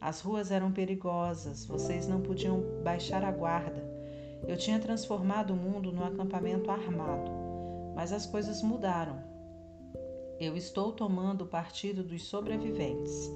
As 0.01 0.21
ruas 0.21 0.51
eram 0.51 0.71
perigosas, 0.71 1.65
vocês 1.65 2.07
não 2.07 2.21
podiam 2.21 2.61
baixar 2.83 3.23
a 3.23 3.31
guarda. 3.31 3.83
Eu 4.47 4.57
tinha 4.57 4.79
transformado 4.79 5.51
o 5.51 5.57
mundo 5.57 5.91
num 5.91 6.03
acampamento 6.03 6.71
armado, 6.71 7.31
mas 7.95 8.11
as 8.11 8.25
coisas 8.25 8.61
mudaram. 8.61 9.21
Eu 10.39 10.55
estou 10.55 10.91
tomando 10.91 11.43
o 11.43 11.47
partido 11.47 12.01
dos 12.03 12.23
sobreviventes. 12.23 13.29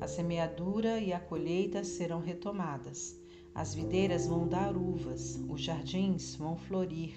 A 0.00 0.08
semeadura 0.08 0.98
e 0.98 1.12
a 1.12 1.20
colheita 1.20 1.84
serão 1.84 2.20
retomadas. 2.20 3.16
As 3.54 3.74
videiras 3.74 4.26
vão 4.26 4.48
dar 4.48 4.76
uvas, 4.76 5.38
os 5.48 5.60
jardins 5.60 6.34
vão 6.36 6.56
florir. 6.56 7.14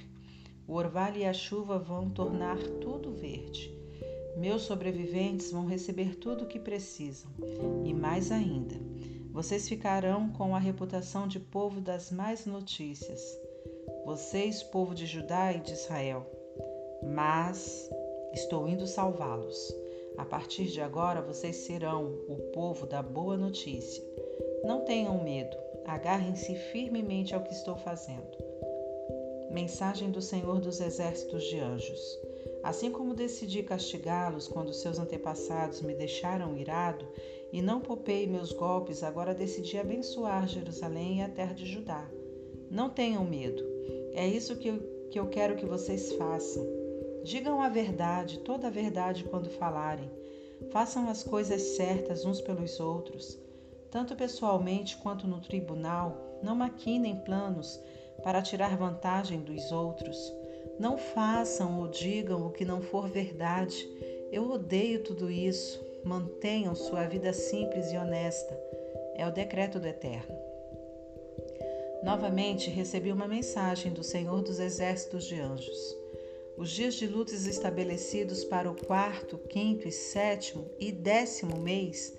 O 0.68 0.74
orvalho 0.74 1.18
e 1.18 1.26
a 1.26 1.34
chuva 1.34 1.80
vão 1.80 2.10
tornar 2.10 2.58
tudo 2.82 3.14
verde. 3.14 3.74
Meus 4.38 4.64
sobreviventes 4.64 5.52
vão 5.52 5.66
receber 5.66 6.16
tudo 6.16 6.44
o 6.44 6.48
que 6.48 6.60
precisam, 6.60 7.30
e 7.86 7.94
mais 7.94 8.32
ainda. 8.32 8.76
Vocês 9.32 9.70
ficarão 9.70 10.30
com 10.30 10.56
a 10.56 10.60
reputação 10.60 11.28
de 11.28 11.40
povo 11.40 11.80
das 11.80 12.12
mais 12.12 12.46
notícias. 12.46 13.22
Vocês, 14.06 14.64
povo 14.64 14.94
de 14.94 15.06
Judá 15.06 15.54
e 15.54 15.60
de 15.60 15.74
Israel. 15.74 16.26
Mas 17.04 17.90
Estou 18.34 18.68
indo 18.68 18.88
salvá-los. 18.88 19.83
A 20.18 20.26
partir 20.26 20.66
de 20.66 20.80
agora 20.80 21.22
vocês 21.22 21.56
serão 21.56 22.20
o 22.28 22.36
povo 22.54 22.86
da 22.86 23.02
boa 23.02 23.36
notícia. 23.36 24.04
Não 24.64 24.86
tenham 24.86 25.24
medo, 25.24 25.58
agarrem-se 25.86 26.56
firmemente 26.72 27.34
ao 27.34 27.42
que 27.42 27.52
estou 27.52 27.76
fazendo. 27.76 28.38
Mensagem 29.52 30.12
do 30.12 30.22
Senhor 30.22 30.60
dos 30.60 30.80
Exércitos 30.80 31.44
de 31.44 31.60
Anjos. 31.60 32.20
Assim 32.64 32.92
como 32.92 33.14
decidi 33.14 33.62
castigá-los 33.62 34.48
quando 34.48 34.74
seus 34.74 34.98
antepassados 34.98 35.82
me 35.82 35.94
deixaram 35.94 36.58
irado 36.58 37.06
e 37.52 37.62
não 37.62 37.82
poupei 37.82 38.26
meus 38.26 38.52
golpes, 38.52 39.04
agora 39.04 39.34
decidi 39.34 39.78
abençoar 39.78 40.48
Jerusalém 40.48 41.20
e 41.20 41.22
a 41.22 41.30
terra 41.30 41.54
de 41.54 41.66
Judá. 41.66 42.10
Não 42.72 42.90
tenham 42.90 43.26
medo. 43.26 43.64
É 44.14 44.28
isso 44.28 44.56
que 44.56 44.70
eu, 44.70 44.80
que 45.12 45.20
eu 45.20 45.28
quero 45.28 45.56
que 45.56 45.66
vocês 45.66 46.14
façam. 46.14 46.83
Digam 47.24 47.62
a 47.62 47.70
verdade, 47.70 48.40
toda 48.40 48.68
a 48.68 48.70
verdade 48.70 49.24
quando 49.24 49.50
falarem. 49.50 50.12
Façam 50.72 51.10
as 51.10 51.24
coisas 51.24 51.62
certas 51.78 52.26
uns 52.26 52.42
pelos 52.42 52.80
outros, 52.80 53.40
tanto 53.90 54.16
pessoalmente 54.16 54.98
quanto 54.98 55.26
no 55.26 55.40
tribunal. 55.40 56.40
Não 56.44 56.56
maquinem 56.56 57.16
planos 57.24 57.80
para 58.24 58.42
tirar 58.42 58.76
vantagem 58.76 59.40
dos 59.40 59.72
outros. 59.72 60.18
Não 60.78 60.98
façam 60.98 61.80
ou 61.80 61.88
digam 61.88 62.46
o 62.46 62.52
que 62.52 62.66
não 62.66 62.82
for 62.82 63.08
verdade. 63.08 63.88
Eu 64.32 64.52
odeio 64.52 65.04
tudo 65.04 65.32
isso. 65.32 65.82
Mantenham 66.04 66.76
sua 66.76 67.06
vida 67.06 67.32
simples 67.32 67.92
e 67.92 67.98
honesta. 67.98 68.60
É 69.16 69.26
o 69.26 69.32
decreto 69.32 69.80
do 69.80 69.88
Eterno. 69.88 70.36
Novamente 72.04 72.70
recebi 72.70 73.14
uma 73.14 73.30
mensagem 73.30 73.94
do 73.94 74.04
Senhor 74.04 74.42
dos 74.42 74.60
Exércitos 74.60 75.24
de 75.24 75.40
Anjos. 75.40 76.03
Os 76.56 76.70
dias 76.70 76.94
de 76.94 77.08
lutas 77.08 77.48
estabelecidos 77.48 78.46
para 78.46 78.70
o 78.70 78.76
quarto, 78.76 79.40
quinto 79.50 79.88
e 79.88 79.92
sétimo 79.92 80.70
e 80.80 80.92
décimo 80.92 81.58
mês 81.58 82.14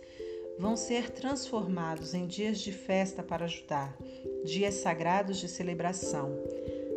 vão 0.58 0.76
ser 0.76 1.10
transformados 1.10 2.14
em 2.14 2.26
dias 2.26 2.58
de 2.58 2.72
festa 2.72 3.22
para 3.22 3.46
Judá, 3.46 3.96
dias 4.44 4.74
sagrados 4.74 5.38
de 5.38 5.48
celebração. 5.48 6.36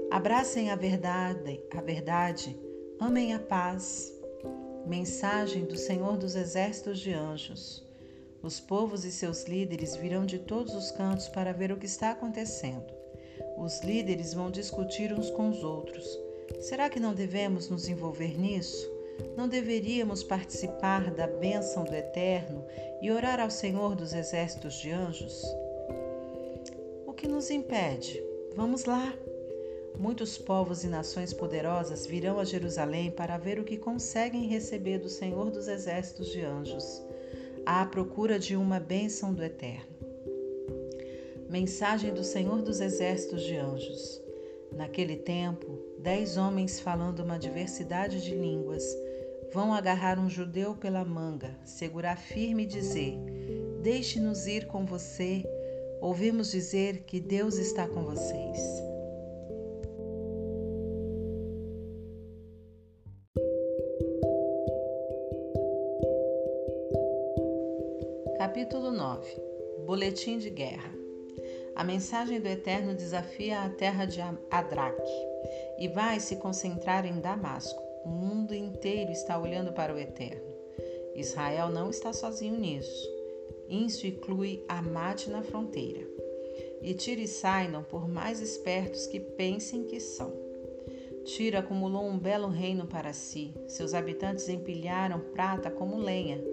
Abracem 0.09 0.71
a 0.71 0.75
verdade, 0.75 1.61
a 1.71 1.81
verdade, 1.81 2.57
amem 2.99 3.33
a 3.35 3.39
paz. 3.39 4.11
Mensagem 4.87 5.63
do 5.63 5.77
Senhor 5.77 6.17
dos 6.17 6.35
Exércitos 6.35 6.99
de 6.99 7.13
Anjos. 7.13 7.85
Os 8.41 8.59
povos 8.59 9.05
e 9.05 9.11
seus 9.11 9.43
líderes 9.43 9.95
virão 9.95 10.25
de 10.25 10.39
todos 10.39 10.73
os 10.73 10.89
cantos 10.91 11.27
para 11.27 11.51
ver 11.51 11.71
o 11.71 11.77
que 11.77 11.85
está 11.85 12.11
acontecendo. 12.11 12.85
Os 13.57 13.81
líderes 13.81 14.33
vão 14.33 14.49
discutir 14.49 15.13
uns 15.13 15.29
com 15.29 15.49
os 15.49 15.63
outros 15.63 16.26
Será 16.59 16.89
que 16.89 16.99
não 16.99 17.13
devemos 17.13 17.69
nos 17.69 17.87
envolver 17.87 18.37
nisso? 18.37 18.89
Não 19.35 19.47
deveríamos 19.47 20.23
participar 20.23 21.11
da 21.11 21.27
bênção 21.27 21.83
do 21.83 21.93
Eterno 21.93 22.65
e 23.01 23.11
orar 23.11 23.39
ao 23.39 23.49
Senhor 23.49 23.95
dos 23.95 24.13
exércitos 24.13 24.75
de 24.75 24.91
anjos? 24.91 25.43
O 27.05 27.13
que 27.13 27.27
nos 27.27 27.49
impede? 27.49 28.21
Vamos 28.55 28.85
lá! 28.85 29.13
Muitos 29.97 30.37
povos 30.37 30.83
e 30.83 30.87
nações 30.87 31.33
poderosas 31.33 32.05
virão 32.05 32.39
a 32.39 32.45
Jerusalém 32.45 33.09
para 33.09 33.37
ver 33.37 33.59
o 33.59 33.63
que 33.63 33.77
conseguem 33.77 34.47
receber 34.47 34.99
do 34.99 35.09
Senhor 35.09 35.49
dos 35.49 35.67
exércitos 35.67 36.31
de 36.31 36.41
anjos, 36.41 37.01
à 37.65 37.83
procura 37.85 38.37
de 38.37 38.55
uma 38.55 38.79
bênção 38.79 39.33
do 39.33 39.43
Eterno. 39.43 39.87
Mensagem 41.49 42.13
do 42.13 42.23
Senhor 42.23 42.61
dos 42.61 42.79
exércitos 42.79 43.41
de 43.41 43.55
anjos. 43.55 44.26
Naquele 44.77 45.15
tempo, 45.15 45.79
dez 45.97 46.37
homens 46.37 46.79
falando 46.79 47.21
uma 47.21 47.39
diversidade 47.39 48.23
de 48.23 48.35
línguas 48.35 48.83
vão 49.51 49.73
agarrar 49.73 50.19
um 50.19 50.29
judeu 50.29 50.75
pela 50.75 51.03
manga, 51.03 51.57
segurar 51.65 52.15
firme 52.15 52.61
e 52.61 52.67
dizer: 52.67 53.17
Deixe-nos 53.81 54.45
ir 54.45 54.67
com 54.67 54.85
você. 54.85 55.43
Ouvimos 55.99 56.51
dizer 56.51 57.05
que 57.05 57.19
Deus 57.19 57.57
está 57.57 57.87
com 57.87 58.03
vocês. 58.03 58.59
Capítulo 68.37 68.91
9 68.91 69.27
Boletim 69.87 70.37
de 70.37 70.51
Guerra 70.51 71.06
a 71.77 71.83
mensagem 71.83 72.41
do 72.41 72.47
Eterno 72.47 72.95
desafia 72.95 73.61
a 73.61 73.69
terra 73.69 74.05
de 74.05 74.19
Adraque 74.49 75.11
e 75.77 75.87
vai 75.87 76.19
se 76.19 76.37
concentrar 76.37 77.05
em 77.05 77.19
Damasco. 77.19 77.79
O 78.03 78.09
mundo 78.09 78.55
inteiro 78.55 79.11
está 79.11 79.37
olhando 79.37 79.71
para 79.71 79.93
o 79.93 79.99
Eterno. 79.99 80.41
Israel 81.13 81.69
não 81.69 81.91
está 81.91 82.11
sozinho 82.11 82.59
nisso. 82.59 83.07
Isso 83.69 84.07
inclui 84.07 84.65
Amate 84.67 85.29
na 85.29 85.43
fronteira. 85.43 86.01
E 86.81 86.95
Tiro 86.95 87.21
e 87.21 87.27
Sidon, 87.27 87.83
por 87.83 88.09
mais 88.09 88.41
espertos 88.41 89.05
que 89.05 89.19
pensem 89.19 89.83
que 89.83 89.99
são. 89.99 90.33
Tiro 91.25 91.59
acumulou 91.59 92.07
um 92.07 92.17
belo 92.17 92.47
reino 92.47 92.87
para 92.87 93.13
si. 93.13 93.53
Seus 93.67 93.93
habitantes 93.93 94.49
empilharam 94.49 95.19
prata 95.19 95.69
como 95.69 95.97
lenha, 95.97 96.43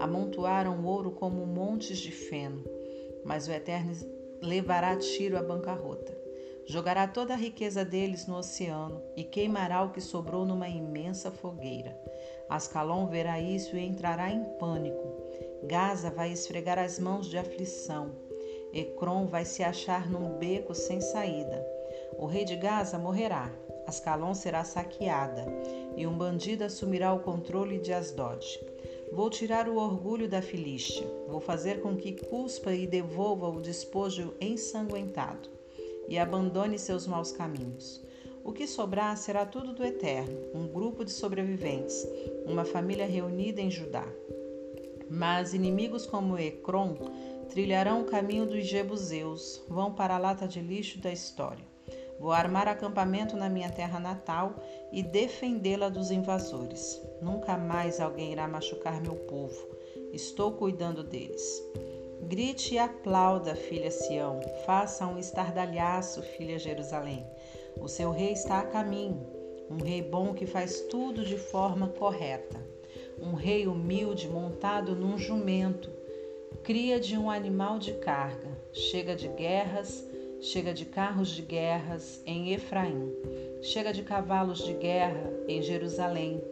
amontoaram 0.00 0.84
ouro 0.84 1.12
como 1.12 1.46
montes 1.46 1.98
de 1.98 2.10
feno. 2.10 2.64
Mas 3.24 3.46
o 3.46 3.52
Eterno 3.52 3.92
levará 4.42 4.96
Tiro 4.96 5.38
à 5.38 5.42
bancarrota. 5.42 6.12
Jogará 6.66 7.06
toda 7.06 7.34
a 7.34 7.36
riqueza 7.36 7.84
deles 7.84 8.26
no 8.26 8.36
oceano 8.36 9.00
e 9.16 9.24
queimará 9.24 9.82
o 9.82 9.90
que 9.90 10.00
sobrou 10.00 10.44
numa 10.44 10.68
imensa 10.68 11.30
fogueira. 11.30 11.96
Ascalon 12.48 13.06
verá 13.06 13.40
isso 13.40 13.76
e 13.76 13.84
entrará 13.84 14.30
em 14.30 14.44
pânico. 14.58 15.22
Gaza 15.64 16.10
vai 16.10 16.32
esfregar 16.32 16.78
as 16.78 16.98
mãos 16.98 17.28
de 17.28 17.38
aflição. 17.38 18.10
Ecrom 18.72 19.26
vai 19.26 19.44
se 19.44 19.62
achar 19.62 20.10
num 20.10 20.38
beco 20.38 20.74
sem 20.74 21.00
saída. 21.00 21.64
O 22.18 22.26
rei 22.26 22.44
de 22.44 22.56
Gaza 22.56 22.98
morrerá. 22.98 23.50
Ascalon 23.86 24.34
será 24.34 24.64
saqueada 24.64 25.44
e 25.96 26.06
um 26.06 26.16
bandido 26.16 26.64
assumirá 26.64 27.12
o 27.12 27.20
controle 27.20 27.78
de 27.78 27.92
Asdod. 27.92 28.71
Vou 29.12 29.28
tirar 29.28 29.68
o 29.68 29.76
orgulho 29.76 30.26
da 30.26 30.40
Filístia, 30.40 31.06
vou 31.28 31.38
fazer 31.38 31.82
com 31.82 31.94
que 31.94 32.12
cuspa 32.12 32.72
e 32.72 32.86
devolva 32.86 33.46
o 33.46 33.60
despojo 33.60 34.32
ensanguentado 34.40 35.50
e 36.08 36.18
abandone 36.18 36.78
seus 36.78 37.06
maus 37.06 37.30
caminhos. 37.30 38.02
O 38.42 38.52
que 38.52 38.66
sobrar 38.66 39.14
será 39.18 39.44
tudo 39.44 39.74
do 39.74 39.84
Eterno, 39.84 40.34
um 40.54 40.66
grupo 40.66 41.04
de 41.04 41.10
sobreviventes, 41.10 42.08
uma 42.46 42.64
família 42.64 43.04
reunida 43.04 43.60
em 43.60 43.70
Judá. 43.70 44.06
Mas 45.10 45.52
inimigos 45.52 46.06
como 46.06 46.38
Ecrom 46.38 46.96
trilharão 47.50 48.00
o 48.00 48.06
caminho 48.06 48.46
dos 48.46 48.66
Jebuseus, 48.66 49.62
vão 49.68 49.92
para 49.92 50.16
a 50.16 50.18
lata 50.18 50.48
de 50.48 50.60
lixo 50.60 50.98
da 50.98 51.12
história. 51.12 51.71
Vou 52.22 52.30
armar 52.30 52.68
acampamento 52.68 53.36
na 53.36 53.48
minha 53.48 53.68
terra 53.68 53.98
natal 53.98 54.54
e 54.92 55.02
defendê-la 55.02 55.88
dos 55.88 56.12
invasores. 56.12 57.02
Nunca 57.20 57.58
mais 57.58 57.98
alguém 57.98 58.30
irá 58.30 58.46
machucar 58.46 59.02
meu 59.02 59.16
povo. 59.16 59.66
Estou 60.12 60.52
cuidando 60.52 61.02
deles. 61.02 61.60
Grite 62.20 62.74
e 62.74 62.78
aplauda, 62.78 63.56
filha 63.56 63.90
Sião. 63.90 64.40
Faça 64.64 65.04
um 65.04 65.18
estardalhaço, 65.18 66.22
filha 66.22 66.60
Jerusalém. 66.60 67.26
O 67.80 67.88
seu 67.88 68.12
rei 68.12 68.30
está 68.30 68.60
a 68.60 68.66
caminho. 68.66 69.26
Um 69.68 69.82
rei 69.82 70.00
bom 70.00 70.32
que 70.32 70.46
faz 70.46 70.82
tudo 70.82 71.24
de 71.24 71.36
forma 71.36 71.88
correta. 71.88 72.64
Um 73.20 73.34
rei 73.34 73.66
humilde 73.66 74.28
montado 74.28 74.94
num 74.94 75.18
jumento. 75.18 75.90
Cria 76.62 77.00
de 77.00 77.18
um 77.18 77.28
animal 77.28 77.80
de 77.80 77.94
carga. 77.94 78.56
Chega 78.72 79.16
de 79.16 79.26
guerras 79.26 80.11
Chega 80.42 80.74
de 80.74 80.84
carros 80.84 81.28
de 81.28 81.40
guerras 81.40 82.20
em 82.26 82.52
Efraim. 82.52 83.12
Chega 83.62 83.92
de 83.92 84.02
cavalos 84.02 84.64
de 84.64 84.72
guerra 84.72 85.32
em 85.46 85.62
Jerusalém. 85.62 86.42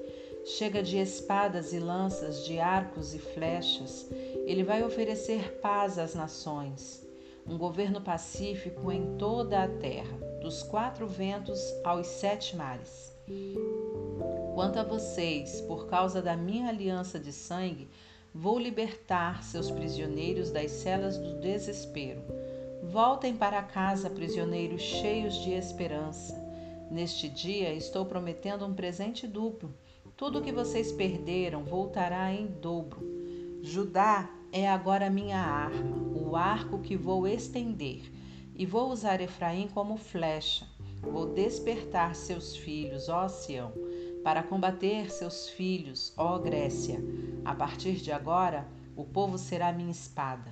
Chega 0.45 0.81
de 0.81 0.97
espadas 0.97 1.73
e 1.73 1.81
lanças, 1.81 2.45
de 2.47 2.61
arcos 2.61 3.15
e 3.15 3.19
flechas. 3.19 4.09
Ele 4.47 4.63
vai 4.63 4.85
oferecer 4.85 5.59
paz 5.61 5.99
às 5.99 6.15
nações, 6.15 7.05
um 7.45 7.59
governo 7.59 8.01
pacífico 8.01 8.93
em 8.93 9.17
toda 9.17 9.65
a 9.65 9.69
terra, 9.69 10.17
dos 10.41 10.63
quatro 10.63 11.09
ventos 11.09 11.61
aos 11.83 12.07
sete 12.07 12.55
mares. 12.55 13.13
Quanto 14.55 14.79
a 14.79 14.85
vocês, 14.85 15.61
por 15.63 15.89
causa 15.89 16.23
da 16.23 16.37
minha 16.37 16.69
aliança 16.69 17.19
de 17.19 17.33
sangue, 17.33 17.89
vou 18.33 18.57
libertar 18.57 19.43
seus 19.43 19.69
prisioneiros 19.69 20.53
das 20.53 20.71
celas 20.71 21.19
do 21.19 21.41
desespero. 21.41 22.23
Voltem 22.83 23.37
para 23.37 23.63
casa, 23.63 24.11
prisioneiros 24.11 24.83
cheios 24.83 25.35
de 25.43 25.53
esperança. 25.53 26.35
Neste 26.91 27.29
dia 27.29 27.73
estou 27.73 28.05
prometendo 28.05 28.67
um 28.67 28.75
presente 28.75 29.27
duplo. 29.27 29.75
Tudo 30.17 30.39
o 30.39 30.43
que 30.43 30.53
vocês 30.53 30.91
perderam 30.93 31.65
voltará 31.65 32.33
em 32.33 32.47
dobro. 32.47 33.01
Judá 33.63 34.29
é 34.53 34.69
agora 34.69 35.09
minha 35.11 35.39
arma, 35.39 35.97
o 36.15 36.37
arco 36.37 36.79
que 36.79 36.97
vou 36.97 37.27
estender, 37.27 38.11
e 38.57 38.67
vou 38.67 38.91
usar 38.91 39.21
Efraim 39.21 39.69
como 39.69 39.97
flecha. 39.97 40.67
Vou 41.01 41.27
despertar 41.27 42.15
seus 42.15 42.57
filhos, 42.57 43.09
ó 43.09 43.29
Sião 43.29 43.73
para 44.23 44.43
combater 44.43 45.11
seus 45.11 45.49
filhos, 45.49 46.13
ó 46.17 46.39
Grécia. 46.39 47.03
A 47.45 47.55
partir 47.55 47.95
de 47.95 48.13
agora, 48.13 48.67
o 48.97 49.05
povo 49.05 49.39
será 49.39 49.73
minha 49.73 49.91
espada. 49.91 50.51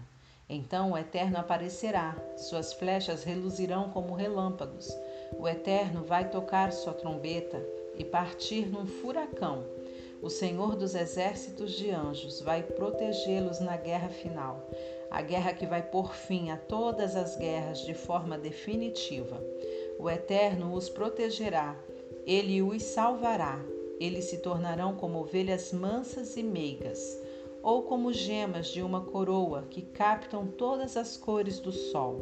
Então 0.48 0.92
o 0.92 0.98
Eterno 0.98 1.38
aparecerá, 1.38 2.16
suas 2.36 2.72
flechas 2.72 3.22
reluzirão 3.22 3.90
como 3.90 4.14
relâmpagos. 4.14 4.88
O 5.38 5.46
Eterno 5.46 6.04
vai 6.04 6.30
tocar 6.30 6.72
sua 6.72 6.94
trombeta 6.94 7.62
e 7.96 8.04
partir 8.04 8.66
num 8.66 8.86
furacão. 8.86 9.64
O 10.22 10.30
Senhor 10.30 10.74
dos 10.74 10.94
exércitos 10.94 11.72
de 11.72 11.90
anjos 11.90 12.40
vai 12.40 12.62
protegê-los 12.62 13.60
na 13.60 13.76
guerra 13.76 14.08
final, 14.08 14.68
a 15.10 15.20
guerra 15.22 15.52
que 15.52 15.66
vai 15.66 15.82
pôr 15.82 16.14
fim 16.14 16.50
a 16.50 16.56
todas 16.56 17.14
as 17.14 17.36
guerras 17.36 17.80
de 17.80 17.94
forma 17.94 18.38
definitiva. 18.38 19.40
O 19.98 20.08
Eterno 20.08 20.72
os 20.74 20.88
protegerá 20.88 21.76
ele 22.28 22.60
os 22.60 22.82
salvará. 22.82 23.58
Eles 23.98 24.26
se 24.26 24.36
tornarão 24.36 24.94
como 24.94 25.20
ovelhas 25.20 25.72
mansas 25.72 26.36
e 26.36 26.42
meigas, 26.42 27.18
ou 27.62 27.82
como 27.82 28.12
gemas 28.12 28.68
de 28.68 28.82
uma 28.82 29.00
coroa 29.00 29.64
que 29.70 29.82
captam 29.82 30.46
todas 30.46 30.96
as 30.96 31.16
cores 31.16 31.58
do 31.60 31.72
sol. 31.72 32.20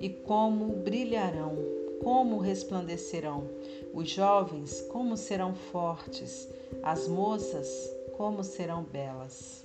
E 0.00 0.08
como 0.08 0.66
brilharão, 0.76 1.56
como 2.02 2.38
resplandecerão. 2.38 3.48
Os 3.92 4.10
jovens, 4.10 4.80
como 4.82 5.16
serão 5.16 5.54
fortes. 5.54 6.48
As 6.82 7.08
moças, 7.08 7.68
como 8.16 8.42
serão 8.44 8.82
belas. 8.82 9.64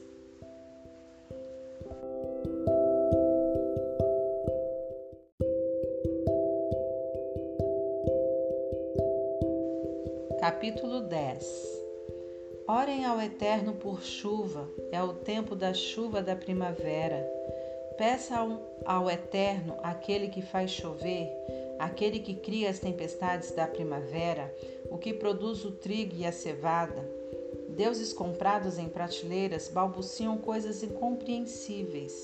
Capítulo 10.39 11.01
10 11.01 11.68
Orem 12.71 13.03
ao 13.03 13.19
Eterno 13.19 13.73
por 13.73 14.03
chuva, 14.03 14.69
é 14.91 15.01
o 15.01 15.11
tempo 15.11 15.55
da 15.55 15.73
chuva 15.73 16.21
da 16.21 16.35
primavera. 16.35 17.27
Peçam 17.97 18.61
ao 18.85 19.09
Eterno, 19.09 19.75
aquele 19.81 20.27
que 20.27 20.43
faz 20.43 20.69
chover, 20.69 21.27
aquele 21.79 22.19
que 22.19 22.35
cria 22.35 22.69
as 22.69 22.77
tempestades 22.77 23.49
da 23.53 23.65
primavera, 23.65 24.55
o 24.91 24.99
que 24.99 25.11
produz 25.11 25.65
o 25.65 25.71
trigo 25.71 26.15
e 26.15 26.27
a 26.27 26.31
cevada. 26.31 27.09
Deuses 27.69 28.13
comprados 28.13 28.77
em 28.77 28.87
prateleiras 28.87 29.67
balbuciam 29.67 30.37
coisas 30.37 30.83
incompreensíveis. 30.83 32.21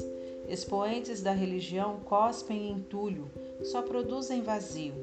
Expoentes 0.48 1.24
da 1.24 1.32
religião 1.32 2.02
cospem 2.06 2.70
entulho, 2.70 3.32
só 3.64 3.82
produzem 3.82 4.44
vazio. 4.44 4.94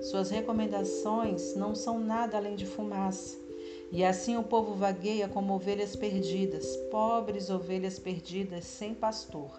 Suas 0.00 0.30
recomendações 0.30 1.54
não 1.54 1.72
são 1.72 2.00
nada 2.00 2.36
além 2.36 2.56
de 2.56 2.66
fumaça. 2.66 3.46
E 3.90 4.04
assim 4.04 4.36
o 4.36 4.42
povo 4.42 4.74
vagueia 4.74 5.28
como 5.28 5.54
ovelhas 5.54 5.96
perdidas, 5.96 6.76
pobres 6.90 7.48
ovelhas 7.48 7.98
perdidas 7.98 8.64
sem 8.64 8.94
pastor. 8.94 9.50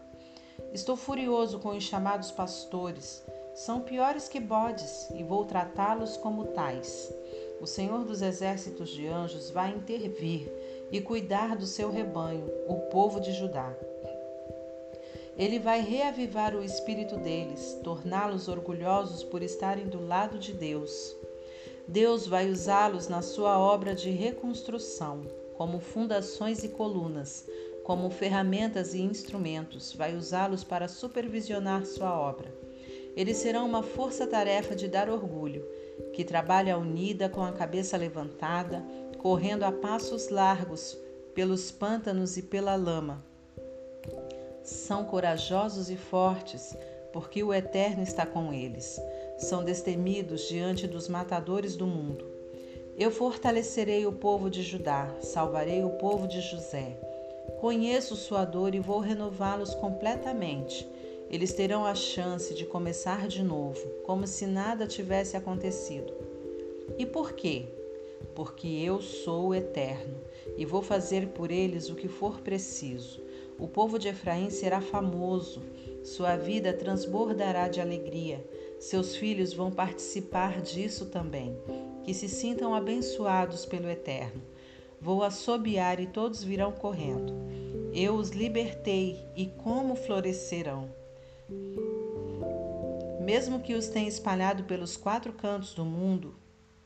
Estou 0.72 0.96
furioso 0.96 1.60
com 1.60 1.70
os 1.70 1.84
chamados 1.84 2.32
pastores. 2.32 3.24
São 3.56 3.82
piores 3.82 4.30
que 4.30 4.40
bodes 4.40 5.10
e 5.16 5.24
vou 5.24 5.46
tratá-los 5.46 6.16
como 6.18 6.46
tais. 6.46 7.12
O 7.60 7.66
Senhor 7.66 8.06
dos 8.06 8.22
exércitos 8.22 8.90
de 8.90 9.08
anjos 9.08 9.50
vai 9.50 9.72
intervir 9.72 10.50
e 10.92 11.02
cuidar 11.02 11.58
do 11.58 11.66
seu 11.66 11.92
rebanho, 11.92 12.50
o 12.68 12.76
povo 12.90 13.20
de 13.20 13.32
Judá. 13.34 13.76
Ele 15.38 15.58
vai 15.58 15.82
reavivar 15.82 16.56
o 16.56 16.64
espírito 16.64 17.18
deles, 17.18 17.80
torná-los 17.84 18.48
orgulhosos 18.48 19.24
por 19.24 19.42
estarem 19.42 19.88
do 19.88 20.06
lado 20.06 20.38
de 20.38 20.54
Deus. 20.54 21.16
Deus 21.90 22.28
vai 22.28 22.48
usá-los 22.52 23.08
na 23.08 23.24
sua 23.24 23.58
obra 23.58 23.96
de 23.96 24.12
reconstrução, 24.12 25.26
como 25.58 25.80
fundações 25.80 26.64
e 26.64 26.68
colunas, 26.68 27.48
como 27.84 28.12
ferramentas 28.12 28.94
e 28.94 29.02
instrumentos, 29.02 29.92
vai 29.94 30.16
usá-los 30.16 30.64
para 30.64 30.88
supervisionar 30.88 31.84
sua 31.88 32.14
obra. 32.14 32.54
Eles 33.16 33.38
serão 33.38 33.66
uma 33.66 33.82
força-tarefa 33.82 34.76
de 34.76 34.88
dar 34.88 35.10
orgulho, 35.10 35.66
que 36.14 36.24
trabalha 36.24 36.78
unida 36.78 37.28
com 37.28 37.42
a 37.42 37.52
cabeça 37.52 37.98
levantada, 37.98 38.86
correndo 39.18 39.64
a 39.64 39.72
passos 39.72 40.30
largos 40.30 40.96
pelos 41.34 41.72
pântanos 41.72 42.38
e 42.38 42.44
pela 42.44 42.76
lama, 42.76 43.26
são 44.64 45.06
corajosos 45.06 45.90
e 45.90 45.96
fortes, 45.96 46.78
porque 47.12 47.42
o 47.44 47.52
Eterno 47.52 48.04
está 48.04 48.26
com 48.26 48.54
eles. 48.54 49.02
São 49.40 49.64
destemidos 49.64 50.50
diante 50.50 50.86
dos 50.86 51.08
matadores 51.08 51.78
do 51.78 51.88
mundo. 51.88 52.26
Eu 52.98 53.10
fortalecerei 53.10 54.06
o 54.06 54.12
povo 54.12 54.50
de 54.50 54.62
Judá, 54.62 55.16
salvarei 55.22 55.82
o 55.82 55.92
povo 55.92 56.28
de 56.28 56.42
José. 56.42 57.00
Conheço 57.62 58.18
sua 58.18 58.44
dor 58.44 58.76
e 58.76 58.80
vou 58.80 59.00
renová-los 59.00 59.74
completamente. 59.76 60.86
Eles 61.30 61.54
terão 61.54 61.86
a 61.86 61.96
chance 61.96 62.54
de 62.54 62.66
começar 62.66 63.30
de 63.30 63.42
novo, 63.42 63.80
como 64.04 64.28
se 64.28 64.46
nada 64.46 64.86
tivesse 64.86 65.38
acontecido. 65.38 66.14
E 66.98 67.06
por 67.06 67.32
quê? 67.32 67.66
Porque 68.36 68.68
eu 68.68 69.02
sou 69.02 69.48
o 69.48 69.56
Eterno 69.56 70.18
e 70.58 70.66
vou 70.66 70.82
fazer 70.82 71.30
por 71.30 71.50
eles 71.50 71.90
o 71.90 71.96
que 71.96 72.10
for 72.10 72.42
preciso. 72.42 73.22
O 73.58 73.70
povo 73.70 73.98
de 73.98 74.10
Efraim 74.10 74.50
será 74.50 74.82
famoso, 74.82 75.62
sua 76.04 76.36
vida 76.36 76.74
transbordará 76.74 77.70
de 77.70 77.80
alegria. 77.80 78.44
Seus 78.80 79.16
filhos 79.16 79.54
vão 79.54 79.70
participar 79.70 80.62
disso 80.62 81.08
também. 81.08 81.56
Que 82.04 82.14
se 82.14 82.30
sintam 82.30 82.74
abençoados 82.74 83.66
pelo 83.66 83.90
Eterno. 83.90 84.42
Vou 85.02 85.22
assobiar 85.22 86.00
e 86.00 86.08
todos 86.08 86.44
virão 86.44 86.72
correndo. 86.72 87.34
Eu 87.94 88.16
os 88.16 88.30
libertei 88.30 89.20
e 89.36 89.48
como 89.48 89.96
florescerão. 89.96 90.90
Mesmo 93.20 93.60
que 93.60 93.76
os 93.76 93.90
tenha 93.90 94.08
espalhado 94.08 94.64
pelos 94.64 94.96
quatro 94.96 95.34
cantos 95.34 95.74
do 95.74 95.84
mundo, 95.84 96.36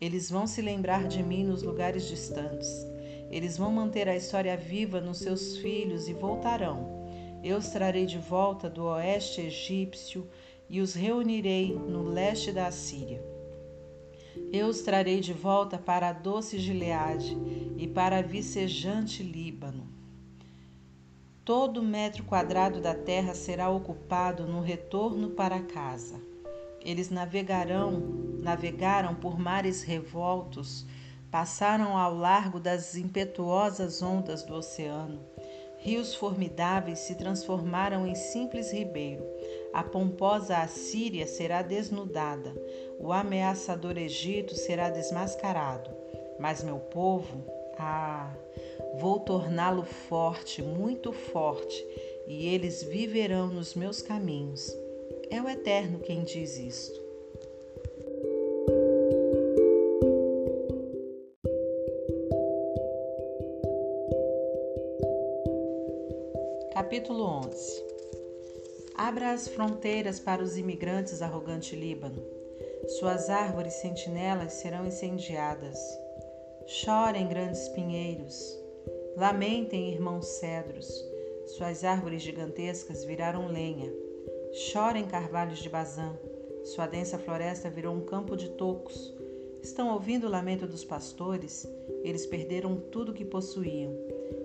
eles 0.01 0.29
vão 0.29 0.47
se 0.47 0.61
lembrar 0.61 1.07
de 1.07 1.21
mim 1.21 1.43
nos 1.43 1.61
lugares 1.61 2.07
distantes. 2.07 2.85
Eles 3.29 3.55
vão 3.55 3.71
manter 3.71 4.09
a 4.09 4.15
história 4.15 4.57
viva 4.57 4.99
nos 4.99 5.19
seus 5.19 5.57
filhos 5.57 6.07
e 6.07 6.13
voltarão. 6.13 7.03
Eu 7.43 7.57
os 7.57 7.69
trarei 7.69 8.05
de 8.05 8.17
volta 8.17 8.69
do 8.69 8.85
oeste 8.85 9.41
egípcio 9.41 10.27
e 10.69 10.81
os 10.81 10.93
reunirei 10.93 11.73
no 11.73 12.03
leste 12.03 12.51
da 12.51 12.67
Assíria. 12.67 13.23
Eu 14.51 14.67
os 14.67 14.81
trarei 14.81 15.19
de 15.19 15.33
volta 15.33 15.77
para 15.77 16.09
a 16.09 16.13
doce 16.13 16.57
Gileade 16.57 17.37
e 17.77 17.87
para 17.87 18.17
a 18.17 18.21
vicejante 18.21 19.21
Líbano. 19.21 19.87
Todo 21.45 21.83
metro 21.83 22.23
quadrado 22.23 22.79
da 22.79 22.95
terra 22.95 23.33
será 23.33 23.69
ocupado 23.69 24.47
no 24.47 24.61
retorno 24.61 25.31
para 25.31 25.61
casa. 25.61 26.21
Eles 26.81 27.09
navegarão, 27.09 27.99
navegaram 28.41 29.15
por 29.15 29.37
mares 29.37 29.83
revoltos 29.83 30.85
passaram 31.33 31.97
ao 31.97 32.13
largo 32.13 32.59
das 32.59 32.95
impetuosas 32.95 34.03
ondas 34.03 34.43
do 34.43 34.53
oceano. 34.53 35.19
Rios 35.79 36.13
formidáveis 36.13 36.99
se 36.99 37.15
transformaram 37.15 38.05
em 38.05 38.13
simples 38.13 38.71
ribeiro. 38.71 39.25
A 39.73 39.83
pomposa 39.83 40.57
Assíria 40.57 41.25
será 41.25 41.63
desnudada. 41.63 42.53
O 42.99 43.11
ameaçador 43.11 43.97
Egito 43.97 44.53
será 44.53 44.91
desmascarado. 44.91 45.89
Mas 46.39 46.63
meu 46.63 46.77
povo, 46.77 47.43
ah, 47.79 48.31
vou 48.99 49.19
torná-lo 49.19 49.83
forte, 49.83 50.61
muito 50.61 51.11
forte, 51.11 51.83
e 52.27 52.53
eles 52.53 52.83
viverão 52.83 53.47
nos 53.47 53.73
meus 53.73 53.99
caminhos. 53.99 54.71
É 55.31 55.41
o 55.41 55.49
Eterno 55.49 55.99
quem 55.99 56.23
diz 56.23 56.55
isto. 56.57 57.01
Capítulo 66.73 67.23
11 67.23 68.02
Abra 69.05 69.33
as 69.33 69.49
fronteiras 69.49 70.17
para 70.17 70.41
os 70.41 70.57
imigrantes, 70.57 71.21
arrogante 71.21 71.75
Líbano. 71.75 72.23
Suas 72.87 73.29
árvores 73.29 73.73
sentinelas 73.73 74.53
serão 74.53 74.87
incendiadas. 74.87 75.77
Chorem, 76.65 77.27
grandes 77.27 77.67
pinheiros. 77.67 78.57
Lamentem, 79.17 79.91
irmãos 79.91 80.25
cedros. 80.25 80.87
Suas 81.47 81.83
árvores 81.83 82.21
gigantescas 82.21 83.03
viraram 83.03 83.49
lenha. 83.49 83.93
Chorem, 84.53 85.05
carvalhos 85.05 85.59
de 85.59 85.67
Bazã. 85.67 86.17
Sua 86.63 86.87
densa 86.87 87.19
floresta 87.19 87.69
virou 87.69 87.93
um 87.93 88.05
campo 88.05 88.37
de 88.37 88.51
tocos. 88.51 89.13
Estão 89.61 89.89
ouvindo 89.91 90.27
o 90.27 90.31
lamento 90.31 90.65
dos 90.65 90.85
pastores? 90.85 91.67
Eles 92.05 92.25
perderam 92.25 92.77
tudo 92.77 93.11
que 93.13 93.25
possuíam. 93.25 93.93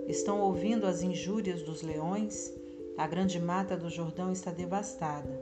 Estão 0.08 0.40
ouvindo 0.40 0.84
as 0.84 1.00
injúrias 1.00 1.62
dos 1.62 1.80
leões? 1.80 2.57
A 2.98 3.06
grande 3.06 3.38
mata 3.38 3.76
do 3.76 3.88
Jordão 3.88 4.32
está 4.32 4.50
devastada. 4.50 5.40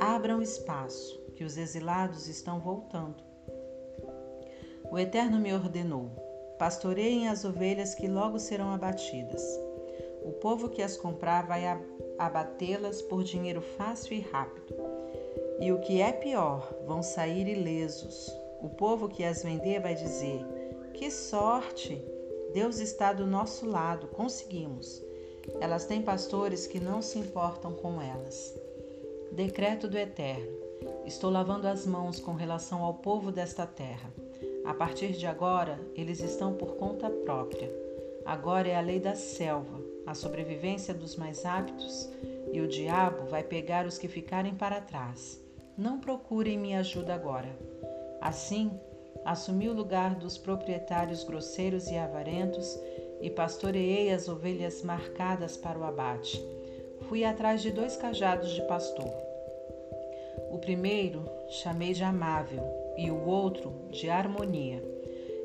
Abram 0.00 0.42
espaço, 0.42 1.16
que 1.36 1.44
os 1.44 1.56
exilados 1.56 2.26
estão 2.26 2.58
voltando. 2.58 3.22
O 4.90 4.98
Eterno 4.98 5.38
me 5.38 5.54
ordenou: 5.54 6.10
pastoreiem 6.58 7.28
as 7.28 7.44
ovelhas 7.44 7.94
que 7.94 8.08
logo 8.08 8.40
serão 8.40 8.72
abatidas. 8.72 9.40
O 10.24 10.32
povo 10.32 10.68
que 10.68 10.82
as 10.82 10.96
comprar 10.96 11.46
vai 11.46 11.62
abatê-las 12.18 13.00
por 13.00 13.22
dinheiro 13.22 13.62
fácil 13.62 14.14
e 14.14 14.20
rápido. 14.20 14.74
E 15.60 15.70
o 15.70 15.78
que 15.78 16.00
é 16.00 16.10
pior, 16.10 16.74
vão 16.84 17.00
sair 17.00 17.46
ilesos. 17.46 18.28
O 18.60 18.70
povo 18.70 19.08
que 19.08 19.22
as 19.22 19.44
vender 19.44 19.80
vai 19.80 19.94
dizer: 19.94 20.44
Que 20.94 21.12
sorte! 21.12 22.04
Deus 22.52 22.80
está 22.80 23.12
do 23.12 23.24
nosso 23.24 23.66
lado, 23.66 24.08
conseguimos. 24.08 25.06
Elas 25.60 25.84
têm 25.84 26.02
pastores 26.02 26.66
que 26.66 26.80
não 26.80 27.02
se 27.02 27.18
importam 27.18 27.72
com 27.72 28.00
elas. 28.00 28.54
Decreto 29.32 29.88
do 29.88 29.98
Eterno: 29.98 30.52
Estou 31.04 31.30
lavando 31.30 31.66
as 31.66 31.86
mãos 31.86 32.20
com 32.20 32.34
relação 32.34 32.82
ao 32.82 32.94
povo 32.94 33.32
desta 33.32 33.66
terra. 33.66 34.12
A 34.64 34.74
partir 34.74 35.12
de 35.12 35.26
agora, 35.26 35.80
eles 35.94 36.20
estão 36.20 36.52
por 36.52 36.76
conta 36.76 37.08
própria. 37.08 37.70
Agora 38.24 38.68
é 38.68 38.76
a 38.76 38.80
lei 38.82 39.00
da 39.00 39.14
selva, 39.14 39.80
a 40.06 40.14
sobrevivência 40.14 40.92
dos 40.92 41.16
mais 41.16 41.46
aptos, 41.46 42.08
e 42.52 42.60
o 42.60 42.68
diabo 42.68 43.24
vai 43.30 43.42
pegar 43.42 43.86
os 43.86 43.96
que 43.96 44.08
ficarem 44.08 44.54
para 44.54 44.80
trás. 44.80 45.40
Não 45.76 45.98
procurem 45.98 46.58
minha 46.58 46.80
ajuda 46.80 47.14
agora. 47.14 47.48
Assim, 48.20 48.70
assumi 49.24 49.68
o 49.68 49.74
lugar 49.74 50.14
dos 50.14 50.36
proprietários 50.36 51.24
grosseiros 51.24 51.88
e 51.88 51.96
avarentos 51.96 52.78
e 53.20 53.30
pastoreei 53.30 54.10
as 54.10 54.28
ovelhas 54.28 54.82
marcadas 54.82 55.56
para 55.56 55.78
o 55.78 55.84
abate. 55.84 56.44
Fui 57.08 57.24
atrás 57.24 57.62
de 57.62 57.70
dois 57.70 57.96
cajados 57.96 58.50
de 58.50 58.62
pastor. 58.62 59.12
O 60.50 60.58
primeiro 60.58 61.24
chamei 61.48 61.92
de 61.92 62.04
amável 62.04 62.62
e 62.96 63.10
o 63.10 63.26
outro 63.26 63.72
de 63.90 64.08
harmonia. 64.08 64.82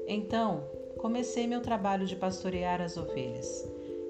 Então, 0.07 0.63
comecei 0.97 1.47
meu 1.47 1.61
trabalho 1.61 2.05
de 2.05 2.15
pastorear 2.15 2.81
as 2.81 2.97
ovelhas. 2.97 3.67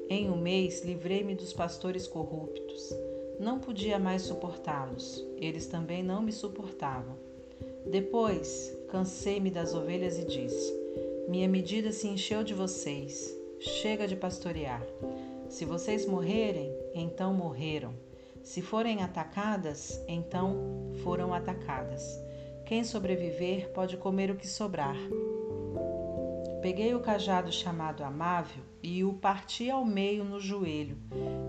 Em 0.09 0.29
um 0.29 0.37
mês, 0.37 0.83
livrei-me 0.83 1.35
dos 1.35 1.53
pastores 1.53 2.07
corruptos. 2.07 2.93
Não 3.39 3.59
podia 3.59 3.97
mais 3.97 4.23
suportá-los, 4.23 5.25
eles 5.37 5.65
também 5.67 6.03
não 6.03 6.21
me 6.21 6.31
suportavam. 6.31 7.15
Depois, 7.85 8.75
cansei-me 8.89 9.49
das 9.49 9.73
ovelhas 9.73 10.17
e 10.17 10.25
disse: 10.25 10.73
Minha 11.27 11.47
medida 11.47 11.91
se 11.91 12.07
encheu 12.07 12.43
de 12.43 12.53
vocês, 12.53 13.35
chega 13.63 14.07
de 14.07 14.15
pastorear. 14.15 14.81
Se 15.47 15.65
vocês 15.65 16.05
morrerem, 16.05 16.75
então 16.93 17.33
morreram. 17.33 17.93
Se 18.43 18.61
forem 18.61 19.01
atacadas, 19.01 20.03
então 20.07 20.91
foram 21.03 21.33
atacadas. 21.33 22.03
Quem 22.65 22.83
sobreviver 22.83 23.69
pode 23.69 23.95
comer 23.97 24.29
o 24.31 24.35
que 24.35 24.47
sobrar. 24.47 24.97
Peguei 26.61 26.93
o 26.93 26.99
cajado 26.99 27.51
chamado 27.51 28.03
Amável 28.03 28.63
e 28.81 29.03
o 29.03 29.13
parti 29.13 29.69
ao 29.69 29.85
meio 29.85 30.23
no 30.23 30.39
joelho, 30.39 30.97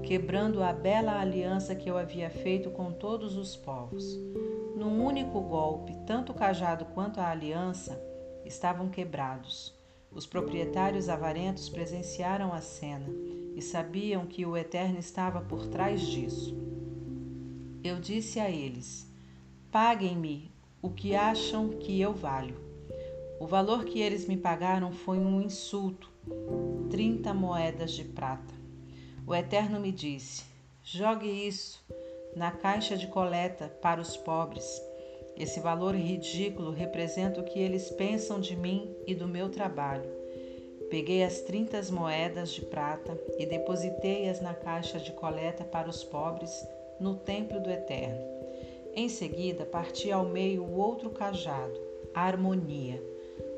quebrando 0.02 0.62
a 0.62 0.72
bela 0.72 1.20
aliança 1.20 1.74
que 1.74 1.88
eu 1.88 1.96
havia 1.96 2.30
feito 2.30 2.70
com 2.70 2.92
todos 2.92 3.36
os 3.36 3.56
povos. 3.56 4.16
Num 4.76 5.04
único 5.04 5.40
golpe, 5.40 5.96
tanto 6.06 6.32
o 6.32 6.34
cajado 6.34 6.84
quanto 6.86 7.20
a 7.20 7.30
aliança 7.30 8.00
estavam 8.44 8.88
quebrados. 8.88 9.73
Os 10.14 10.26
proprietários 10.26 11.08
avarentos 11.08 11.68
presenciaram 11.68 12.52
a 12.52 12.60
cena 12.60 13.08
e 13.56 13.60
sabiam 13.60 14.26
que 14.26 14.46
o 14.46 14.56
Eterno 14.56 14.98
estava 14.98 15.40
por 15.40 15.66
trás 15.66 16.00
disso. 16.00 16.56
Eu 17.82 17.98
disse 17.98 18.38
a 18.38 18.48
eles: 18.48 19.10
Paguem-me 19.72 20.52
o 20.80 20.88
que 20.88 21.16
acham 21.16 21.70
que 21.70 22.00
eu 22.00 22.12
valho. 22.12 22.56
O 23.40 23.46
valor 23.46 23.84
que 23.84 24.00
eles 24.00 24.26
me 24.26 24.36
pagaram 24.36 24.92
foi 24.92 25.18
um 25.18 25.42
insulto: 25.42 26.10
30 26.90 27.34
moedas 27.34 27.92
de 27.92 28.04
prata. 28.04 28.54
O 29.26 29.34
Eterno 29.34 29.80
me 29.80 29.90
disse: 29.90 30.44
Jogue 30.82 31.26
isso 31.26 31.84
na 32.36 32.52
caixa 32.52 32.96
de 32.96 33.08
coleta 33.08 33.68
para 33.82 34.00
os 34.00 34.16
pobres. 34.16 34.64
Esse 35.36 35.60
valor 35.60 35.94
ridículo 35.94 36.70
representa 36.70 37.40
o 37.40 37.44
que 37.44 37.58
eles 37.58 37.90
pensam 37.90 38.38
de 38.38 38.54
mim 38.54 38.94
e 39.06 39.14
do 39.14 39.26
meu 39.26 39.48
trabalho. 39.48 40.08
Peguei 40.90 41.24
as 41.24 41.40
30 41.40 41.80
moedas 41.90 42.50
de 42.50 42.62
prata 42.62 43.18
e 43.38 43.44
depositei-as 43.44 44.40
na 44.40 44.54
caixa 44.54 44.98
de 44.98 45.12
coleta 45.12 45.64
para 45.64 45.88
os 45.88 46.04
pobres 46.04 46.66
no 47.00 47.16
templo 47.16 47.60
do 47.60 47.70
Eterno. 47.70 48.20
Em 48.94 49.08
seguida, 49.08 49.64
parti 49.64 50.12
ao 50.12 50.24
meio 50.24 50.62
o 50.62 50.78
outro 50.78 51.10
cajado, 51.10 51.80
a 52.14 52.22
harmonia, 52.22 53.02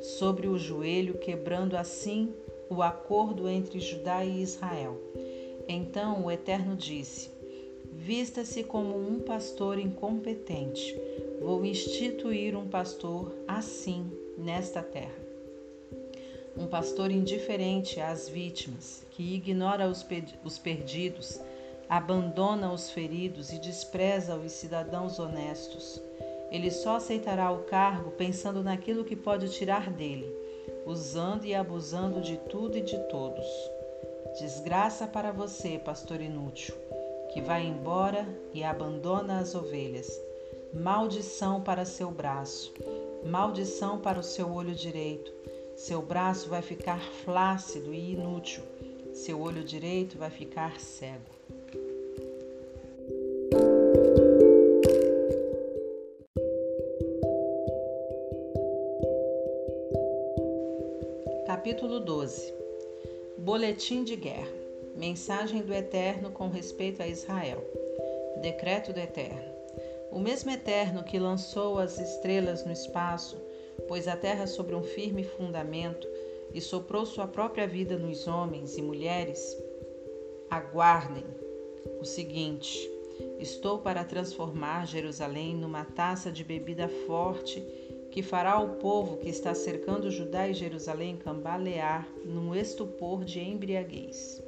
sobre 0.00 0.48
o 0.48 0.56
joelho, 0.56 1.18
quebrando 1.18 1.76
assim 1.76 2.32
o 2.70 2.82
acordo 2.82 3.48
entre 3.48 3.78
Judá 3.80 4.24
e 4.24 4.40
Israel. 4.40 4.96
Então 5.68 6.24
o 6.24 6.30
Eterno 6.30 6.74
disse: 6.74 7.30
Vista-se 7.92 8.64
como 8.64 8.96
um 8.96 9.20
pastor 9.20 9.78
incompetente. 9.78 10.98
Vou 11.40 11.64
instituir 11.64 12.56
um 12.56 12.68
pastor 12.68 13.32
assim 13.46 14.10
nesta 14.36 14.82
terra. 14.82 15.14
Um 16.56 16.66
pastor 16.66 17.10
indiferente 17.10 18.00
às 18.00 18.28
vítimas, 18.28 19.06
que 19.10 19.34
ignora 19.34 19.88
os, 19.88 20.06
os 20.44 20.58
perdidos, 20.58 21.40
abandona 21.88 22.72
os 22.72 22.90
feridos 22.90 23.52
e 23.52 23.58
despreza 23.58 24.36
os 24.36 24.52
cidadãos 24.52 25.18
honestos. 25.18 26.00
Ele 26.50 26.70
só 26.70 26.96
aceitará 26.96 27.50
o 27.50 27.64
cargo 27.64 28.12
pensando 28.12 28.62
naquilo 28.62 29.04
que 29.04 29.16
pode 29.16 29.48
tirar 29.50 29.90
dele, 29.90 30.32
usando 30.86 31.44
e 31.44 31.54
abusando 31.54 32.20
de 32.20 32.36
tudo 32.36 32.78
e 32.78 32.82
de 32.82 32.98
todos. 33.08 33.46
Desgraça 34.40 35.06
para 35.06 35.32
você, 35.32 35.78
pastor 35.78 36.20
inútil 36.20 36.74
que 37.36 37.42
vai 37.42 37.66
embora 37.66 38.26
e 38.54 38.64
abandona 38.64 39.40
as 39.40 39.54
ovelhas. 39.54 40.08
Maldição 40.82 41.60
para 41.60 41.84
seu 41.84 42.10
braço, 42.10 42.72
maldição 43.24 43.98
para 43.98 44.20
o 44.20 44.22
seu 44.22 44.52
olho 44.52 44.74
direito. 44.74 45.32
Seu 45.74 46.02
braço 46.02 46.48
vai 46.48 46.62
ficar 46.62 47.00
flácido 47.24 47.92
e 47.92 48.12
inútil, 48.12 48.62
seu 49.12 49.40
olho 49.40 49.64
direito 49.64 50.18
vai 50.18 50.30
ficar 50.30 50.78
cego. 50.78 51.24
Capítulo 61.46 62.00
12 62.00 62.54
Boletim 63.38 64.04
de 64.04 64.14
Guerra 64.14 64.66
Mensagem 64.96 65.60
do 65.60 65.74
Eterno 65.74 66.30
com 66.30 66.48
respeito 66.48 67.02
a 67.02 67.06
Israel. 67.06 67.62
Decreto 68.40 68.94
do 68.94 68.98
Eterno. 68.98 69.55
O 70.16 70.18
mesmo 70.18 70.50
Eterno 70.50 71.04
que 71.04 71.18
lançou 71.18 71.78
as 71.78 71.98
estrelas 71.98 72.64
no 72.64 72.72
espaço, 72.72 73.36
pôs 73.86 74.08
a 74.08 74.16
terra 74.16 74.46
sobre 74.46 74.74
um 74.74 74.82
firme 74.82 75.22
fundamento 75.22 76.08
e 76.54 76.58
soprou 76.58 77.04
sua 77.04 77.26
própria 77.26 77.66
vida 77.66 77.98
nos 77.98 78.26
homens 78.26 78.78
e 78.78 78.82
mulheres, 78.82 79.54
aguardem 80.48 81.26
o 82.00 82.04
seguinte: 82.06 82.90
estou 83.38 83.80
para 83.80 84.04
transformar 84.04 84.86
Jerusalém 84.86 85.54
numa 85.54 85.84
taça 85.84 86.32
de 86.32 86.42
bebida 86.42 86.88
forte 86.88 87.60
que 88.10 88.22
fará 88.22 88.58
o 88.58 88.76
povo 88.76 89.18
que 89.18 89.28
está 89.28 89.54
cercando 89.54 90.10
Judá 90.10 90.48
e 90.48 90.54
Jerusalém 90.54 91.18
cambalear 91.18 92.08
num 92.24 92.54
estupor 92.54 93.22
de 93.22 93.40
embriaguez. 93.40 94.42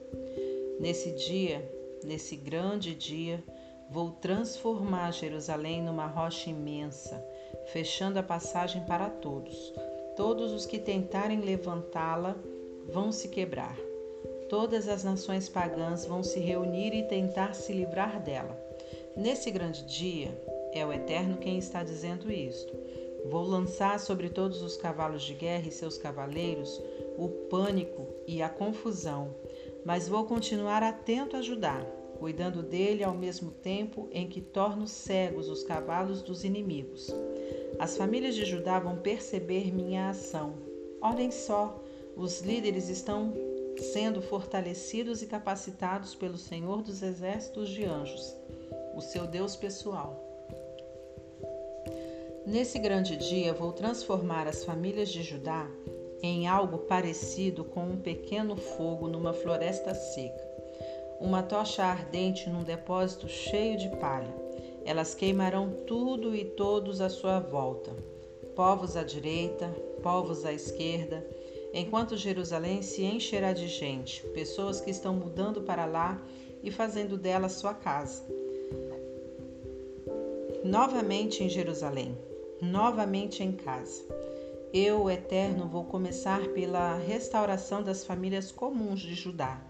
Nesse 0.80 1.10
dia, 1.10 1.70
nesse 2.02 2.36
grande 2.36 2.94
dia, 2.94 3.44
vou 3.90 4.10
transformar 4.10 5.12
Jerusalém 5.12 5.82
numa 5.82 6.06
rocha 6.06 6.50
imensa, 6.50 7.24
fechando 7.72 8.18
a 8.18 8.22
passagem 8.22 8.84
para 8.84 9.08
todos. 9.08 9.72
Todos 10.16 10.52
os 10.52 10.66
que 10.66 10.78
tentarem 10.78 11.40
levantá-la 11.40 12.36
vão 12.92 13.12
se 13.12 13.28
quebrar. 13.28 13.76
todas 14.48 14.88
as 14.88 15.04
nações 15.04 15.46
pagãs 15.46 16.06
vão 16.06 16.22
se 16.22 16.40
reunir 16.40 16.94
e 16.94 17.02
tentar 17.02 17.54
se 17.54 17.70
livrar 17.70 18.18
dela. 18.22 18.58
Nesse 19.14 19.50
grande 19.50 19.84
dia, 19.84 20.30
é 20.72 20.86
o 20.86 20.92
Eterno 20.92 21.36
quem 21.36 21.58
está 21.58 21.82
dizendo 21.82 22.32
isto. 22.32 22.72
Vou 23.26 23.44
lançar 23.44 24.00
sobre 24.00 24.30
todos 24.30 24.62
os 24.62 24.76
cavalos 24.76 25.22
de 25.22 25.34
guerra 25.34 25.68
e 25.68 25.70
seus 25.70 25.98
cavaleiros 25.98 26.80
o 27.18 27.28
pânico 27.28 28.06
e 28.26 28.40
a 28.40 28.48
confusão, 28.48 29.34
mas 29.84 30.08
vou 30.08 30.24
continuar 30.24 30.82
atento 30.82 31.36
a 31.36 31.42
Judá, 31.42 31.84
cuidando 32.18 32.62
dele 32.62 33.04
ao 33.04 33.14
mesmo 33.14 33.50
tempo 33.50 34.08
em 34.12 34.28
que 34.28 34.40
torno 34.40 34.86
cegos 34.86 35.48
os 35.48 35.62
cavalos 35.62 36.22
dos 36.22 36.44
inimigos. 36.44 37.14
As 37.78 37.96
famílias 37.96 38.34
de 38.34 38.44
Judá 38.44 38.78
vão 38.78 38.96
perceber 38.96 39.72
minha 39.72 40.10
ação. 40.10 40.54
Olhem 41.00 41.30
só, 41.30 41.82
os 42.16 42.40
líderes 42.40 42.88
estão 42.88 43.32
sendo 43.78 44.20
fortalecidos 44.20 45.22
e 45.22 45.26
capacitados 45.26 46.14
pelo 46.14 46.36
Senhor 46.36 46.82
dos 46.82 47.02
Exércitos 47.02 47.68
de 47.68 47.84
Anjos, 47.84 48.34
o 48.96 49.00
seu 49.00 49.26
Deus 49.26 49.54
pessoal. 49.54 50.24
Nesse 52.44 52.78
grande 52.78 53.16
dia, 53.16 53.52
vou 53.52 53.72
transformar 53.72 54.48
as 54.48 54.64
famílias 54.64 55.10
de 55.10 55.22
Judá 55.22 55.68
em 56.22 56.48
algo 56.48 56.78
parecido 56.78 57.62
com 57.62 57.82
um 57.82 58.00
pequeno 58.00 58.56
fogo 58.56 59.06
numa 59.06 59.32
floresta 59.32 59.94
seca, 59.94 60.47
uma 61.20 61.42
tocha 61.42 61.84
ardente 61.84 62.48
num 62.48 62.62
depósito 62.62 63.28
cheio 63.28 63.76
de 63.76 63.88
palha. 63.96 64.34
Elas 64.84 65.14
queimarão 65.14 65.70
tudo 65.86 66.34
e 66.34 66.44
todos 66.44 67.00
à 67.00 67.08
sua 67.08 67.40
volta, 67.40 67.94
povos 68.54 68.96
à 68.96 69.02
direita, 69.02 69.68
povos 70.02 70.44
à 70.44 70.52
esquerda, 70.52 71.26
enquanto 71.74 72.16
Jerusalém 72.16 72.82
se 72.82 73.04
encherá 73.04 73.52
de 73.52 73.68
gente, 73.68 74.22
pessoas 74.28 74.80
que 74.80 74.90
estão 74.90 75.14
mudando 75.14 75.62
para 75.62 75.84
lá 75.84 76.20
e 76.62 76.70
fazendo 76.70 77.16
dela 77.16 77.48
sua 77.48 77.74
casa. 77.74 78.24
Novamente 80.64 81.44
em 81.44 81.48
Jerusalém, 81.48 82.16
novamente 82.60 83.42
em 83.42 83.52
casa. 83.52 84.04
Eu, 84.72 85.08
Eterno, 85.10 85.66
vou 85.66 85.84
começar 85.84 86.48
pela 86.48 86.96
restauração 86.96 87.82
das 87.82 88.04
famílias 88.04 88.52
comuns 88.52 89.00
de 89.00 89.14
Judá, 89.14 89.62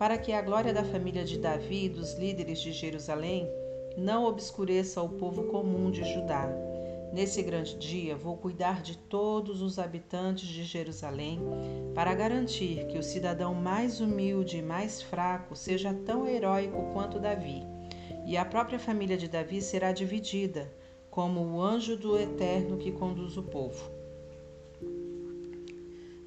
para 0.00 0.16
que 0.16 0.32
a 0.32 0.40
glória 0.40 0.72
da 0.72 0.82
família 0.82 1.24
de 1.24 1.38
Davi 1.38 1.84
e 1.84 1.88
dos 1.90 2.14
líderes 2.14 2.58
de 2.60 2.72
Jerusalém 2.72 3.46
não 3.98 4.24
obscureça 4.24 5.02
o 5.02 5.10
povo 5.10 5.44
comum 5.44 5.90
de 5.90 6.02
Judá 6.14 6.48
Nesse 7.12 7.42
grande 7.42 7.76
dia, 7.76 8.16
vou 8.16 8.36
cuidar 8.36 8.82
de 8.82 8.96
todos 8.96 9.60
os 9.60 9.80
habitantes 9.80 10.48
de 10.48 10.62
Jerusalém 10.62 11.40
para 11.92 12.14
garantir 12.14 12.86
que 12.86 12.96
o 12.96 13.02
cidadão 13.02 13.52
mais 13.52 14.00
humilde 14.00 14.58
e 14.58 14.62
mais 14.62 15.02
fraco 15.02 15.56
seja 15.56 15.92
tão 15.92 16.26
heróico 16.26 16.92
quanto 16.92 17.18
Davi. 17.18 17.64
E 18.24 18.36
a 18.36 18.44
própria 18.44 18.78
família 18.78 19.16
de 19.16 19.26
Davi 19.26 19.60
será 19.60 19.90
dividida, 19.90 20.72
como 21.10 21.40
o 21.40 21.60
anjo 21.60 21.96
do 21.96 22.16
Eterno 22.16 22.78
que 22.78 22.92
conduz 22.92 23.36
o 23.36 23.42
povo. 23.42 23.99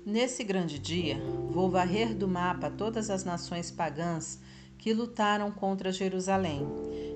Nesse 0.06 0.44
grande 0.44 0.78
dia, 0.78 1.18
vou 1.50 1.70
varrer 1.70 2.14
do 2.14 2.28
mapa 2.28 2.70
todas 2.70 3.10
as 3.10 3.24
nações 3.24 3.72
pagãs 3.72 4.38
que 4.78 4.94
lutaram 4.94 5.50
contra 5.50 5.94
Jerusalém. 5.94 6.68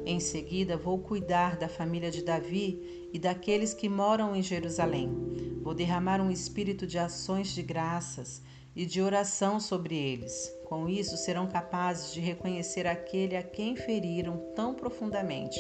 Em 0.06 0.22
seguida, 0.22 0.78
vou 0.78 0.98
cuidar 1.00 1.58
da 1.58 1.68
família 1.68 2.10
de 2.10 2.24
Davi 2.24 3.10
e 3.12 3.20
daqueles 3.20 3.74
que 3.74 3.90
moram 3.90 4.34
em 4.34 4.42
Jerusalém. 4.42 5.14
Vou 5.62 5.74
derramar 5.74 6.22
um 6.22 6.32
espírito 6.32 6.88
de 6.88 6.98
ações 6.98 7.50
de 7.50 7.62
graças 7.62 8.42
e 8.74 8.86
de 8.86 9.02
oração 9.02 9.60
sobre 9.60 9.98
eles. 9.98 10.50
Com 10.64 10.88
isso, 10.88 11.18
serão 11.18 11.46
capazes 11.46 12.14
de 12.14 12.22
reconhecer 12.22 12.88
aquele 12.88 13.36
a 13.36 13.44
quem 13.44 13.76
feriram 13.76 14.38
tão 14.56 14.74
profundamente, 14.74 15.60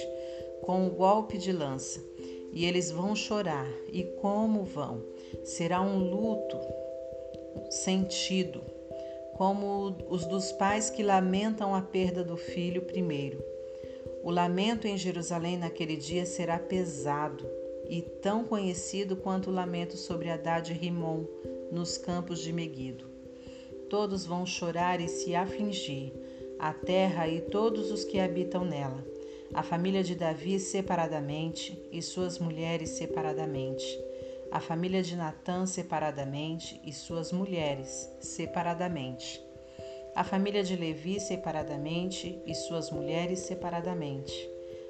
com 0.61 0.87
o 0.87 0.91
golpe 0.91 1.37
de 1.37 1.51
lança. 1.51 2.01
E 2.53 2.63
eles 2.63 2.89
vão 2.89 3.13
chorar, 3.13 3.67
e 3.91 4.05
como 4.21 4.63
vão? 4.63 5.03
Será 5.43 5.81
um 5.81 5.97
luto 5.97 6.57
sentido 7.69 8.61
como 9.37 9.95
os 10.09 10.25
dos 10.25 10.51
pais 10.51 10.89
que 10.89 11.03
lamentam 11.03 11.75
a 11.75 11.81
perda 11.81 12.23
do 12.23 12.35
filho 12.35 12.81
primeiro. 12.81 13.43
O 14.23 14.31
lamento 14.31 14.87
em 14.87 14.97
Jerusalém 14.97 15.57
naquele 15.57 15.95
dia 15.95 16.25
será 16.25 16.57
pesado 16.57 17.45
e 17.87 18.01
tão 18.01 18.43
conhecido 18.43 19.15
quanto 19.15 19.51
o 19.51 19.53
lamento 19.53 19.95
sobre 19.95 20.29
Haddad 20.29 20.71
e 20.71 20.75
Rimon 20.75 21.23
nos 21.71 21.99
campos 21.99 22.39
de 22.39 22.51
Meguido. 22.51 23.05
Todos 23.89 24.25
vão 24.25 24.43
chorar 24.43 24.99
e 24.99 25.07
se 25.07 25.35
afligir, 25.35 26.11
a 26.57 26.73
terra 26.73 27.27
e 27.27 27.39
todos 27.39 27.91
os 27.91 28.03
que 28.03 28.19
habitam 28.19 28.65
nela, 28.65 29.05
a 29.53 29.61
família 29.61 30.03
de 30.03 30.15
Davi 30.15 30.59
separadamente 30.59 31.79
e 31.91 32.01
suas 32.01 32.39
mulheres 32.39 32.89
separadamente 32.89 33.85
a 34.57 34.59
família 34.59 35.03
de 35.03 35.15
Natã 35.15 35.67
separadamente 35.67 36.81
e 36.83 36.91
suas 36.91 37.31
mulheres 37.31 38.11
separadamente, 38.19 39.39
a 40.15 40.23
família 40.23 40.63
de 40.63 40.75
Levi 40.75 41.19
separadamente 41.19 42.41
e 42.43 42.55
suas 42.55 42.89
mulheres 42.89 43.41
separadamente, 43.41 44.33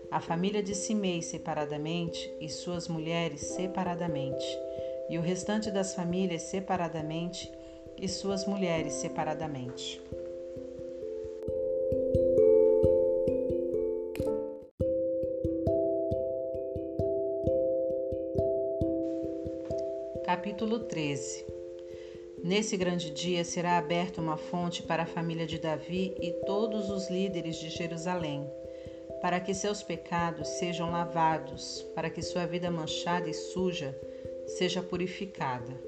a 0.10 0.22
família 0.22 0.64
de 0.64 0.74
Simei 0.74 1.22
separadamente 1.22 2.34
e 2.40 2.48
suas 2.48 2.88
mulheres 2.88 3.42
separadamente, 3.42 4.48
e 5.10 5.18
o 5.18 5.22
restante 5.22 5.70
das 5.70 5.94
famílias 5.94 6.44
separadamente 6.44 7.52
e 7.98 8.08
suas 8.08 8.46
mulheres 8.46 8.94
separadamente. 8.94 10.02
Capítulo 20.58 20.80
13 20.80 21.46
Nesse 22.44 22.76
grande 22.78 23.12
dia 23.12 23.44
será 23.46 23.78
aberta 23.78 24.20
uma 24.20 24.38
fonte 24.38 24.82
para 24.82 25.04
a 25.04 25.06
família 25.06 25.46
de 25.46 25.60
Davi 25.60 26.16
e 26.20 26.32
todos 26.48 26.90
os 26.90 27.12
líderes 27.12 27.58
de 27.58 27.70
Jerusalém, 27.70 28.44
para 29.22 29.40
que 29.40 29.54
seus 29.54 29.84
pecados 29.84 30.48
sejam 30.48 30.90
lavados, 30.90 31.86
para 31.94 32.10
que 32.10 32.24
sua 32.24 32.48
vida 32.48 32.72
manchada 32.72 33.30
e 33.30 33.36
suja 33.36 33.96
seja 34.48 34.82
purificada. 34.82 35.80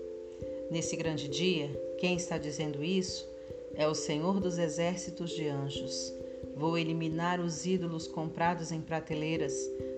Nesse 0.70 0.96
grande 0.96 1.28
dia, 1.28 1.68
quem 1.98 2.16
está 2.16 2.38
dizendo 2.38 2.84
isso 2.84 3.28
é 3.74 3.88
o 3.88 3.96
Senhor 3.96 4.40
dos 4.40 4.60
exércitos 4.60 5.32
de 5.32 5.48
anjos. 5.48 6.14
Vou 6.56 6.78
eliminar 6.78 7.40
os 7.40 7.66
ídolos 7.66 8.08
comprados 8.08 8.72
em 8.72 8.82
prateleiras, 8.82 9.52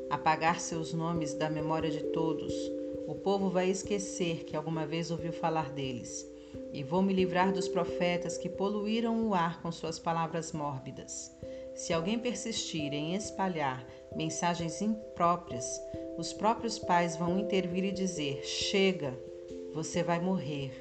apagar 0.10 0.62
seus 0.62 0.94
nomes 0.94 1.34
da 1.34 1.50
memória 1.50 1.92
de 1.92 2.04
todos 2.06 2.81
o 3.12 3.16
povo 3.16 3.50
vai 3.50 3.70
esquecer 3.70 4.46
que 4.46 4.56
alguma 4.56 4.88
vez 4.88 5.12
ouviu 5.12 5.34
falar 5.34 5.70
deles. 5.74 6.26
E 6.72 6.82
vou 6.82 7.02
me 7.02 7.12
livrar 7.12 7.52
dos 7.52 7.68
profetas 7.68 8.38
que 8.38 8.48
poluíram 8.48 9.28
o 9.28 9.34
ar 9.34 9.62
com 9.62 9.70
suas 9.70 10.00
palavras 10.00 10.54
mórbidas. 10.54 11.30
Se 11.76 11.92
alguém 11.92 12.18
persistir 12.18 12.94
em 12.94 13.14
espalhar 13.14 13.86
mensagens 14.16 14.82
impróprias, 14.82 15.66
os 16.18 16.32
próprios 16.32 16.80
pais 16.80 17.18
vão 17.18 17.38
intervir 17.38 17.84
e 17.84 17.92
dizer: 17.92 18.46
Chega, 18.46 19.14
você 19.74 20.02
vai 20.02 20.22
morrer. 20.22 20.72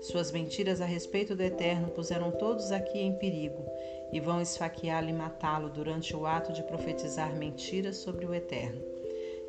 Suas 0.00 0.30
mentiras 0.30 0.80
a 0.80 0.86
respeito 0.86 1.34
do 1.34 1.42
Eterno 1.42 1.88
puseram 1.88 2.30
todos 2.30 2.70
aqui 2.70 3.00
em 3.00 3.18
perigo 3.18 3.66
e 4.12 4.20
vão 4.20 4.40
esfaqueá-lo 4.40 5.08
e 5.08 5.12
matá-lo 5.12 5.68
durante 5.68 6.14
o 6.14 6.24
ato 6.24 6.52
de 6.52 6.62
profetizar 6.62 7.36
mentiras 7.36 7.96
sobre 7.96 8.26
o 8.26 8.32
Eterno. 8.32 8.80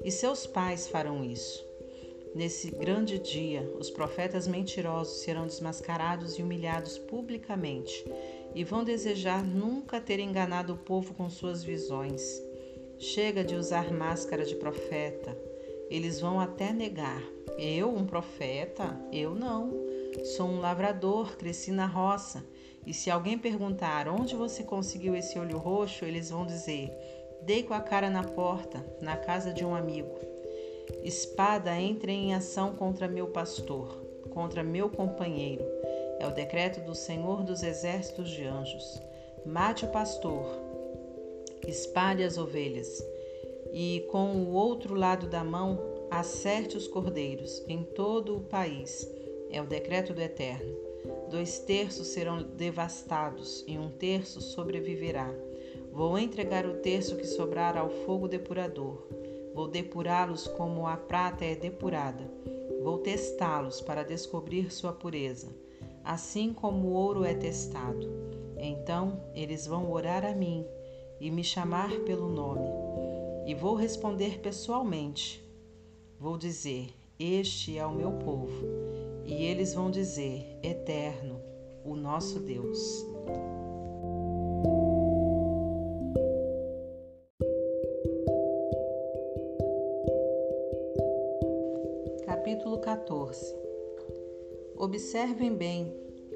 E 0.04 0.12
seus 0.12 0.48
pais 0.48 0.88
farão 0.88 1.24
isso. 1.24 1.71
Nesse 2.34 2.72
grande 2.72 3.20
dia, 3.20 3.70
os 3.78 3.90
profetas 3.90 4.48
mentirosos 4.48 5.22
serão 5.22 5.46
desmascarados 5.46 6.40
e 6.40 6.42
humilhados 6.42 6.98
publicamente, 6.98 8.06
e 8.56 8.64
vão 8.64 8.86
desejar 8.86 9.44
nunca 9.44 10.00
ter 10.00 10.20
enganado 10.20 10.74
o 10.74 10.78
povo 10.78 11.14
com 11.14 11.30
suas 11.30 11.62
visões. 11.62 12.42
Chega 12.98 13.44
de 13.44 13.56
usar 13.56 13.92
máscara 13.92 14.46
de 14.46 14.56
profeta. 14.56 15.38
Eles 15.90 16.22
vão 16.22 16.40
até 16.40 16.72
negar. 16.72 17.22
Eu, 17.58 17.90
um 17.90 18.06
profeta? 18.06 18.98
Eu 19.12 19.36
não. 19.36 19.74
Sou 20.24 20.48
um 20.48 20.60
lavrador, 20.60 21.36
cresci 21.36 21.72
na 21.72 21.86
roça. 21.86 22.46
E 22.86 22.94
se 22.94 23.12
alguém 23.12 23.38
perguntar 23.38 24.08
onde 24.08 24.36
você 24.36 24.64
conseguiu 24.64 25.16
esse 25.16 25.38
olho 25.38 25.58
roxo, 25.58 26.06
eles 26.06 26.30
vão 26.30 26.46
dizer: 26.46 26.92
dei 27.42 27.64
com 27.64 27.74
a 27.74 27.82
cara 27.82 28.10
na 28.10 28.24
porta, 28.24 28.86
na 29.02 29.18
casa 29.18 29.54
de 29.54 29.66
um 29.66 29.76
amigo. 29.76 30.16
Espada 31.04 31.76
entre 31.80 32.12
em 32.12 32.34
ação 32.36 32.74
contra 32.74 33.08
meu 33.08 33.28
pastor, 33.28 34.04
contra 34.30 34.64
meu 34.64 34.90
companheiro. 34.90 35.66
É 36.20 36.28
o 36.28 36.34
decreto 36.34 36.80
do 36.82 36.94
Senhor 36.94 37.44
dos 37.44 37.64
Exércitos 37.64 38.30
de 38.30 38.46
Anjos. 38.46 39.02
Mate 39.44 39.86
o 39.86 39.88
pastor, 39.88 40.46
espalhe 41.68 42.24
as 42.24 42.38
ovelhas, 42.38 43.04
e 43.74 44.06
com 44.12 44.36
o 44.36 44.54
outro 44.54 44.94
lado 44.94 45.26
da 45.26 45.44
mão 45.44 45.80
acerte 46.12 46.78
os 46.78 46.88
cordeiros 46.88 47.64
em 47.68 47.84
todo 47.84 48.38
o 48.38 48.42
país. 48.42 49.10
É 49.50 49.60
o 49.60 49.66
decreto 49.66 50.14
do 50.14 50.22
Eterno. 50.22 50.76
Dois 51.32 51.58
terços 51.58 52.08
serão 52.08 52.44
devastados 52.44 53.64
e 53.68 53.78
um 53.78 53.90
terço 53.90 54.40
sobreviverá. 54.40 55.34
Vou 55.92 56.20
entregar 56.20 56.66
o 56.66 56.76
terço 56.76 57.16
que 57.16 57.26
sobrar 57.26 57.76
ao 57.78 57.90
fogo 57.90 58.28
depurador. 58.28 59.21
Vou 59.54 59.68
depurá-los 59.68 60.48
como 60.48 60.88
a 60.88 60.96
prata 60.96 61.46
é 61.46 61.56
depurada. 61.56 62.24
Vou 62.84 62.98
testá-los 62.98 63.82
para 63.82 64.04
descobrir 64.04 64.72
sua 64.72 64.94
pureza, 64.94 65.50
assim 66.04 66.54
como 66.54 66.88
o 66.88 66.94
ouro 66.94 67.24
é 67.24 67.34
testado. 67.34 68.08
Então 68.58 69.22
eles 69.36 69.68
vão 69.68 69.92
orar 69.92 70.26
a 70.26 70.34
mim 70.34 70.66
e 71.20 71.30
me 71.30 71.44
chamar 71.44 71.92
pelo 72.02 72.30
nome. 72.30 72.68
E 73.46 73.54
vou 73.54 73.76
responder 73.76 74.40
pessoalmente. 74.40 75.44
Vou 76.20 76.38
dizer: 76.38 76.90
Este 77.20 77.78
é 77.78 77.86
o 77.86 77.94
meu 77.94 78.12
povo 78.14 78.66
e 79.26 79.44
eles 79.44 79.74
vão 79.74 79.92
dizer: 79.92 80.58
Eterno, 80.64 81.40
o 81.86 81.96
nosso 81.96 82.40
Deus. 82.40 83.11
Observem 95.04 95.56
bem, 95.56 95.92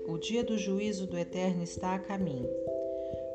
o 0.07 0.17
dia 0.17 0.43
do 0.43 0.57
juízo 0.57 1.05
do 1.05 1.19
Eterno 1.19 1.61
está 1.61 1.93
a 1.93 1.99
caminho. 1.99 2.49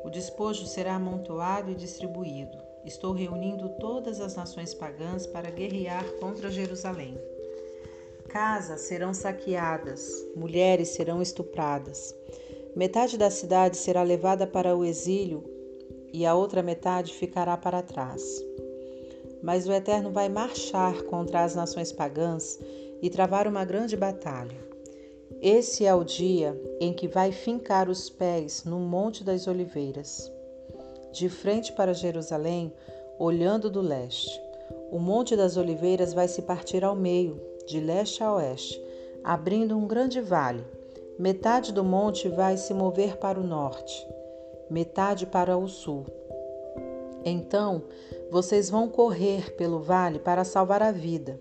O 0.03 0.09
despojo 0.09 0.67
será 0.67 0.95
amontoado 0.95 1.71
e 1.71 1.73
distribuído. 1.73 2.57
Estou 2.83 3.13
reunindo 3.13 3.69
todas 3.79 4.19
as 4.19 4.35
nações 4.35 4.73
pagãs 4.73 5.25
para 5.25 5.49
guerrear 5.49 6.03
contra 6.19 6.51
Jerusalém. 6.51 7.17
Casas 8.27 8.81
serão 8.81 9.13
saqueadas, 9.13 10.11
mulheres 10.35 10.89
serão 10.89 11.21
estupradas. 11.21 12.13
Metade 12.75 13.17
da 13.17 13.31
cidade 13.31 13.77
será 13.77 14.03
levada 14.03 14.45
para 14.45 14.75
o 14.75 14.83
exílio 14.83 15.45
e 16.11 16.25
a 16.25 16.35
outra 16.35 16.61
metade 16.61 17.13
ficará 17.13 17.55
para 17.55 17.81
trás. 17.81 18.21
Mas 19.41 19.65
o 19.65 19.71
Eterno 19.71 20.11
vai 20.11 20.27
marchar 20.27 21.03
contra 21.03 21.45
as 21.45 21.55
nações 21.55 21.93
pagãs 21.93 22.59
e 23.01 23.09
travar 23.09 23.47
uma 23.47 23.63
grande 23.63 23.95
batalha. 23.95 24.70
Esse 25.41 25.87
é 25.87 25.95
o 25.95 26.03
dia 26.03 26.55
em 26.79 26.93
que 26.93 27.07
vai 27.07 27.31
fincar 27.31 27.89
os 27.89 28.11
pés 28.11 28.63
no 28.63 28.77
Monte 28.77 29.23
das 29.23 29.47
Oliveiras, 29.47 30.31
de 31.11 31.29
frente 31.29 31.73
para 31.73 31.95
Jerusalém, 31.95 32.71
olhando 33.17 33.67
do 33.67 33.81
leste. 33.81 34.39
O 34.91 34.99
Monte 34.99 35.35
das 35.35 35.57
Oliveiras 35.57 36.13
vai 36.13 36.27
se 36.27 36.43
partir 36.43 36.83
ao 36.83 36.95
meio 36.95 37.41
de 37.65 37.79
leste 37.79 38.23
a 38.23 38.31
oeste, 38.35 38.79
abrindo 39.23 39.75
um 39.75 39.87
grande 39.87 40.21
vale. 40.21 40.63
Metade 41.17 41.73
do 41.73 41.83
monte 41.83 42.29
vai 42.29 42.55
se 42.55 42.71
mover 42.71 43.17
para 43.17 43.39
o 43.39 43.43
norte, 43.43 44.07
metade 44.69 45.25
para 45.25 45.57
o 45.57 45.67
sul. 45.67 46.05
Então 47.25 47.81
vocês 48.29 48.69
vão 48.69 48.87
correr 48.87 49.55
pelo 49.55 49.79
vale 49.79 50.19
para 50.19 50.43
salvar 50.43 50.83
a 50.83 50.91
vida. 50.91 51.39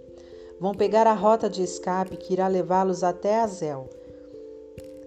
Vão 0.60 0.74
pegar 0.74 1.06
a 1.06 1.14
rota 1.14 1.48
de 1.48 1.62
escape 1.62 2.18
que 2.18 2.34
irá 2.34 2.46
levá-los 2.46 3.02
até 3.02 3.40
Azel. 3.40 3.88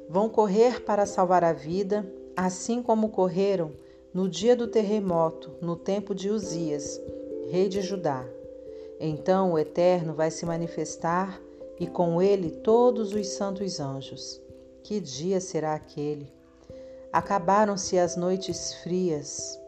Vão 0.09 0.27
correr 0.27 0.81
para 0.81 1.05
salvar 1.05 1.43
a 1.43 1.53
vida, 1.53 2.03
assim 2.35 2.81
como 2.81 3.09
correram 3.09 3.71
no 4.11 4.27
dia 4.27 4.55
do 4.55 4.67
terremoto, 4.67 5.51
no 5.61 5.75
tempo 5.75 6.15
de 6.15 6.31
Uzias, 6.31 6.99
rei 7.51 7.69
de 7.69 7.81
Judá. 7.81 8.25
Então 8.99 9.53
o 9.53 9.59
Eterno 9.59 10.15
vai 10.15 10.31
se 10.31 10.43
manifestar 10.43 11.39
e 11.79 11.85
com 11.85 12.19
ele 12.19 12.49
todos 12.49 13.13
os 13.13 13.27
santos 13.27 13.79
anjos. 13.79 14.41
Que 14.81 14.99
dia 14.99 15.39
será 15.39 15.75
aquele? 15.75 16.33
Acabaram-se 17.11 17.99
as 17.99 18.15
noites 18.15 18.73
frias. 18.81 19.59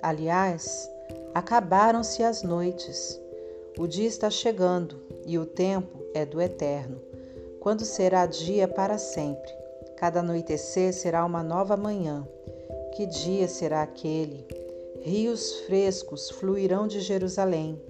Aliás, 0.00 0.88
acabaram-se 1.34 2.22
as 2.22 2.44
noites. 2.44 3.20
O 3.78 3.88
dia 3.88 4.06
está 4.06 4.30
chegando 4.30 5.01
e 5.26 5.38
o 5.38 5.46
tempo 5.46 6.04
é 6.14 6.24
do 6.24 6.40
Eterno. 6.40 7.00
Quando 7.60 7.84
será 7.84 8.26
dia 8.26 8.66
para 8.66 8.98
sempre? 8.98 9.52
Cada 9.96 10.20
anoitecer 10.20 10.92
será 10.92 11.24
uma 11.24 11.42
nova 11.42 11.76
manhã. 11.76 12.26
Que 12.94 13.06
dia 13.06 13.48
será 13.48 13.82
aquele? 13.82 14.46
Rios 15.00 15.60
frescos 15.60 16.30
fluirão 16.30 16.86
de 16.86 17.00
Jerusalém 17.00 17.80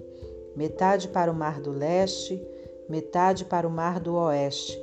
metade 0.55 1.07
para 1.07 1.31
o 1.31 1.35
mar 1.35 1.59
do 1.59 1.71
leste, 1.71 2.41
metade 2.87 3.45
para 3.45 3.67
o 3.67 3.71
mar 3.71 3.99
do 3.99 4.15
oeste, 4.15 4.79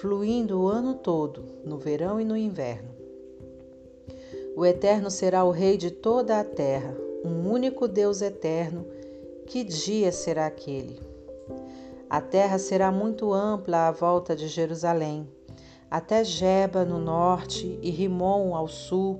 fluindo 0.00 0.60
o 0.60 0.68
ano 0.68 0.94
todo, 0.94 1.44
no 1.64 1.78
verão 1.78 2.20
e 2.20 2.24
no 2.24 2.36
inverno. 2.36 2.90
O 4.56 4.66
Eterno 4.66 5.10
será 5.10 5.44
o 5.44 5.50
Rei 5.50 5.76
de 5.76 5.90
toda 5.90 6.38
a 6.38 6.44
terra, 6.44 6.94
um 7.24 7.48
único 7.50 7.88
Deus 7.88 8.20
eterno. 8.20 8.86
Que 9.46 9.64
dia 9.64 10.12
será 10.12 10.46
aquele? 10.46 11.00
A 12.12 12.20
terra 12.20 12.58
será 12.58 12.92
muito 12.92 13.32
ampla 13.32 13.88
à 13.88 13.90
volta 13.90 14.36
de 14.36 14.46
Jerusalém, 14.46 15.26
até 15.90 16.22
Geba 16.22 16.84
no 16.84 16.98
norte 16.98 17.78
e 17.80 17.88
Rimon 17.88 18.54
ao 18.54 18.68
sul, 18.68 19.18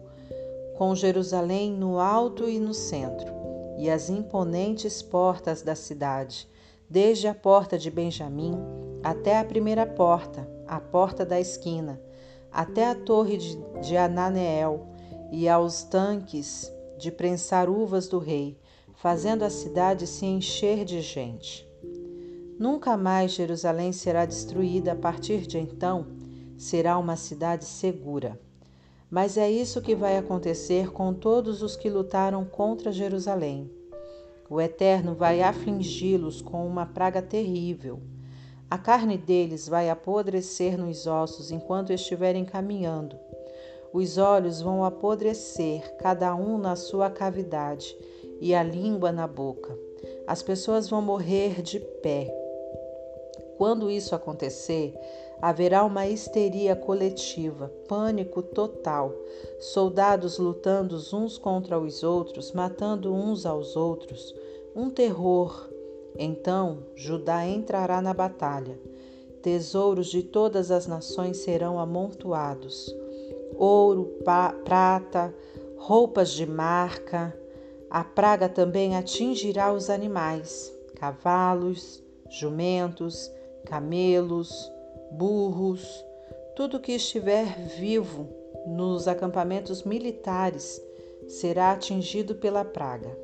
com 0.77 0.95
Jerusalém 0.95 1.73
no 1.73 1.99
alto 1.99 2.47
e 2.47 2.61
no 2.61 2.75
centro 2.75 3.33
e 3.79 3.89
as 3.89 4.11
imponentes 4.11 5.01
portas 5.01 5.63
da 5.63 5.75
cidade, 5.75 6.47
desde 6.87 7.27
a 7.27 7.35
porta 7.35 7.79
de 7.79 7.91
Benjamim 7.91 8.59
até 9.03 9.39
a 9.39 9.45
primeira 9.47 9.87
porta, 9.87 10.47
a 10.69 10.79
porta 10.79 11.25
da 11.25 11.41
esquina, 11.41 11.99
até 12.53 12.91
a 12.91 12.95
torre 12.95 13.39
de, 13.39 13.57
de 13.81 13.97
Ananeel 13.97 14.87
e 15.31 15.49
aos 15.49 15.83
tanques 15.83 16.71
de 16.99 17.11
prensar 17.11 17.71
uvas 17.71 18.07
do 18.07 18.19
rei, 18.19 18.61
fazendo 18.93 19.45
a 19.45 19.49
cidade 19.49 20.07
se 20.07 20.27
encher 20.27 20.85
de 20.85 21.01
gente. 21.01 21.72
Nunca 22.59 22.97
mais 22.97 23.33
Jerusalém 23.33 23.93
será 23.93 24.25
destruída 24.25 24.93
a 24.93 24.97
partir 24.97 25.47
de 25.47 25.59
então, 25.59 26.07
será 26.57 26.99
uma 26.99 27.17
cidade 27.17 27.65
segura. 27.65 28.39
Mas 29.11 29.37
é 29.37 29.51
isso 29.51 29.83
que 29.83 29.95
vai 29.95 30.17
acontecer 30.17 30.91
com 30.91 31.13
todos 31.13 31.63
os 31.63 31.77
que 31.77 31.91
lutaram 31.91 32.45
contra 32.45 32.91
Jerusalém. 32.91 33.71
O 34.49 34.61
Eterno 34.61 35.15
vai 35.15 35.43
afligi-los 35.43 36.41
com 36.41 36.67
uma 36.67 36.87
praga 36.87 37.21
terrível. 37.21 38.01
A 38.71 38.79
carne 38.79 39.19
deles 39.19 39.69
vai 39.69 39.91
apodrecer 39.91 40.79
nos 40.79 41.07
ossos 41.07 41.51
enquanto 41.51 41.93
estiverem 41.93 42.45
caminhando. 42.45 43.19
Os 43.93 44.17
olhos 44.17 44.63
vão 44.63 44.83
apodrecer, 44.83 45.95
cada 45.99 46.35
um 46.35 46.57
na 46.57 46.75
sua 46.75 47.11
cavidade, 47.11 47.95
e 48.41 48.55
a 48.55 48.63
língua 48.63 49.13
na 49.13 49.27
boca. 49.27 49.79
As 50.27 50.43
pessoas 50.43 50.89
vão 50.89 51.03
morrer 51.03 51.61
de 51.61 51.79
pé. 51.79 52.42
Quando 53.63 53.89
isso 53.89 54.13
acontecer, 54.13 54.93
haverá 55.41 55.85
uma 55.85 56.05
histeria 56.09 56.75
coletiva, 56.75 57.73
pânico 57.87 58.43
total, 58.43 59.15
soldados 59.61 60.37
lutando 60.37 60.97
uns 61.13 61.39
contra 61.39 61.79
os 61.79 62.03
outros, 62.03 62.51
matando 62.51 63.15
uns 63.15 63.47
aos 63.47 63.77
outros, 63.77 64.35
um 64.75 64.91
terror. 64.91 65.71
Então 66.19 66.79
Judá 66.97 67.47
entrará 67.47 68.03
na 68.03 68.13
batalha. 68.13 68.77
Tesouros 69.41 70.09
de 70.09 70.25
todas 70.25 70.73
as 70.73 70.89
nações 70.89 71.37
serão 71.37 71.79
amontoados: 71.79 72.93
ouro, 73.55 74.13
prata, 74.65 75.33
roupas 75.77 76.33
de 76.33 76.47
marca. 76.47 77.33
A 77.89 78.03
praga 78.03 78.49
também 78.49 78.97
atingirá 78.97 79.73
os 79.73 79.89
animais, 79.89 80.77
cavalos, 80.97 82.03
jumentos, 82.29 83.31
camelos, 83.73 84.71
burros, 85.13 86.05
tudo 86.55 86.79
que 86.79 86.93
estiver 86.93 87.59
vivo 87.79 88.29
nos 88.67 89.09
acampamentos 89.09 89.83
militares 89.83 90.79
será 91.27 91.73
atingido 91.73 92.35
pela 92.35 92.67
praga. 92.67 93.17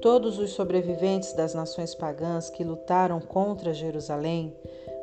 Todos 0.00 0.38
os 0.38 0.50
sobreviventes 0.50 1.32
das 1.32 1.52
nações 1.52 1.96
pagãs 1.96 2.48
que 2.48 2.62
lutaram 2.62 3.20
contra 3.20 3.74
Jerusalém 3.74 4.54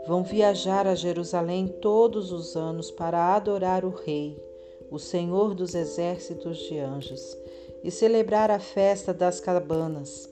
vão 0.07 0.23
viajar 0.23 0.87
a 0.87 0.95
Jerusalém 0.95 1.67
todos 1.67 2.31
os 2.31 2.55
anos 2.55 2.89
para 2.89 3.35
adorar 3.35 3.83
o 3.83 3.89
Rei, 3.89 4.41
o 4.89 4.97
Senhor 4.97 5.53
dos 5.53 5.75
exércitos 5.75 6.57
de 6.57 6.79
anjos, 6.79 7.37
e 7.83 7.91
celebrar 7.91 8.49
a 8.49 8.59
festa 8.61 9.13
das 9.13 9.41
cabanas 9.41 10.30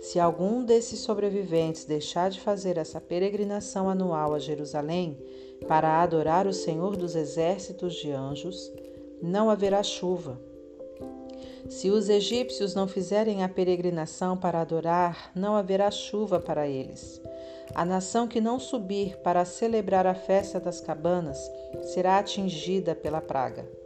se 0.00 0.20
algum 0.20 0.64
desses 0.64 1.00
sobreviventes 1.00 1.84
deixar 1.84 2.30
de 2.30 2.40
fazer 2.40 2.78
essa 2.78 3.00
peregrinação 3.00 3.88
anual 3.88 4.34
a 4.34 4.38
Jerusalém 4.38 5.18
para 5.66 6.02
adorar 6.02 6.46
o 6.46 6.52
Senhor 6.52 6.96
dos 6.96 7.16
exércitos 7.16 7.94
de 7.94 8.12
anjos, 8.12 8.72
não 9.20 9.50
haverá 9.50 9.82
chuva. 9.82 10.40
Se 11.68 11.90
os 11.90 12.08
egípcios 12.08 12.74
não 12.74 12.88
fizerem 12.88 13.42
a 13.42 13.48
peregrinação 13.48 14.36
para 14.36 14.60
adorar, 14.60 15.30
não 15.34 15.56
haverá 15.56 15.90
chuva 15.90 16.40
para 16.40 16.66
eles. 16.66 17.20
A 17.74 17.84
nação 17.84 18.26
que 18.26 18.40
não 18.40 18.58
subir 18.58 19.18
para 19.18 19.44
celebrar 19.44 20.06
a 20.06 20.14
festa 20.14 20.58
das 20.58 20.80
cabanas 20.80 21.38
será 21.92 22.18
atingida 22.18 22.94
pela 22.94 23.20
praga. 23.20 23.77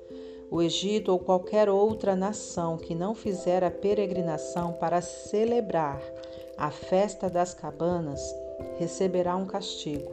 O 0.52 0.60
Egito 0.60 1.10
ou 1.10 1.18
qualquer 1.18 1.70
outra 1.70 2.14
nação 2.14 2.76
que 2.76 2.94
não 2.94 3.14
fizer 3.14 3.64
a 3.64 3.70
peregrinação 3.70 4.74
para 4.74 5.00
celebrar 5.00 5.98
a 6.58 6.70
festa 6.70 7.30
das 7.30 7.54
cabanas 7.54 8.20
receberá 8.78 9.34
um 9.34 9.46
castigo. 9.46 10.12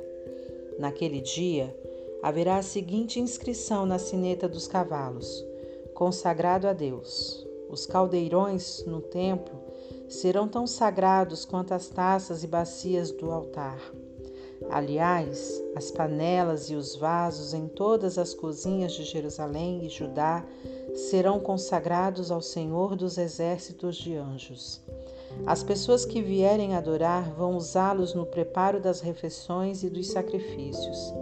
Naquele 0.79 1.19
dia, 1.19 1.77
haverá 2.23 2.55
a 2.55 2.61
seguinte 2.61 3.19
inscrição 3.19 3.85
na 3.85 3.99
sineta 3.99 4.47
dos 4.47 4.65
cavalos: 4.65 5.45
Consagrado 5.93 6.69
a 6.69 6.73
Deus. 6.73 7.45
Os 7.69 7.85
caldeirões 7.85 8.85
no 8.85 9.01
templo 9.01 9.59
serão 10.07 10.47
tão 10.47 10.65
sagrados 10.65 11.43
quanto 11.43 11.73
as 11.73 11.89
taças 11.89 12.45
e 12.45 12.47
bacias 12.47 13.11
do 13.11 13.29
altar. 13.29 13.77
Aliás, 14.69 15.63
as 15.75 15.89
panelas 15.89 16.69
e 16.69 16.75
os 16.75 16.95
vasos 16.95 17.53
em 17.53 17.67
todas 17.67 18.17
as 18.17 18.33
cozinhas 18.33 18.93
de 18.93 19.03
Jerusalém 19.03 19.85
e 19.85 19.89
Judá 19.89 20.45
serão 20.93 21.39
consagrados 21.39 22.31
ao 22.31 22.41
Senhor 22.41 22.95
dos 22.95 23.17
exércitos 23.17 23.95
de 23.95 24.15
anjos. 24.15 24.81
As 25.45 25.63
pessoas 25.63 26.05
que 26.05 26.21
vierem 26.21 26.75
adorar 26.75 27.31
vão 27.33 27.55
usá-los 27.55 28.13
no 28.13 28.25
preparo 28.25 28.79
das 28.79 28.99
refeições 28.99 29.83
e 29.83 29.89
dos 29.89 30.07
sacrifícios. 30.07 31.13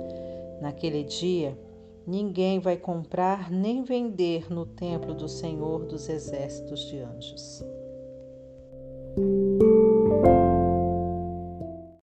Naquele 0.62 1.04
dia, 1.04 1.58
ninguém 2.06 2.60
vai 2.60 2.78
comprar 2.78 3.52
nem 3.52 3.84
vender 3.84 4.52
no 4.52 4.66
templo 4.66 5.14
do 5.14 5.28
Senhor 5.28 5.86
dos 5.86 6.10
exércitos 6.10 6.82
de 6.86 7.00
anjos. 7.00 7.64